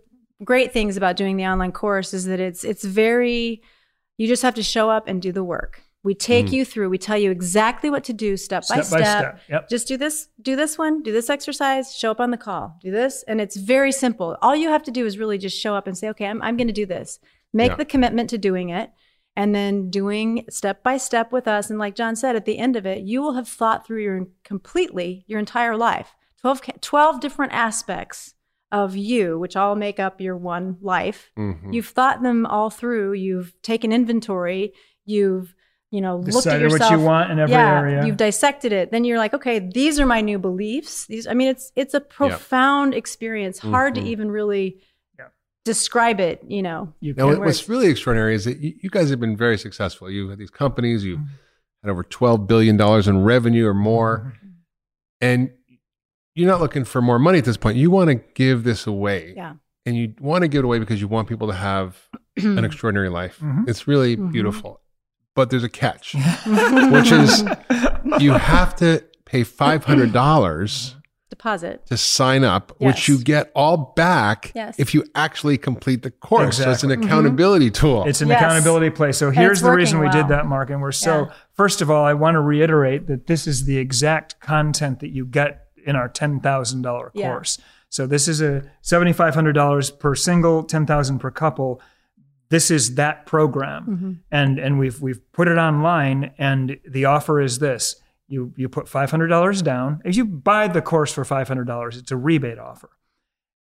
great 0.45 0.73
things 0.73 0.97
about 0.97 1.16
doing 1.16 1.37
the 1.37 1.47
online 1.47 1.73
course 1.73 2.12
is 2.14 2.27
that 2.27 2.39
it's 2.39 2.62
it's 2.64 2.85
very 2.85 3.62
you 4.18 4.29
just 4.29 4.43
have 4.43 4.55
to 4.55 4.62
show 4.62 4.91
up 4.91 5.09
and 5.09 5.20
do 5.23 5.33
the 5.33 5.43
work 5.43 5.81
we 6.05 6.14
take 6.14 6.47
Mhm. 6.47 6.53
you 6.53 6.64
through 6.64 6.91
we 6.91 6.99
tell 6.99 7.16
you 7.16 7.31
exactly 7.31 7.89
what 7.91 8.05
to 8.05 8.12
do 8.12 8.37
step, 8.37 8.62
by 8.68 8.75
Step 8.83 8.85
step, 8.85 8.99
by 9.01 9.05
step. 9.05 9.41
Yep. 9.49 9.68
just 9.70 9.89
do 9.89 9.97
this 9.97 10.29
do 10.41 10.55
this 10.55 10.77
one 10.77 11.03
do 11.03 11.11
this 11.12 11.31
exercise 11.31 11.97
show 11.97 12.11
up 12.11 12.20
on 12.20 12.31
the 12.31 12.37
call 12.37 12.77
do 12.83 12.91
this 12.91 13.25
and 13.27 13.41
it's 13.41 13.57
very 13.57 13.91
simple 13.91 14.37
all 14.43 14.55
you 14.55 14.68
have 14.68 14.83
to 14.85 14.91
do 14.91 15.07
is 15.07 15.18
really 15.18 15.39
just 15.39 15.59
show 15.59 15.75
up 15.75 15.87
and 15.87 15.97
say 15.97 16.09
okay 16.11 16.27
i'm, 16.27 16.41
I'm 16.43 16.57
going 16.59 16.68
to 16.68 16.73
do 16.75 16.87
this 16.87 17.18
make 17.53 17.71
Yeah. 17.73 17.77
the 17.77 17.85
commitment 17.85 18.31
to 18.31 18.39
doing 18.39 18.71
it 18.71 18.91
and 19.37 19.55
then 19.55 19.89
doing 19.91 20.45
step 20.51 20.83
by 20.83 20.97
step 20.97 21.33
with 21.33 21.47
us 21.49 21.71
and 21.71 21.79
like 21.79 21.95
Jon 21.95 22.17
said 22.17 22.37
at 22.37 22.45
the 22.45 22.59
end 22.59 22.77
of 22.77 22.85
it 22.87 23.03
you 23.03 23.23
will 23.23 23.35
have 23.35 23.49
thought 23.49 23.87
through 23.87 24.03
your 24.03 24.27
completely 24.45 25.25
your 25.27 25.39
entire 25.39 25.77
life 25.77 26.15
12, 26.41 26.61
12 26.81 27.21
different 27.21 27.53
aspects 27.53 28.35
of 28.71 28.97
you 28.97 29.39
which 29.39 29.55
all 29.57 29.75
make 29.75 29.99
up 30.01 30.21
your 30.21 30.37
one 30.37 30.77
life 30.81 31.31
Mhm. 31.39 31.73
You've 31.75 31.89
thought 31.89 32.23
them 32.23 32.47
all 32.47 32.71
through. 32.71 33.13
You've 33.13 33.53
taken 33.63 33.93
inventory. 33.93 34.73
You've 35.05 35.55
you 35.91 36.01
know, 36.01 36.17
looked 36.17 36.47
at 36.47 36.59
yourself. 36.59 36.91
what 36.91 36.99
you 36.99 37.05
want 37.05 37.31
in 37.33 37.39
every 37.39 37.53
yeah, 37.53 37.79
area. 37.81 38.07
You've 38.07 38.17
dissected 38.17 38.73
it. 38.73 38.91
Then 38.91 39.05
you're 39.05 39.19
like, 39.19 39.35
okay, 39.35 39.59
these 39.59 40.01
are 40.01 40.07
my 40.07 40.23
new 40.23 40.39
beliefs. 40.39 41.05
These, 41.05 41.27
I 41.27 41.35
mean, 41.35 41.49
it's 41.49 41.71
it's 41.77 41.93
a 41.93 42.01
profound 42.01 42.95
experience. 42.95 43.59
Hard 43.59 43.93
Mhm. 43.93 43.97
to 43.97 44.03
even 44.09 44.31
really 44.31 44.77
Yeah. 44.79 44.83
Describe 45.65 46.21
it. 46.21 46.43
You 46.47 46.63
know, 46.63 46.93
you 47.01 47.15
Now, 47.17 47.35
what's 47.39 47.69
really 47.69 47.89
extraordinary 47.89 48.35
is 48.35 48.45
that 48.45 48.59
you, 48.59 48.75
you 48.83 48.91
guys 48.91 49.11
have 49.11 49.21
been 49.21 49.37
very 49.37 49.59
successful. 49.59 50.11
You've 50.11 50.31
had 50.31 50.39
these 50.39 50.51
companies, 50.51 51.05
you've 51.05 51.21
had 51.83 51.91
over 51.91 52.05
$12 52.05 52.47
billion 52.47 52.81
in 52.81 53.23
revenue 53.25 53.67
or 53.67 53.75
more, 53.75 54.35
and 55.21 55.51
you're 56.35 56.49
not 56.49 56.61
looking 56.61 56.85
for 56.85 57.03
more 57.03 57.19
money 57.19 57.39
at 57.39 57.45
this 57.45 57.57
point. 57.57 57.77
You 57.77 57.91
want 57.91 58.09
to 58.09 58.15
give 58.17 58.65
this 58.65 58.87
away. 58.87 59.35
yeah. 59.37 59.55
And 59.85 59.97
you 59.97 60.15
want 60.21 60.43
to 60.43 60.49
give 60.49 60.61
it 60.61 60.65
away 60.65 60.79
because 60.79 61.01
you 61.01 61.09
want 61.09 61.29
people 61.29 61.49
to 61.49 61.55
have 61.55 61.97
an 62.37 62.65
extraordinary 62.65 63.09
life. 63.09 63.39
Mhm. 63.43 63.69
It's 63.69 63.89
really 63.89 64.17
Mhm. 64.17 64.31
beautiful. 64.33 64.81
But 65.35 65.51
there's 65.51 65.65
a 65.65 65.69
catch, 65.69 66.15
which 66.95 67.11
is 67.11 67.45
you 68.21 68.33
have 68.33 68.77
to 68.77 69.03
pay 69.25 69.43
$500 69.43 70.95
deposit. 71.37 71.85
to 71.87 71.97
sign 71.97 72.45
up, 72.45 72.72
which 72.78 73.09
you 73.09 73.18
get 73.18 73.51
all 73.55 73.93
back 73.97 74.53
Yes. 74.55 74.78
if 74.78 74.93
you 74.95 75.03
actually 75.14 75.57
complete 75.59 76.03
the 76.03 76.11
course. 76.11 76.59
So 76.59 76.70
it's 76.70 76.83
an 76.83 76.91
Exactly. 76.91 77.07
accountability 77.09 77.70
tool. 77.70 78.05
It's 78.07 78.20
an 78.20 78.28
Yes. 78.28 78.41
accountability 78.43 78.91
play. 78.91 79.12
So 79.12 79.30
here's 79.30 79.61
the 79.62 79.70
reason 79.70 79.99
we 79.99 80.11
did 80.11 80.28
that, 80.28 80.45
Mark. 80.47 80.68
And 80.70 80.80
we're 80.83 80.93
so, 80.93 81.26
Yeah. 81.28 81.35
first 81.55 81.80
of 81.80 81.91
all, 81.91 82.05
I 82.05 82.12
want 82.12 82.35
to 82.35 82.41
reiterate 82.41 83.07
that 83.07 83.26
this 83.26 83.47
is 83.47 83.64
the 83.64 83.78
exact 83.78 84.39
content 84.41 85.01
that 85.01 85.09
you 85.11 85.24
get 85.24 85.66
in 85.87 85.97
our 85.97 86.09
$10,000 86.09 87.11
Yeah. 87.14 87.28
course. 87.33 87.59
So 87.89 88.07
this 88.07 88.28
is 88.28 88.41
a 88.41 88.62
$7,500 88.83 89.91
per 89.91 90.14
single, 90.14 90.62
10,000 90.64 91.18
per 91.18 91.30
couple. 91.30 91.80
This 92.51 92.70
is 92.70 92.95
that 92.97 93.24
program. 93.26 93.83
Mm-hmm. 93.87 94.12
And, 94.30 94.59
and 94.59 94.78
we've, 94.78 95.01
we've 95.01 95.20
put 95.33 95.49
it 95.49 95.57
online 95.59 96.33
and 96.39 96.76
the 96.87 97.07
offer 97.07 97.41
is 97.41 97.59
this. 97.59 97.97
You, 98.33 98.55
you 98.57 98.70
put 98.70 98.87
$500 98.87 99.62
down. 99.62 100.01
If 100.07 100.16
you 100.16 100.24
buy 100.24 100.66
the 100.66 100.80
course 100.80 101.12
for 101.12 101.22
$500, 101.22 101.99
it's 101.99 102.11
a 102.11 102.16
rebate 102.16 102.59
offer. 102.59 102.89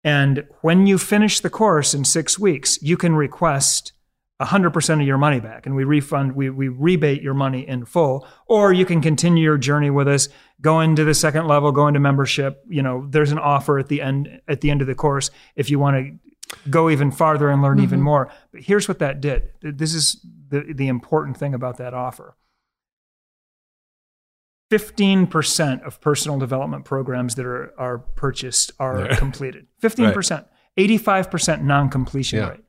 And 0.04 0.44
when 0.60 0.86
you 0.86 0.96
finish 0.96 1.40
the 1.40 1.50
course 1.50 1.92
in 1.92 2.04
six 2.04 2.38
weeks, 2.38 2.80
you 2.80 2.96
can 2.96 3.16
request 3.16 3.92
100% 4.40 5.00
of 5.00 5.06
your 5.06 5.18
money 5.18 5.40
back 5.40 5.66
and 5.66 5.74
we 5.74 5.82
refund, 5.82 6.36
we, 6.36 6.50
we 6.50 6.68
rebate 6.68 7.20
your 7.20 7.34
money 7.34 7.66
in 7.66 7.84
full. 7.84 8.26
Or 8.46 8.72
you 8.72 8.86
can 8.86 9.02
continue 9.02 9.42
your 9.42 9.58
journey 9.58 9.90
with 9.90 10.06
us, 10.06 10.28
go 10.60 10.80
into 10.80 11.04
the 11.04 11.14
second 11.14 11.48
level, 11.48 11.72
go 11.72 11.88
into 11.88 11.98
membership. 11.98 12.64
You 12.68 12.82
know, 12.82 13.06
there's 13.10 13.32
an 13.32 13.38
offer 13.38 13.78
at 13.80 13.88
the 13.88 14.00
end, 14.00 14.40
at 14.46 14.60
the 14.60 14.70
end 14.70 14.82
of 14.82 14.86
the 14.86 14.94
course 14.94 15.32
if 15.56 15.68
you 15.68 15.80
want 15.80 15.96
to 15.96 16.70
go 16.70 16.90
even 16.90 17.10
farther 17.10 17.50
and 17.50 17.60
learn 17.60 17.80
even 17.80 17.98
mm-hmm. 17.98 18.04
more. 18.04 18.30
But 18.52 18.62
here's 18.62 18.86
what 18.86 19.00
that 19.00 19.20
did. 19.20 19.50
This 19.62 19.94
is 19.94 20.24
the, 20.48 20.72
the 20.72 20.86
important 20.88 21.36
thing 21.36 21.54
about 21.54 21.76
that 21.78 21.92
offer. 21.92 22.36
15% 24.70 25.82
of 25.84 26.00
personal 26.00 26.38
development 26.38 26.84
programs 26.84 27.34
that 27.34 27.44
are, 27.44 27.72
are 27.78 27.98
purchased 27.98 28.72
are 28.78 29.06
Yeah. 29.06 29.16
completed. 29.16 29.66
15%, 29.82 30.46
85% 30.76 31.62
non 31.62 31.88
completion 31.88 32.38
Yeah. 32.38 32.50
rate. 32.50 32.64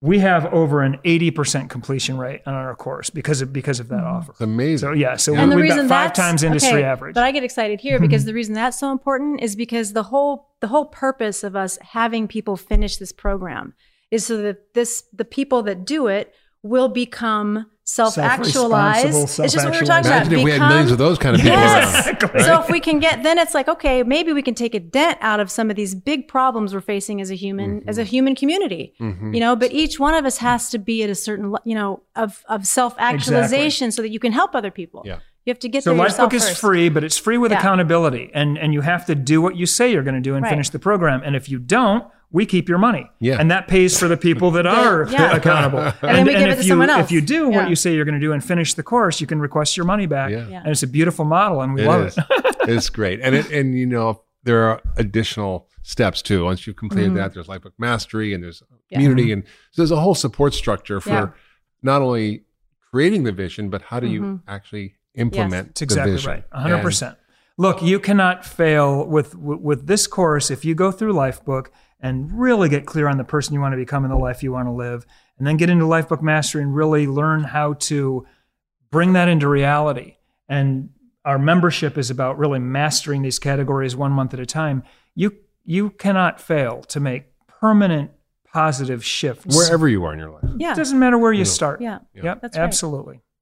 We 0.00 0.20
have 0.20 0.46
over 0.54 0.82
an 0.82 1.00
80% 1.04 1.70
completion 1.70 2.18
rate 2.18 2.42
on 2.46 2.54
our 2.54 2.76
course 2.76 3.10
because 3.10 3.40
of, 3.40 3.52
because 3.52 3.80
of 3.80 3.88
that 3.88 4.04
mm. 4.04 4.06
offer. 4.06 4.30
It's 4.30 4.40
amazing. 4.40 4.90
So, 4.90 4.92
yeah, 4.92 5.16
so 5.16 5.32
Yeah. 5.32 5.42
And 5.42 5.50
the 5.50 5.56
we've 5.56 5.64
reason 5.64 5.88
got 5.88 5.88
five 5.88 6.12
times 6.12 6.44
industry 6.44 6.78
okay, 6.78 6.84
average. 6.84 7.14
But 7.14 7.24
I 7.24 7.32
get 7.32 7.42
excited 7.42 7.80
here 7.80 7.98
because 8.06 8.24
the 8.24 8.32
reason 8.32 8.54
that's 8.54 8.78
so 8.78 8.92
important 8.92 9.42
is 9.42 9.56
because 9.56 9.94
the 9.94 10.04
whole 10.04 10.54
the 10.60 10.68
whole 10.68 10.86
purpose 10.86 11.42
of 11.42 11.56
us 11.56 11.78
having 11.82 12.28
people 12.28 12.56
finish 12.56 12.96
this 12.96 13.10
program 13.12 13.74
is 14.12 14.24
so 14.24 14.40
that 14.42 14.74
this 14.74 15.02
the 15.12 15.24
people 15.24 15.62
that 15.64 15.84
do 15.84 16.06
it 16.06 16.32
will 16.62 16.88
become 16.88 17.66
self-actualized. 17.88 19.00
Self-responsible, 19.00 19.44
It's 19.44 19.54
just 19.54 19.64
what 19.64 19.72
we 19.72 19.80
were 19.80 19.86
talking 19.86 20.10
Imagine 20.10 20.32
about. 20.34 20.38
if 20.40 20.44
we 20.44 20.50
had 20.50 20.68
millions 20.68 20.90
of 20.90 20.98
those 20.98 21.16
kind 21.16 21.34
of 21.34 21.40
people 21.40 21.56
around. 21.56 21.88
Exactly. 21.88 22.42
So 22.48 22.60
if 22.60 22.68
we 22.68 22.80
can 22.80 22.98
get, 22.98 23.22
then 23.22 23.38
it's 23.38 23.54
like, 23.54 23.66
okay, 23.66 24.02
maybe 24.02 24.32
we 24.34 24.42
can 24.42 24.54
take 24.54 24.74
a 24.74 24.80
dent 24.80 25.16
out 25.22 25.40
of 25.40 25.50
some 25.50 25.70
of 25.70 25.76
these 25.76 25.94
big 25.94 26.28
problems 26.28 26.74
we're 26.74 26.82
facing 26.82 27.22
as 27.22 27.30
a 27.30 27.34
human, 27.34 27.80
mm-hmm. 27.80 27.88
as 27.88 27.96
a 27.96 28.04
human 28.04 28.34
community. 28.34 28.92
Mm-hmm. 29.00 29.32
You 29.32 29.40
know, 29.40 29.56
but 29.56 29.72
each 29.72 29.98
one 29.98 30.12
of 30.12 30.26
us 30.26 30.36
has 30.38 30.68
to 30.70 30.78
be 30.78 31.02
at 31.02 31.08
a 31.08 31.14
certain, 31.14 31.56
you 31.64 31.74
know, 31.74 32.02
of 32.14 32.44
of 32.48 32.66
self 32.66 32.94
actualization 32.98 33.90
so 33.90 34.02
that 34.02 34.10
you 34.10 34.20
can 34.20 34.32
help 34.32 34.54
other 34.54 34.70
people. 34.70 35.02
Yeah. 35.06 35.20
You 35.48 35.52
have 35.52 35.60
to 35.60 35.68
get 35.70 35.82
So 35.82 35.94
there 35.94 36.04
yourself 36.04 36.30
Lifebook 36.30 36.34
is 36.34 36.46
first. 36.46 36.60
free, 36.60 36.88
but 36.90 37.04
it's 37.04 37.16
free 37.16 37.38
with 37.38 37.52
Yeah. 37.52 37.60
accountability, 37.60 38.30
and 38.34 38.58
and 38.58 38.74
you 38.74 38.82
have 38.82 39.06
to 39.06 39.14
do 39.14 39.40
what 39.40 39.56
you 39.56 39.64
say 39.64 39.90
you're 39.90 40.02
going 40.02 40.14
to 40.14 40.20
do 40.20 40.34
and 40.34 40.42
Right. 40.42 40.50
finish 40.50 40.68
the 40.68 40.78
program. 40.78 41.22
And 41.24 41.34
if 41.34 41.48
you 41.48 41.58
don't, 41.58 42.04
we 42.30 42.44
keep 42.44 42.68
your 42.68 42.76
money. 42.76 43.10
Yeah. 43.18 43.40
and 43.40 43.50
that 43.50 43.66
pays 43.66 43.98
for 43.98 44.08
the 44.08 44.18
people 44.18 44.50
that 44.50 44.66
are 44.66 45.08
yeah. 45.10 45.34
accountable. 45.38 45.78
and, 45.78 45.94
then 46.02 46.26
we 46.26 46.32
give 46.34 46.42
it 46.42 46.48
if 46.50 46.58
to 46.58 46.64
you 46.64 46.68
someone 46.68 46.90
else. 46.90 47.06
if 47.06 47.10
you 47.10 47.22
do 47.22 47.48
Yeah. 47.48 47.56
what 47.56 47.70
you 47.70 47.76
say 47.76 47.94
you're 47.94 48.04
going 48.04 48.20
to 48.20 48.26
do 48.28 48.32
and 48.34 48.44
finish 48.44 48.74
the 48.74 48.82
course, 48.82 49.22
you 49.22 49.26
can 49.26 49.40
request 49.40 49.74
your 49.74 49.86
money 49.86 50.04
back. 50.04 50.30
Yeah. 50.30 50.46
Yeah. 50.48 50.58
and 50.58 50.68
it's 50.68 50.82
a 50.82 50.86
beautiful 50.86 51.24
model, 51.24 51.62
and 51.62 51.72
we 51.72 51.82
love 51.82 52.08
is. 52.08 52.18
it. 52.18 52.24
it's 52.68 52.90
great. 52.90 53.20
And 53.22 53.34
it, 53.34 53.50
and 53.50 53.74
you 53.74 53.86
know, 53.86 54.20
there 54.44 54.64
are 54.68 54.82
additional 54.98 55.66
steps 55.82 56.20
too. 56.20 56.44
Once 56.44 56.66
you've 56.66 56.76
completed 56.76 57.12
mm-hmm. 57.12 57.16
that, 57.20 57.32
there's 57.32 57.46
Lifebook 57.46 57.72
Mastery 57.78 58.34
and 58.34 58.44
there's 58.44 58.62
Yeah. 58.90 58.98
community. 58.98 59.28
Mm-hmm. 59.28 59.32
And 59.32 59.42
so 59.70 59.80
there's 59.80 59.92
a 59.92 60.00
whole 60.00 60.14
support 60.14 60.52
structure 60.52 61.00
for 61.00 61.08
Yeah. 61.08 61.28
not 61.82 62.02
only 62.02 62.44
creating 62.90 63.24
the 63.24 63.32
vision, 63.32 63.70
but 63.70 63.80
how 63.82 64.00
do 64.00 64.06
you 64.06 64.20
mm-hmm. 64.20 64.36
actually 64.46 64.94
implement 65.18 65.68
That's 65.68 65.82
exactly 65.82 66.12
the 66.12 66.16
vision? 66.18 66.44
right. 66.52 66.82
100%. 66.82 67.16
Look, 67.56 67.82
you 67.82 67.98
cannot 67.98 68.44
fail 68.44 69.04
with, 69.04 69.34
with 69.34 69.58
with 69.60 69.86
this 69.88 70.06
course 70.06 70.48
if 70.50 70.64
you 70.64 70.76
go 70.76 70.92
through 70.92 71.12
Lifebook 71.12 71.68
and 72.00 72.30
really 72.38 72.68
get 72.68 72.86
clear 72.86 73.08
on 73.08 73.18
the 73.18 73.24
person 73.24 73.52
you 73.52 73.60
want 73.60 73.72
to 73.72 73.76
become 73.76 74.04
and 74.04 74.12
the 74.12 74.16
life 74.16 74.44
you 74.44 74.52
want 74.52 74.68
to 74.68 74.72
live, 74.72 75.04
and 75.38 75.46
then 75.46 75.56
get 75.56 75.68
into 75.68 75.84
Lifebook 75.84 76.22
Mastery 76.22 76.62
and 76.62 76.74
really 76.74 77.08
learn 77.08 77.42
how 77.42 77.72
to 77.74 78.24
bring 78.92 79.12
that 79.14 79.28
into 79.28 79.48
reality. 79.48 80.16
And 80.48 80.90
our 81.24 81.38
membership 81.38 81.98
is 81.98 82.10
about 82.10 82.38
really 82.38 82.60
mastering 82.60 83.22
these 83.22 83.40
categories 83.40 83.96
one 83.96 84.12
month 84.12 84.34
at 84.34 84.40
a 84.40 84.46
time. 84.46 84.84
You 85.16 85.36
you 85.64 85.90
cannot 85.90 86.40
fail 86.40 86.82
to 86.84 87.00
make 87.00 87.24
permanent 87.46 88.12
positive 88.52 89.04
shifts. 89.04 89.56
Wherever 89.56 89.88
you 89.88 90.04
are 90.04 90.12
in 90.12 90.18
your 90.18 90.30
life. 90.30 90.44
Yeah. 90.56 90.72
it 90.72 90.76
doesn't 90.76 90.98
matter 90.98 91.18
where 91.18 91.32
you 91.32 91.44
start. 91.44 91.80
Yeah. 91.80 91.98
Yep, 92.14 92.40
That's 92.40 92.56
right. 92.56 92.64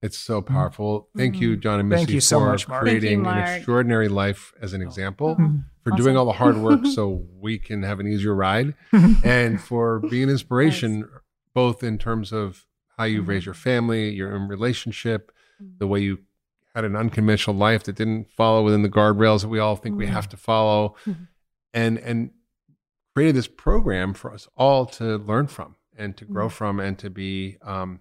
Absolutely. 0.02 0.06
It's 0.06 0.18
so 0.18 0.42
powerful. 0.42 1.08
Thank 1.16 1.40
you, 1.40 1.56
Jon 1.56 1.80
and 1.80 1.88
Missy, 1.88 2.00
Thank 2.04 2.10
you 2.14 2.20
so 2.20 2.38
for 2.40 2.46
much, 2.46 2.68
Mark. 2.68 2.84
Thank 2.84 2.94
you, 2.96 3.00
creating 3.00 3.26
an 3.26 3.38
extraordinary 3.38 4.08
life 4.08 4.52
as 4.60 4.72
an 4.72 4.82
example, 4.82 5.36
Mm-hmm. 5.36 5.58
for 5.82 5.90
doing 5.92 6.16
all 6.16 6.26
the 6.26 6.32
hard 6.32 6.56
work 6.58 6.84
so 6.94 7.26
we 7.40 7.58
can 7.58 7.82
have 7.82 7.98
an 8.00 8.06
easier 8.06 8.34
ride, 8.34 8.74
and 9.24 9.60
for 9.60 10.00
being 10.00 10.24
an 10.24 10.30
inspiration, 10.30 11.08
both 11.54 11.82
in 11.82 11.98
terms 11.98 12.32
of 12.32 12.66
how 12.98 13.04
you 13.04 13.20
Mm-hmm. 13.20 13.30
raise 13.30 13.44
your 13.46 13.54
family, 13.54 14.10
your 14.10 14.34
own 14.34 14.48
relationship, 14.48 15.32
the 15.78 15.86
way 15.86 16.00
you 16.00 16.18
had 16.74 16.84
an 16.84 16.94
unconventional 16.94 17.56
life 17.56 17.84
that 17.84 17.94
didn't 17.96 18.30
follow 18.30 18.62
within 18.62 18.82
the 18.82 18.90
guardrails 18.90 19.40
that 19.40 19.48
we 19.48 19.58
all 19.58 19.76
think 19.76 19.94
Mm-hmm. 19.94 20.00
we 20.00 20.06
have 20.08 20.28
to 20.28 20.36
follow, 20.36 20.94
and 21.72 21.98
and 21.98 22.30
created 23.14 23.34
this 23.34 23.48
program 23.48 24.12
for 24.12 24.30
us 24.32 24.46
all 24.58 24.84
to 24.84 25.16
learn 25.16 25.46
from 25.46 25.74
and 25.96 26.16
to 26.18 26.24
Mm-hmm. 26.26 26.34
grow 26.34 26.48
from 26.50 26.78
and 26.80 26.98
to 26.98 27.08
be 27.08 27.56
um, 27.62 28.00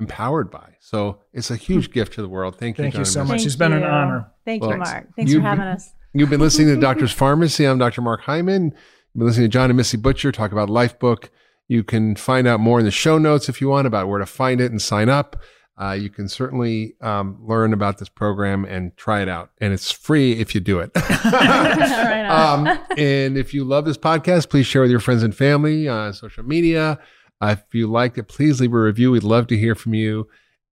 empowered 0.00 0.50
by. 0.50 0.74
So 0.80 1.20
it's 1.32 1.50
a 1.50 1.56
huge 1.56 1.92
gift 1.92 2.14
to 2.14 2.22
the 2.22 2.28
world. 2.28 2.56
Thank 2.58 2.78
you. 2.78 2.84
Thank 2.84 2.96
you 2.96 3.04
so 3.04 3.20
and 3.20 3.28
much. 3.28 3.36
Missy. 3.36 3.46
It's 3.46 3.56
been 3.56 3.72
an 3.72 3.84
honor. 3.84 4.30
Thank 4.44 4.62
Well, 4.62 4.72
you, 4.72 4.78
Mark. 4.78 5.08
Thanks 5.16 5.32
you- 5.32 5.38
for 5.38 5.42
having 5.46 5.64
us. 5.64 5.92
You've 6.14 6.28
been 6.28 6.40
listening 6.40 6.68
to 6.74 6.76
Doctor's 6.78 7.14
Farmacy. 7.16 7.70
I'm 7.70 7.78
Dr. 7.78 8.02
Mark 8.02 8.20
Hyman. 8.22 8.64
You've 8.64 8.74
been 9.18 9.26
listening 9.26 9.46
to 9.46 9.52
Jon 9.52 9.70
and 9.70 9.76
Missy 9.78 9.96
Butcher 9.96 10.30
talk 10.30 10.52
about 10.52 10.68
Lifebook. 10.68 11.30
You 11.68 11.82
can 11.84 12.16
find 12.16 12.46
out 12.46 12.60
more 12.60 12.78
in 12.78 12.84
the 12.84 12.90
show 12.90 13.16
notes 13.16 13.48
if 13.48 13.62
you 13.62 13.68
want 13.68 13.86
about 13.86 14.08
where 14.08 14.18
to 14.18 14.26
find 14.26 14.60
it 14.60 14.70
and 14.70 14.82
sign 14.82 15.08
up. 15.08 15.40
Uh, 15.80 15.92
you 15.92 16.10
can 16.10 16.28
certainly 16.28 16.94
um, 17.00 17.38
learn 17.40 17.72
about 17.72 17.96
this 17.96 18.10
program 18.10 18.66
and 18.66 18.94
try 18.98 19.22
it 19.22 19.28
out. 19.28 19.52
And 19.58 19.72
it's 19.72 19.90
free 19.90 20.32
if 20.32 20.54
you 20.54 20.60
do 20.60 20.80
it. 20.80 20.90
Right 21.24 22.26
um, 22.28 22.66
and 22.98 23.38
if 23.38 23.54
you 23.54 23.64
love 23.64 23.84
this 23.86 23.96
podcast, 23.96 24.50
please 24.50 24.66
share 24.66 24.82
with 24.82 24.90
your 24.90 25.00
friends 25.00 25.22
and 25.22 25.34
family 25.34 25.88
on 25.88 26.12
social 26.12 26.42
media. 26.44 26.98
If 27.42 27.64
you 27.72 27.88
liked 27.88 28.18
it, 28.18 28.28
please 28.28 28.60
leave 28.60 28.72
a 28.72 28.78
review. 28.78 29.10
We'd 29.10 29.24
love 29.24 29.48
to 29.48 29.56
hear 29.56 29.74
from 29.74 29.94
you. 29.94 30.28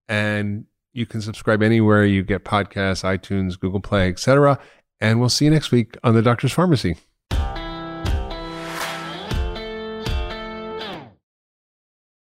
And 0.07 0.65
you 0.93 1.05
can 1.05 1.21
subscribe 1.21 1.61
anywhere 1.61 2.05
you 2.05 2.23
get 2.23 2.45
podcasts, 2.45 3.03
iTunes, 3.03 3.59
Google 3.59 3.81
Play, 3.81 4.09
etc. 4.09 4.59
And 4.99 5.19
we'll 5.19 5.29
see 5.29 5.45
you 5.45 5.51
next 5.51 5.71
week 5.71 5.97
on 6.03 6.13
the 6.13 6.21
Doctor's 6.21 6.53
Farmacy. 6.53 6.97